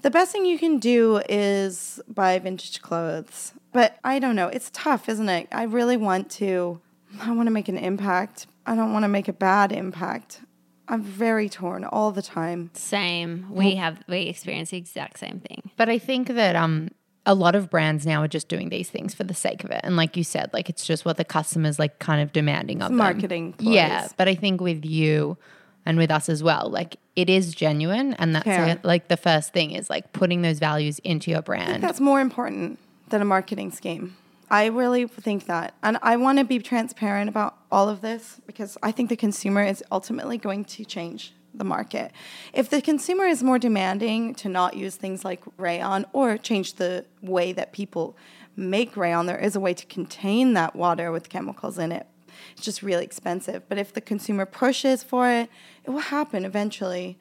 The 0.01 0.11
best 0.11 0.31
thing 0.31 0.45
you 0.45 0.61
can 0.61 0.79
do 0.79 1.21
is 1.29 2.01
buy 2.07 2.39
vintage 2.39 2.81
clothes. 2.83 3.53
But 3.73 3.99
I 4.05 4.21
don't 4.21 4.37
know. 4.37 4.47
It's 4.47 4.71
tough, 4.73 5.09
isn't 5.09 5.29
it? 5.29 5.49
I 5.51 5.65
really 5.65 5.97
want 5.97 6.31
to 6.33 6.81
I 7.21 7.33
want 7.33 7.49
to 7.49 7.51
make 7.51 7.69
an 7.69 7.79
impact. 7.79 8.47
I 8.65 8.77
don't 8.77 8.93
want 8.93 9.03
to 9.03 9.09
make 9.09 9.27
a 9.27 9.33
bad 9.33 9.73
impact. 9.73 10.41
I'm 10.89 11.03
very 11.03 11.49
torn 11.49 11.85
all 11.85 12.13
the 12.13 12.23
time. 12.23 12.71
Same. 12.75 13.47
We 13.51 13.75
have 13.77 14.03
we 14.09 14.23
experience 14.23 14.71
the 14.71 14.79
exact 14.79 15.19
same 15.19 15.41
thing. 15.41 15.71
But 15.77 15.89
I 15.89 15.99
think 15.99 16.29
that 16.29 16.57
um 16.57 16.89
a 17.27 17.35
lot 17.35 17.55
of 17.55 17.69
brands 17.69 18.07
now 18.07 18.23
are 18.23 18.29
just 18.29 18.49
doing 18.49 18.71
these 18.71 18.89
things 18.89 19.13
for 19.15 19.23
the 19.25 19.35
sake 19.35 19.63
of 19.63 19.71
it. 19.71 19.81
And 19.85 19.97
like 19.97 20.17
you 20.17 20.25
said, 20.25 20.51
like 20.55 20.71
it's 20.71 20.87
just 20.87 21.05
what 21.05 21.19
the 21.19 21.25
customers 21.25 21.79
like 21.79 21.99
kind 21.99 22.23
of 22.23 22.33
demanding 22.33 22.81
of 22.81 22.89
them. 22.89 22.97
marketing. 22.97 23.55
Yeah. 23.59 24.09
But 24.17 24.29
I 24.29 24.35
think 24.35 24.63
with 24.63 24.85
you 24.87 25.37
and 25.85 25.99
with 25.99 26.11
us 26.11 26.31
as 26.31 26.43
well, 26.43 26.71
like 26.71 26.97
it 27.17 27.29
is 27.29 27.55
genuine 27.55 28.15
and 28.15 28.35
that's 28.35 28.47
Yeah. 28.47 28.65
like, 28.67 28.85
like 28.85 29.09
the 29.09 29.19
first 29.19 29.53
thing 29.53 29.73
is 29.73 29.91
like 29.91 30.13
putting 30.15 30.41
those 30.41 30.59
values 30.59 31.01
into 31.01 31.31
your 31.31 31.43
brand. 31.43 31.83
That's 31.83 32.01
more 32.01 32.21
important 32.21 32.79
than 33.11 33.21
a 33.21 33.27
marketing 33.27 33.73
scheme. 33.73 34.17
I 34.51 34.67
really 34.67 35.07
think 35.07 35.47
that. 35.47 35.75
And 35.83 35.99
I 36.03 36.17
want 36.17 36.39
to 36.39 36.45
be 36.45 36.59
transparent 36.59 37.29
about 37.29 37.57
all 37.71 37.89
of 37.89 38.01
this 38.01 38.41
because 38.47 38.79
I 38.83 38.93
think 38.93 39.09
the 39.09 39.17
consumer 39.17 39.63
is 39.63 39.85
ultimately 39.93 40.39
going 40.39 40.65
to 40.67 40.85
change 40.85 41.35
the 41.55 41.65
market. 41.65 42.13
If 42.53 42.71
the 42.71 42.81
consumer 42.81 43.25
is 43.25 43.43
more 43.43 43.59
demanding 43.59 44.35
to 44.37 44.49
not 44.49 44.77
use 44.77 44.97
things 44.97 45.25
like 45.25 45.43
rayon 45.57 46.07
or 46.13 46.39
change 46.39 46.75
the 46.75 47.05
way 47.21 47.53
that 47.53 47.73
people 47.73 48.17
make 48.57 48.97
rayon, 48.97 49.27
there 49.27 49.39
is 49.39 49.57
a 49.57 49.61
way 49.61 49.75
to 49.75 49.87
contain 49.87 50.55
that 50.55 50.75
water 50.75 51.13
with 51.13 51.29
chemicals 51.29 51.79
in 51.79 51.93
it. 51.93 52.07
It's 52.53 52.65
just 52.65 52.83
really 52.83 53.05
expensive. 53.05 53.69
But 53.69 53.79
if 53.79 53.93
the 53.93 54.01
consumer 54.01 54.47
pushes 54.47 55.03
for 55.03 55.29
it, 55.29 55.51
it 55.85 55.91
will 55.91 56.01
happen 56.01 56.45
eventually. 56.45 57.19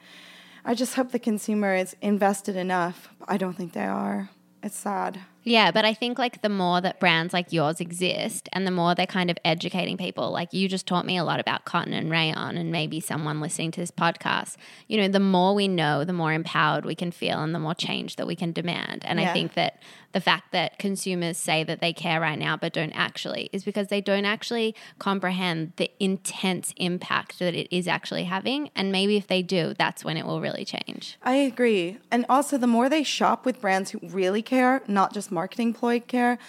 I 0.64 0.74
just 0.74 0.96
hope 0.96 1.12
the 1.12 1.20
consumer 1.20 1.76
is 1.76 1.96
invested 2.02 2.56
enough. 2.56 3.10
I 3.28 3.38
don't 3.38 3.54
think 3.54 3.74
they 3.74 3.86
are. 3.86 4.30
It's 4.62 4.78
sad. 4.78 5.22
Yeah, 5.48 5.72
but 5.72 5.86
I 5.86 5.94
think 5.94 6.20
like 6.20 6.42
the 6.42 6.50
more 6.50 6.82
that 6.82 7.00
brands 7.00 7.34
like 7.34 7.54
yours 7.54 7.80
exist 7.80 8.50
and 8.52 8.68
the 8.68 8.72
more 8.72 8.94
they're 8.96 9.06
kind 9.06 9.32
of 9.32 9.38
educating 9.46 9.96
people, 9.96 10.30
like 10.30 10.52
you 10.52 10.68
just 10.68 10.86
taught 10.86 11.06
me 11.06 11.16
a 11.18 11.24
lot 11.24 11.40
about 11.40 11.64
cotton 11.64 11.94
and 11.94 12.12
rayon, 12.12 12.58
and 12.58 12.70
maybe 12.70 13.00
someone 13.00 13.40
listening 13.40 13.72
to 13.72 13.80
this 13.80 13.90
podcast, 13.90 14.58
you 14.90 14.98
know, 14.98 15.08
the 15.08 15.22
more 15.22 15.56
we 15.56 15.70
know, 15.70 16.04
the 16.04 16.12
more 16.12 16.34
empowered 16.34 16.84
we 16.84 16.96
can 16.96 17.12
feel 17.12 17.40
and 17.40 17.56
the 17.56 17.60
more 17.60 17.74
change 17.74 18.18
that 18.18 18.28
we 18.28 18.36
can 18.36 18.52
demand. 18.52 19.06
And 19.06 19.22
I 19.22 19.32
think 19.32 19.54
that 19.54 19.82
the 20.18 20.22
fact 20.22 20.52
that 20.52 20.80
consumers 20.80 21.38
say 21.38 21.64
that 21.64 21.80
they 21.80 21.94
care 21.94 22.20
right 22.20 22.40
now 22.40 22.58
but 22.58 22.74
don't 22.74 22.92
actually 22.94 23.52
is 23.54 23.64
because 23.64 23.90
they 23.90 24.02
don't 24.02 24.26
actually 24.26 24.74
comprehend 24.98 25.74
the 25.76 25.92
intense 26.00 26.74
impact 26.78 27.38
that 27.38 27.54
it 27.54 27.68
is 27.70 27.88
actually 27.88 28.24
having. 28.24 28.72
And 28.76 28.92
maybe 28.92 29.16
if 29.16 29.28
they 29.28 29.44
do, 29.44 29.76
that's 29.78 30.04
when 30.04 30.18
it 30.18 30.26
will 30.26 30.42
really 30.42 30.66
change. 30.66 31.20
I 31.22 31.36
agree. 31.36 32.00
And 32.10 32.26
also, 32.30 32.58
the 32.58 32.66
more 32.66 32.90
they 32.90 33.04
shop 33.04 33.46
with 33.46 33.62
brands 33.62 33.92
who 33.92 34.00
really 34.02 34.42
care, 34.42 34.82
not 34.88 35.14
just 35.14 35.32
marketing 35.32 35.76
ploy 35.76 36.00
care, 36.00 36.40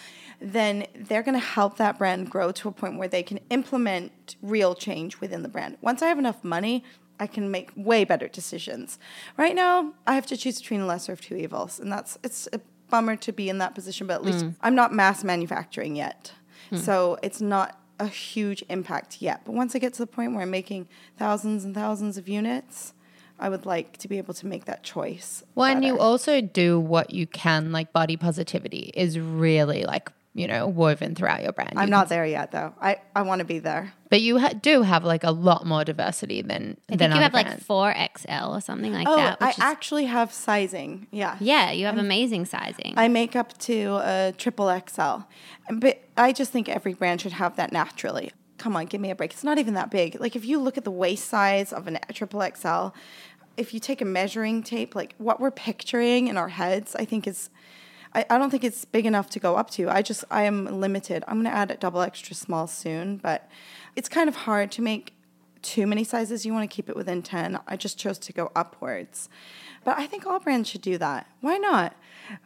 then 0.40 0.86
they're 0.94 1.22
going 1.22 1.38
to 1.38 1.46
help 1.46 1.76
that 1.76 1.98
brand 1.98 2.30
grow 2.30 2.50
to 2.52 2.68
a 2.68 2.72
point 2.72 2.96
where 2.96 3.08
they 3.08 3.22
can 3.22 3.38
implement 3.50 4.36
real 4.40 4.74
change 4.74 5.20
within 5.20 5.42
the 5.42 5.48
brand. 5.50 5.76
Once 5.82 6.00
I 6.00 6.06
have 6.08 6.18
enough 6.18 6.42
money, 6.42 6.84
I 7.20 7.26
can 7.26 7.50
make 7.50 7.70
way 7.76 8.04
better 8.04 8.28
decisions. 8.28 8.98
Right 9.36 9.54
now, 9.54 9.92
I 10.06 10.14
have 10.14 10.24
to 10.26 10.38
choose 10.38 10.58
between 10.58 10.80
the 10.80 10.86
lesser 10.86 11.12
of 11.12 11.20
two 11.20 11.36
evils, 11.36 11.78
and 11.78 11.92
that's 11.92 12.16
it's 12.24 12.48
a 12.54 12.60
bummer 12.90 13.16
to 13.16 13.32
be 13.32 13.48
in 13.48 13.58
that 13.58 13.74
position. 13.74 14.06
But 14.06 14.14
at 14.14 14.24
least 14.24 14.44
mm. 14.44 14.54
I'm 14.60 14.74
not 14.74 14.92
mass 14.92 15.24
manufacturing 15.24 15.96
yet, 15.96 16.32
mm. 16.70 16.78
so 16.78 17.18
it's 17.22 17.40
not 17.40 17.78
a 17.98 18.06
huge 18.06 18.64
impact 18.68 19.20
yet. 19.20 19.42
But 19.44 19.54
once 19.54 19.74
I 19.74 19.78
get 19.78 19.94
to 19.94 20.02
the 20.02 20.06
point 20.06 20.32
where 20.32 20.42
I'm 20.42 20.50
making 20.50 20.88
thousands 21.16 21.64
and 21.64 21.74
thousands 21.74 22.16
of 22.16 22.28
units, 22.28 22.94
I 23.38 23.48
would 23.48 23.66
like 23.66 23.96
to 23.98 24.08
be 24.08 24.18
able 24.18 24.34
to 24.34 24.46
make 24.46 24.64
that 24.64 24.82
choice. 24.82 25.44
Well, 25.54 25.66
and 25.66 25.84
you 25.84 25.98
also 25.98 26.40
do 26.40 26.80
what 26.80 27.12
you 27.12 27.26
can, 27.26 27.72
like 27.72 27.92
body 27.92 28.16
positivity 28.16 28.90
is 28.94 29.18
really 29.18 29.84
like 29.84 30.10
you 30.34 30.46
know, 30.46 30.68
woven 30.68 31.14
throughout 31.14 31.42
your 31.42 31.52
brand. 31.52 31.72
I'm 31.76 31.88
You 31.88 31.90
not 31.90 32.08
there 32.08 32.24
yet, 32.24 32.52
though. 32.52 32.72
I, 32.80 32.98
I 33.16 33.22
want 33.22 33.40
to 33.40 33.44
be 33.44 33.58
there. 33.58 33.92
But 34.10 34.20
you 34.20 34.38
ha- 34.38 34.52
do 34.60 34.82
have 34.82 35.02
like 35.04 35.24
a 35.24 35.30
lot 35.30 35.66
more 35.66 35.84
diversity 35.84 36.42
than 36.42 36.76
I 36.88 36.96
than 36.96 36.98
think 36.98 37.00
you 37.00 37.06
other 37.16 37.22
have 37.22 37.34
like 37.34 37.60
four 37.60 37.92
XL 38.16 38.54
or 38.54 38.60
something 38.60 38.92
like 38.92 39.06
Oh, 39.08 39.16
that. 39.16 39.38
I 39.40 39.50
is, 39.50 39.58
actually 39.58 40.04
have 40.06 40.32
sizing. 40.32 41.06
Yeah. 41.10 41.36
yeah, 41.40 41.72
you 41.72 41.86
have 41.86 41.98
amazing 41.98 42.44
sizing. 42.44 42.94
I 42.96 43.08
make 43.08 43.34
up 43.36 43.56
to 43.60 43.96
a 44.02 44.34
triple 44.38 44.68
XL. 44.88 45.22
But 45.70 46.02
I 46.16 46.32
just 46.32 46.52
think 46.52 46.68
every 46.68 46.94
brand 46.94 47.20
should 47.20 47.32
have 47.32 47.56
that 47.56 47.72
naturally. 47.72 48.32
Come 48.58 48.76
on, 48.76 48.86
give 48.86 49.00
me 49.00 49.10
a 49.10 49.14
break. 49.14 49.32
It's 49.32 49.44
not 49.44 49.58
even 49.58 49.74
that 49.74 49.90
big. 49.90 50.20
Like 50.20 50.34
if 50.36 50.44
you 50.44 50.58
look 50.60 50.76
at 50.78 50.84
the 50.84 50.90
waist 50.90 51.26
size 51.28 51.72
of 51.72 51.86
a 51.88 51.98
triple 52.12 52.40
XL, 52.56 52.88
if 53.56 53.74
you 53.74 53.80
take 53.80 54.00
a 54.00 54.04
measuring 54.04 54.62
tape, 54.62 54.94
like 54.94 55.14
what 55.18 55.40
we're 55.40 55.50
picturing 55.50 56.28
in 56.28 56.36
our 56.36 56.48
heads, 56.48 56.94
I 56.96 57.04
think 57.04 57.26
is 57.26 57.50
I, 58.18 58.26
I 58.34 58.38
don't 58.38 58.50
think 58.50 58.64
it's 58.64 58.84
big 58.84 59.06
enough 59.06 59.30
to 59.30 59.38
go 59.38 59.54
up 59.54 59.70
to. 59.70 59.88
I 59.88 60.02
just 60.02 60.24
I 60.30 60.42
am 60.42 60.80
limited. 60.80 61.22
I'm 61.28 61.38
gonna 61.38 61.54
add 61.54 61.70
a 61.70 61.76
double 61.76 62.00
extra 62.00 62.34
small 62.34 62.66
soon, 62.66 63.18
but 63.18 63.48
it's 63.94 64.08
kind 64.08 64.28
of 64.28 64.34
hard 64.34 64.72
to 64.72 64.82
make 64.82 65.14
too 65.62 65.86
many 65.86 66.02
sizes. 66.02 66.44
You 66.44 66.52
want 66.52 66.68
to 66.68 66.74
keep 66.74 66.88
it 66.88 66.96
within 66.96 67.22
10. 67.22 67.60
I 67.66 67.76
just 67.76 67.96
chose 67.96 68.18
to 68.18 68.32
go 68.32 68.50
upwards. 68.56 69.28
But 69.84 69.98
I 69.98 70.06
think 70.06 70.26
all 70.26 70.40
brands 70.40 70.68
should 70.68 70.82
do 70.82 70.98
that. 70.98 71.28
Why 71.40 71.58
not? 71.58 71.94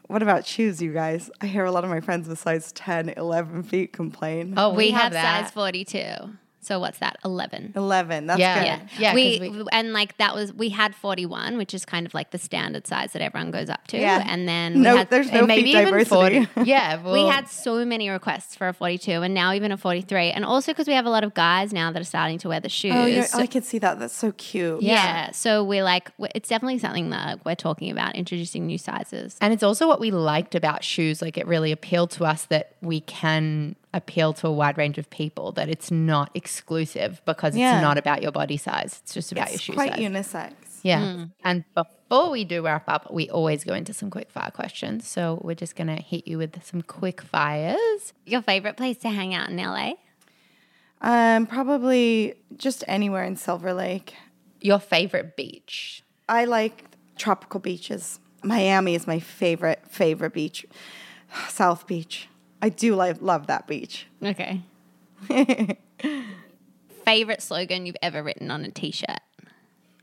What 0.07 0.23
about 0.23 0.47
shoes, 0.47 0.83
you 0.83 0.93
guys? 0.93 1.31
I 1.41 1.47
hear 1.47 1.65
a 1.65 1.73
lot 1.73 1.85
of 1.85 1.91
my 1.91 2.01
friends 2.01 2.29
with 2.29 2.39
size 2.39 2.71
10, 2.73 3.11
11 3.11 3.63
feet 3.65 3.93
complain. 3.93 4.55
oh, 4.57 4.75
we, 4.75 4.91
have, 4.91 5.13
that. 5.13 5.45
size 5.45 5.53
42. 5.53 6.37
So 6.65 6.79
what's 6.79 6.99
that? 6.99 7.17
11. 7.25 7.73
11, 7.75 8.27
that's 8.29 8.39
Yeah. 8.39 8.55
good. 8.55 8.65
Yeah. 8.65 8.79
Yeah, 9.01 9.15
we, 9.15 9.39
'cause 9.41 9.51
we- 9.51 9.65
and 9.73 9.93
like 9.93 10.17
that 10.19 10.33
was 10.33 10.53
we 10.53 10.69
had 10.69 10.95
41, 10.95 11.57
which 11.59 11.75
is 11.75 11.85
kind 11.85 12.07
of 12.07 12.15
like 12.15 12.31
the 12.31 12.39
standard 12.39 12.87
size 12.87 13.13
that 13.15 13.21
everyone 13.21 13.51
goes 13.51 13.69
up 13.69 13.85
to. 13.89 13.99
Yeah. 13.99 14.25
And 14.25 14.49
then 14.49 14.81
No, 14.81 14.97
had, 14.99 15.11
there's 15.11 15.33
no 15.33 15.45
maybe 15.45 15.65
feet 15.65 15.71
even 15.81 15.85
diversity. 15.87 16.45
40. 16.47 16.49
Yeah, 16.71 17.03
we 17.13 17.27
had 17.27 17.49
so 17.49 17.85
many 17.85 18.09
requests 18.11 18.55
for 18.55 18.69
a 18.69 18.73
42 18.73 19.23
and 19.23 19.35
now 19.35 19.53
even 19.53 19.73
a 19.73 19.77
43. 19.77 20.31
And 20.31 20.45
also 20.45 20.71
because 20.73 20.87
we 20.87 20.95
have 20.95 21.05
a 21.05 21.11
lot 21.11 21.25
of 21.25 21.35
guys 21.35 21.73
now 21.73 21.91
that 21.91 22.01
are 22.01 22.05
starting 22.05 22.39
to 22.39 22.49
wear 22.49 22.61
the 22.61 22.67
oh, 22.67 22.69
shoes. 22.69 22.93
Oh, 22.95 23.07
you're, 23.07 23.25
So- 23.25 23.39
I 23.41 23.47
can 23.47 23.63
see 23.63 23.79
that. 23.81 23.99
That's 23.99 24.17
so 24.17 24.31
cute. 24.33 24.83
yeah. 24.83 25.33
So 25.33 25.65
we're 25.65 25.83
like, 25.83 26.13
it's 26.33 26.49
definitely 26.49 26.79
something 26.79 27.11
that 27.11 27.45
we're 27.45 27.57
talking 27.57 27.91
about, 27.91 28.15
introducing 28.15 28.67
new 28.69 28.79
sizes. 28.79 29.37
And 29.41 29.53
it's 29.53 29.65
also 29.65 29.89
what 29.89 29.99
we 29.99 30.13
liked 30.13 30.55
about 30.55 30.85
shoes. 30.85 31.21
Like 31.21 31.37
it 31.37 31.47
really 31.49 31.73
appealed 31.73 32.13
to 32.13 32.25
us 32.25 32.45
that 32.47 32.75
we 32.81 33.01
can 33.01 33.75
appeal 33.95 34.33
to 34.35 34.47
a 34.47 34.53
wide 34.53 34.79
range 34.79 34.99
of 34.99 35.09
people, 35.11 35.53
that 35.53 35.69
it's 35.69 35.91
not 35.91 36.31
exclusive 36.35 37.21
because 37.27 37.57
Yeah. 37.57 37.75
it's 37.77 37.83
not 37.83 37.99
about 37.99 38.23
your 38.23 38.33
body 38.33 38.57
size. 38.57 39.01
It's 39.03 39.15
just 39.15 39.33
about 39.33 39.51
your 39.51 39.59
shoes. 39.59 39.59
It's 39.59 39.65
shoe 39.65 39.73
quite 39.75 39.93
size. 39.95 40.01
unisex. 40.01 40.53
yeah. 40.83 41.27
And 41.45 41.65
before 41.75 42.31
we 42.31 42.45
do 42.45 42.63
wrap 42.65 42.89
up, 42.89 43.13
we 43.13 43.29
always 43.31 43.65
go 43.65 43.75
into 43.75 43.93
some 43.93 44.11
quick 44.11 44.31
fire 44.31 44.51
questions. 44.51 45.07
So 45.07 45.41
we're 45.43 45.55
just 45.55 45.77
going 45.77 45.89
to 45.95 46.03
hit 46.03 46.27
you 46.27 46.39
with 46.39 46.65
some 46.65 46.83
quick 46.83 47.21
fires. 47.23 48.13
Your 48.27 48.43
favorite 48.43 48.77
place 48.77 48.97
to 48.99 49.11
hang 49.11 49.35
out 49.35 49.49
in 49.51 49.57
LA? 49.59 49.93
Um, 51.01 51.47
probably 51.47 52.35
just 52.57 52.85
anywhere 52.87 53.25
in 53.25 53.37
Silver 53.37 53.73
Lake. 53.75 54.15
Your 54.61 54.79
favorite 54.79 55.37
beach. 55.37 56.03
I 56.29 56.45
like 56.45 56.85
tropical 57.17 57.61
beaches. 57.61 58.21
Miami 58.45 58.95
is 58.95 59.07
my 59.07 59.19
favorite, 59.19 59.81
favorite 59.89 60.33
beach. 60.33 60.65
South 61.49 61.87
Beach. 61.87 62.29
I 62.63 62.69
do 62.69 62.95
like, 62.95 63.21
love 63.21 63.49
that 63.49 63.67
beach. 63.67 64.07
Okay. 64.23 64.63
favorite 67.05 67.43
slogan 67.43 67.87
you've 67.87 67.97
ever 68.01 68.23
written 68.23 68.51
on 68.51 68.65
a 68.65 68.71
t 68.71 68.93
shirt? 68.93 69.21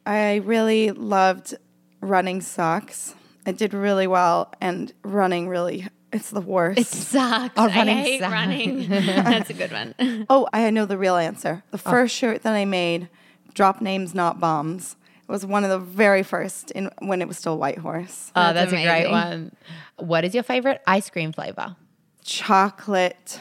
I 0.05 0.36
really 0.36 0.91
loved 0.91 1.55
running 2.01 2.41
socks. 2.41 3.16
I 3.45 3.51
did 3.51 3.74
really 3.74 4.07
well, 4.07 4.51
and 4.60 4.91
running 5.03 5.47
really, 5.47 5.88
it's 6.12 6.30
the 6.30 6.41
worst. 6.41 6.80
It 6.80 6.88
sucks. 6.88 7.53
Oh, 7.57 7.64
I 7.64 7.76
running 7.76 7.97
hate 7.97 8.20
sucks. 8.20 8.32
running. 8.32 8.89
That's 8.89 9.49
a 9.49 9.53
good 9.53 9.72
one. 9.72 10.26
oh, 10.30 10.47
I 10.51 10.70
know 10.70 10.86
the 10.86 10.97
real 10.97 11.16
answer. 11.16 11.64
The 11.72 11.82
oh. 11.86 11.89
first 11.89 12.16
shirt 12.16 12.43
that 12.43 12.53
I 12.53 12.66
made, 12.66 13.10
Drop 13.53 13.82
Names 13.82 14.14
Not 14.14 14.39
Bombs, 14.39 14.97
It 15.24 15.32
was 15.32 15.45
one 15.45 15.64
of 15.64 15.70
the 15.70 15.80
very 15.80 16.24
first 16.24 16.72
in 16.72 16.91
when 16.99 17.22
it 17.22 17.28
was 17.28 17.38
still 17.38 17.57
White 17.57 17.78
Horse. 17.78 18.32
Oh, 18.36 18.53
That's 18.53 18.72
that's, 18.72 18.74
a 18.74 18.86
great 18.86 19.10
one. 19.10 19.55
What 19.97 20.26
is 20.26 20.34
your 20.34 20.43
favorite 20.43 20.82
ice 20.86 21.10
cream 21.10 21.32
flavor? 21.32 21.76
Chocolate, 22.24 23.39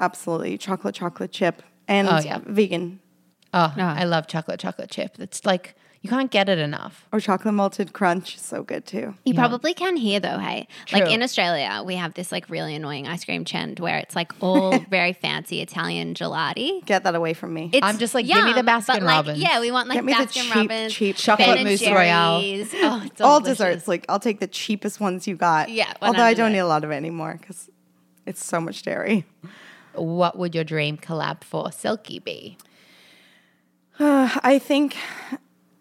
absolutely, 0.00 0.58
chocolate, 0.58 0.94
chocolate 0.94 1.32
chip, 1.32 1.62
and 1.88 2.08
Oh, 2.08 2.18
yeah. 2.24 2.38
vegan 2.44 3.00
Oh, 3.52 3.72
no, 3.76 3.84
I 3.84 4.02
love 4.04 4.26
chocolate 4.26 4.58
chocolate 4.58 4.90
chip. 4.90 5.16
It's 5.20 5.44
like 5.44 5.76
you 6.00 6.10
can't 6.10 6.30
get 6.30 6.48
it 6.50 6.58
enough. 6.58 7.06
or 7.12 7.20
chocolate 7.20 7.54
malted 7.54 7.92
crunch. 7.92 8.36
So 8.38 8.62
good 8.64 8.84
too. 8.84 9.14
You 9.24 9.32
probably 9.32 9.72
can 9.74 9.96
hear 9.96 10.18
though, 10.20 10.38
hey? 10.38 10.66
Like 10.92 11.08
in 11.08 11.22
Australia, 11.22 11.82
we 11.86 11.94
have 11.94 12.14
this 12.14 12.32
like 12.32 12.50
really 12.50 12.74
annoying 12.74 13.06
ice 13.06 13.24
cream 13.24 13.44
trend 13.44 13.78
where 13.78 13.96
it's 13.98 14.16
like 14.16 14.32
all 14.40 14.78
very 14.90 15.12
fancy 15.12 15.60
Italian 15.62 16.14
gelati. 16.14 16.84
Get 16.84 17.04
that 17.04 17.14
away 17.14 17.32
from 17.32 17.54
me. 17.54 17.70
It's 17.72 17.86
I'm 17.86 17.96
just 17.98 18.12
like, 18.12 18.26
give 18.26 18.44
me 18.44 18.52
the 18.52 18.56
yum, 18.58 18.66
Baskin 18.66 19.00
but, 19.00 19.26
like, 19.26 19.36
Yeah, 19.38 19.60
we 19.60 19.70
want 19.70 19.88
like 19.88 19.96
Get 19.98 20.04
me 20.04 20.14
the 20.14 20.26
cheap, 20.26 20.54
Robbins, 20.54 20.92
cheap 20.92 21.16
Chocolate 21.16 21.62
mousse 21.62 21.86
royale. 21.86 22.40
Oh, 22.42 23.02
it's 23.04 23.20
all 23.20 23.38
delicious. 23.40 23.58
desserts. 23.58 23.88
Like 23.88 24.04
I'll 24.08 24.20
take 24.20 24.40
the 24.40 24.48
cheapest 24.48 24.98
ones 25.00 25.26
you 25.28 25.36
got. 25.36 25.68
Yeah, 25.70 25.92
Although 26.02 26.22
I 26.24 26.34
don't 26.34 26.50
100%. 26.50 26.54
need 26.54 26.58
a 26.58 26.66
lot 26.66 26.82
of 26.84 26.90
it 26.90 26.94
anymore 26.96 27.38
because 27.40 27.70
it's 28.26 28.44
so 28.44 28.60
much 28.60 28.82
dairy. 28.82 29.26
What 29.94 30.38
would 30.38 30.54
your 30.54 30.64
dream 30.64 30.96
collab 30.96 31.44
for 31.44 31.66
Selkie 31.66 32.22
be? 32.22 32.58
Uh, 33.98 34.28
I 34.42 34.58
think 34.58 34.96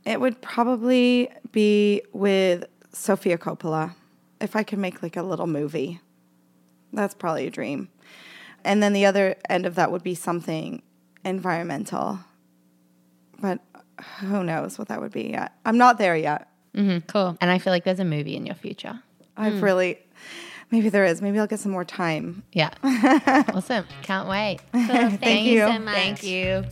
it 0.06 0.20
would 0.20 0.41
probably 0.41 1.30
be 1.52 2.02
with 2.14 2.66
Sofia 2.91 3.38
Coppola. 3.38 3.96
If 4.39 4.56
I 4.56 4.64
could 4.64 4.80
make 4.80 5.02
like 5.02 5.18
a 5.18 5.24
little 5.24 5.48
movie, 5.48 6.00
that's 6.91 7.14
probably 7.14 7.48
a 7.48 7.50
dream. 7.50 7.89
And 8.64 8.84
then 8.84 8.94
the 8.94 9.06
other 9.06 9.36
end 9.50 9.66
of 9.66 9.76
that 9.76 9.91
would 9.91 10.04
be 10.04 10.16
something 10.16 10.82
environmental. 11.26 12.20
But 13.41 13.60
who 14.20 14.44
knows 14.44 14.78
what 14.78 14.89
that 14.89 15.02
would 15.02 15.12
be 15.12 15.32
yet? 15.32 15.54
I'm 15.66 15.78
not 15.78 15.98
there 15.98 16.16
yet. 16.16 16.48
Mm-hmm, 16.76 17.08
cool. 17.08 17.38
And 17.41 17.52
I 17.52 17.58
feel 17.60 17.72
like 17.72 17.84
there's 17.84 18.00
a 18.00 18.06
movie 18.06 18.36
in 18.36 18.46
your 18.46 18.56
future. 18.56 19.02
I've 19.36 19.62
really, 19.62 19.98
maybe 20.74 20.89
there 20.89 21.05
is. 21.05 21.21
Maybe 21.21 21.39
I'll 21.39 21.47
get 21.47 21.59
some 21.59 21.71
more 21.71 21.86
time. 21.86 22.43
Yeah. 22.51 22.71
awesome. 23.53 23.86
Can't 24.01 24.28
wait. 24.28 24.59
Cool. 24.74 25.11
Thank, 25.17 25.45
you 25.45 25.53
you. 25.53 25.67
so 25.67 25.80
much. 25.80 25.93
Thank 25.93 26.24
you. 26.24 26.65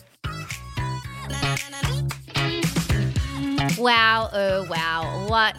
Wow, 3.77 4.29
oh 4.33 4.65
wow. 4.69 5.27
What 5.27 5.55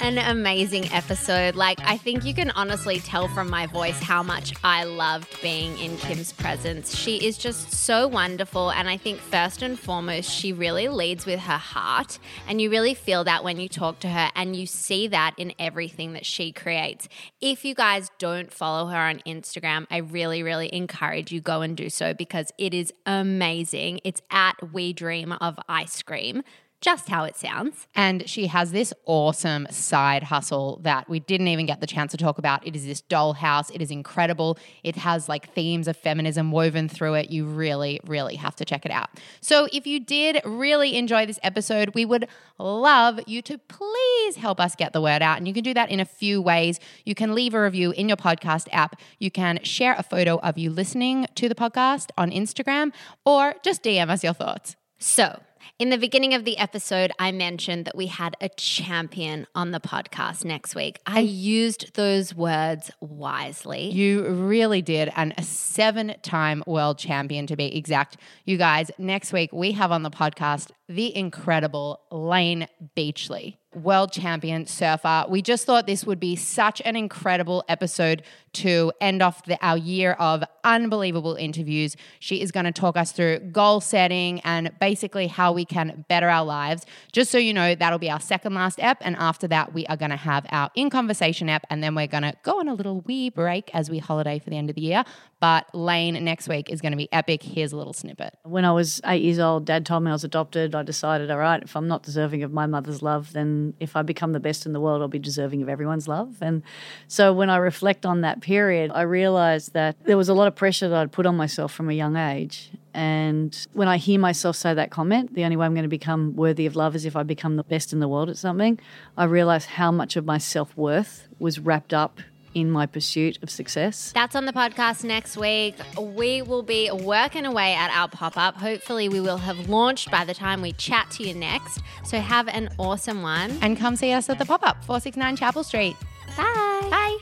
an 0.00 0.18
amazing 0.18 0.92
episode. 0.92 1.56
Like, 1.56 1.78
I 1.82 1.96
think 1.96 2.24
you 2.24 2.34
can 2.34 2.50
honestly 2.50 3.00
tell 3.00 3.28
from 3.28 3.48
my 3.48 3.66
voice 3.66 3.98
how 4.00 4.22
much 4.22 4.52
I 4.62 4.84
loved 4.84 5.40
being 5.42 5.78
in 5.78 5.96
Kim's 5.96 6.32
presence. 6.32 6.96
She 6.96 7.16
is 7.16 7.38
just 7.38 7.72
so 7.72 8.06
wonderful. 8.06 8.70
And 8.70 8.88
I 8.88 8.96
think, 8.96 9.18
first 9.18 9.62
and 9.62 9.78
foremost, 9.78 10.30
she 10.30 10.52
really 10.52 10.88
leads 10.88 11.26
with 11.26 11.40
her 11.40 11.56
heart. 11.56 12.18
And 12.46 12.60
you 12.60 12.70
really 12.70 12.94
feel 12.94 13.24
that 13.24 13.42
when 13.42 13.58
you 13.58 13.68
talk 13.68 14.00
to 14.00 14.08
her, 14.08 14.30
and 14.34 14.54
you 14.54 14.66
see 14.66 15.08
that 15.08 15.34
in 15.38 15.52
everything 15.58 16.12
that 16.12 16.26
she 16.26 16.52
creates. 16.52 17.08
If 17.40 17.64
you 17.64 17.74
guys 17.74 18.10
don't 18.18 18.52
follow 18.52 18.86
her 18.88 18.98
on 18.98 19.20
Instagram, 19.26 19.86
I 19.90 19.98
really, 19.98 20.42
really 20.42 20.72
encourage 20.72 21.32
you 21.32 21.40
go 21.40 21.62
and 21.62 21.76
do 21.76 21.90
so 21.90 22.14
because 22.14 22.52
it 22.58 22.74
is 22.74 22.92
amazing. 23.06 24.00
It's 24.04 24.22
at 24.30 24.72
We 24.72 24.92
Dream 24.92 25.32
of 25.32 25.58
Ice 25.68 26.02
Cream 26.02 26.42
just 26.80 27.08
how 27.08 27.24
it 27.24 27.36
sounds. 27.36 27.86
And 27.94 28.28
she 28.28 28.48
has 28.48 28.72
this 28.72 28.92
awesome 29.06 29.66
side 29.70 30.24
hustle 30.24 30.80
that 30.82 31.08
we 31.08 31.20
didn't 31.20 31.48
even 31.48 31.66
get 31.66 31.80
the 31.80 31.86
chance 31.86 32.12
to 32.12 32.18
talk 32.18 32.38
about. 32.38 32.66
It 32.66 32.76
is 32.76 32.84
this 32.84 33.02
dollhouse. 33.02 33.74
It 33.74 33.80
is 33.80 33.90
incredible. 33.90 34.58
It 34.84 34.96
has 34.96 35.28
like 35.28 35.52
themes 35.52 35.88
of 35.88 35.96
feminism 35.96 36.52
woven 36.52 36.88
through 36.88 37.14
it. 37.14 37.30
You 37.30 37.46
really, 37.46 38.00
really 38.04 38.36
have 38.36 38.56
to 38.56 38.64
check 38.64 38.84
it 38.84 38.92
out. 38.92 39.08
So 39.40 39.68
if 39.72 39.86
you 39.86 40.00
did 40.00 40.40
really 40.44 40.96
enjoy 40.96 41.26
this 41.26 41.38
episode, 41.42 41.94
we 41.94 42.04
would 42.04 42.28
love 42.58 43.20
you 43.26 43.42
to 43.42 43.58
please 43.58 44.36
help 44.36 44.60
us 44.60 44.74
get 44.76 44.92
the 44.92 45.00
word 45.00 45.22
out. 45.22 45.38
And 45.38 45.48
you 45.48 45.54
can 45.54 45.64
do 45.64 45.74
that 45.74 45.90
in 45.90 46.00
a 46.00 46.04
few 46.04 46.40
ways. 46.42 46.78
You 47.04 47.14
can 47.14 47.34
leave 47.34 47.54
a 47.54 47.62
review 47.62 47.92
in 47.92 48.08
your 48.08 48.16
podcast 48.16 48.68
app. 48.72 49.00
You 49.18 49.30
can 49.30 49.62
share 49.62 49.94
a 49.98 50.02
photo 50.02 50.38
of 50.38 50.58
you 50.58 50.70
listening 50.70 51.26
to 51.34 51.48
the 51.48 51.54
podcast 51.54 52.10
on 52.18 52.30
Instagram 52.30 52.92
or 53.24 53.54
just 53.62 53.82
DM 53.82 54.08
us 54.08 54.22
your 54.22 54.34
thoughts. 54.34 54.76
So, 54.98 55.40
in 55.78 55.90
the 55.90 55.98
beginning 55.98 56.34
of 56.34 56.44
the 56.44 56.58
episode, 56.58 57.12
I 57.18 57.32
mentioned 57.32 57.84
that 57.84 57.96
we 57.96 58.06
had 58.06 58.36
a 58.40 58.48
champion 58.50 59.46
on 59.54 59.70
the 59.70 59.80
podcast 59.80 60.44
next 60.44 60.74
week. 60.74 61.00
I 61.06 61.20
used 61.20 61.94
those 61.94 62.34
words 62.34 62.90
wisely. 63.00 63.90
You 63.90 64.26
really 64.28 64.82
did. 64.82 65.12
And 65.16 65.34
a 65.36 65.42
seven 65.42 66.14
time 66.22 66.62
world 66.66 66.98
champion 66.98 67.46
to 67.48 67.56
be 67.56 67.76
exact. 67.76 68.16
You 68.44 68.56
guys, 68.56 68.90
next 68.98 69.32
week 69.32 69.52
we 69.52 69.72
have 69.72 69.92
on 69.92 70.02
the 70.02 70.10
podcast 70.10 70.70
the 70.88 71.14
incredible 71.16 72.00
Layne 72.10 72.68
Beachley. 72.94 73.58
World 73.76 74.12
champion 74.12 74.66
surfer. 74.66 75.26
We 75.28 75.42
just 75.42 75.66
thought 75.66 75.86
this 75.86 76.04
would 76.04 76.18
be 76.18 76.34
such 76.34 76.80
an 76.84 76.96
incredible 76.96 77.64
episode 77.68 78.22
to 78.54 78.90
end 79.02 79.22
off 79.22 79.44
the, 79.44 79.58
our 79.64 79.76
year 79.76 80.12
of 80.12 80.42
unbelievable 80.64 81.34
interviews. 81.34 81.94
She 82.20 82.40
is 82.40 82.50
going 82.50 82.64
to 82.64 82.72
talk 82.72 82.96
us 82.96 83.12
through 83.12 83.40
goal 83.52 83.82
setting 83.82 84.40
and 84.40 84.72
basically 84.80 85.26
how 85.26 85.52
we 85.52 85.66
can 85.66 86.06
better 86.08 86.28
our 86.28 86.44
lives. 86.44 86.86
Just 87.12 87.30
so 87.30 87.36
you 87.36 87.52
know, 87.52 87.74
that'll 87.74 87.98
be 87.98 88.10
our 88.10 88.20
second 88.20 88.54
last 88.54 88.78
ep. 88.80 88.98
And 89.02 89.14
after 89.16 89.46
that, 89.48 89.74
we 89.74 89.86
are 89.86 89.96
going 89.96 90.10
to 90.10 90.16
have 90.16 90.46
our 90.50 90.70
in 90.74 90.88
conversation 90.88 91.50
app. 91.50 91.66
And 91.68 91.82
then 91.82 91.94
we're 91.94 92.06
going 92.06 92.22
to 92.22 92.32
go 92.42 92.58
on 92.60 92.68
a 92.68 92.74
little 92.74 93.02
wee 93.02 93.28
break 93.28 93.70
as 93.74 93.90
we 93.90 93.98
holiday 93.98 94.38
for 94.38 94.48
the 94.48 94.56
end 94.56 94.70
of 94.70 94.76
the 94.76 94.82
year. 94.82 95.04
But 95.38 95.66
Layne 95.74 96.24
next 96.24 96.48
week 96.48 96.70
is 96.70 96.80
going 96.80 96.92
to 96.92 96.96
be 96.96 97.12
epic. 97.12 97.42
Here's 97.42 97.72
a 97.72 97.76
little 97.76 97.92
snippet. 97.92 98.38
When 98.42 98.64
I 98.64 98.72
was 98.72 99.02
eight 99.04 99.22
years 99.22 99.38
old, 99.38 99.66
dad 99.66 99.84
told 99.84 100.02
me 100.02 100.10
I 100.10 100.14
was 100.14 100.24
adopted. 100.24 100.74
I 100.74 100.82
decided, 100.82 101.30
all 101.30 101.36
right, 101.36 101.62
if 101.62 101.76
I'm 101.76 101.88
not 101.88 102.02
deserving 102.02 102.42
of 102.42 102.52
my 102.52 102.64
mother's 102.64 103.02
love, 103.02 103.34
then 103.34 103.65
if 103.80 103.96
I 103.96 104.02
become 104.02 104.32
the 104.32 104.40
best 104.40 104.66
in 104.66 104.72
the 104.72 104.80
world, 104.80 105.02
I'll 105.02 105.08
be 105.08 105.18
deserving 105.18 105.62
of 105.62 105.68
everyone's 105.68 106.08
love. 106.08 106.36
And 106.40 106.62
so 107.08 107.32
when 107.32 107.50
I 107.50 107.56
reflect 107.56 108.06
on 108.06 108.20
that 108.22 108.40
period, 108.40 108.90
I 108.94 109.02
realized 109.02 109.72
that 109.74 109.96
there 110.04 110.16
was 110.16 110.28
a 110.28 110.34
lot 110.34 110.48
of 110.48 110.54
pressure 110.54 110.88
that 110.88 110.98
I'd 110.98 111.12
put 111.12 111.26
on 111.26 111.36
myself 111.36 111.72
from 111.72 111.88
a 111.90 111.92
young 111.92 112.16
age. 112.16 112.70
And 112.94 113.66
when 113.74 113.88
I 113.88 113.98
hear 113.98 114.18
myself 114.18 114.56
say 114.56 114.72
that 114.72 114.90
comment, 114.90 115.34
the 115.34 115.44
only 115.44 115.56
way 115.56 115.66
I'm 115.66 115.74
going 115.74 115.82
to 115.82 115.88
become 115.88 116.34
worthy 116.34 116.64
of 116.66 116.76
love 116.76 116.96
is 116.96 117.04
if 117.04 117.14
I 117.14 117.22
become 117.22 117.56
the 117.56 117.64
best 117.64 117.92
in 117.92 118.00
the 118.00 118.08
world 118.08 118.30
at 118.30 118.38
something, 118.38 118.78
I 119.16 119.24
realize 119.24 119.66
how 119.66 119.92
much 119.92 120.16
of 120.16 120.24
my 120.24 120.38
self 120.38 120.74
worth 120.76 121.28
was 121.38 121.58
wrapped 121.58 121.92
up 121.92 122.20
in 122.56 122.70
my 122.70 122.86
pursuit 122.86 123.38
of 123.42 123.50
success. 123.50 124.12
That's 124.14 124.34
on 124.34 124.46
the 124.46 124.52
podcast 124.52 125.04
next 125.04 125.36
week. 125.36 125.74
We 126.00 126.40
will 126.40 126.62
be 126.62 126.90
working 126.90 127.44
away 127.44 127.74
at 127.74 127.90
our 127.90 128.08
pop 128.08 128.38
up. 128.38 128.56
Hopefully, 128.56 129.10
we 129.10 129.20
will 129.20 129.36
have 129.36 129.68
launched 129.68 130.10
by 130.10 130.24
the 130.24 130.32
time 130.32 130.62
we 130.62 130.72
chat 130.72 131.10
to 131.12 131.22
you 131.22 131.34
next. 131.34 131.80
So, 132.04 132.18
have 132.18 132.48
an 132.48 132.70
awesome 132.78 133.20
one. 133.20 133.58
And 133.60 133.76
come 133.76 133.94
see 133.94 134.12
us 134.12 134.30
at 134.30 134.38
the 134.38 134.46
pop 134.46 134.66
up, 134.66 134.82
469 134.84 135.36
Chapel 135.36 135.64
Street. 135.64 135.96
Bye. 136.34 136.88
Bye. 136.90 137.18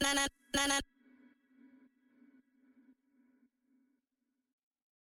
na 0.00 0.12
na 0.14 0.66
na 0.66 0.97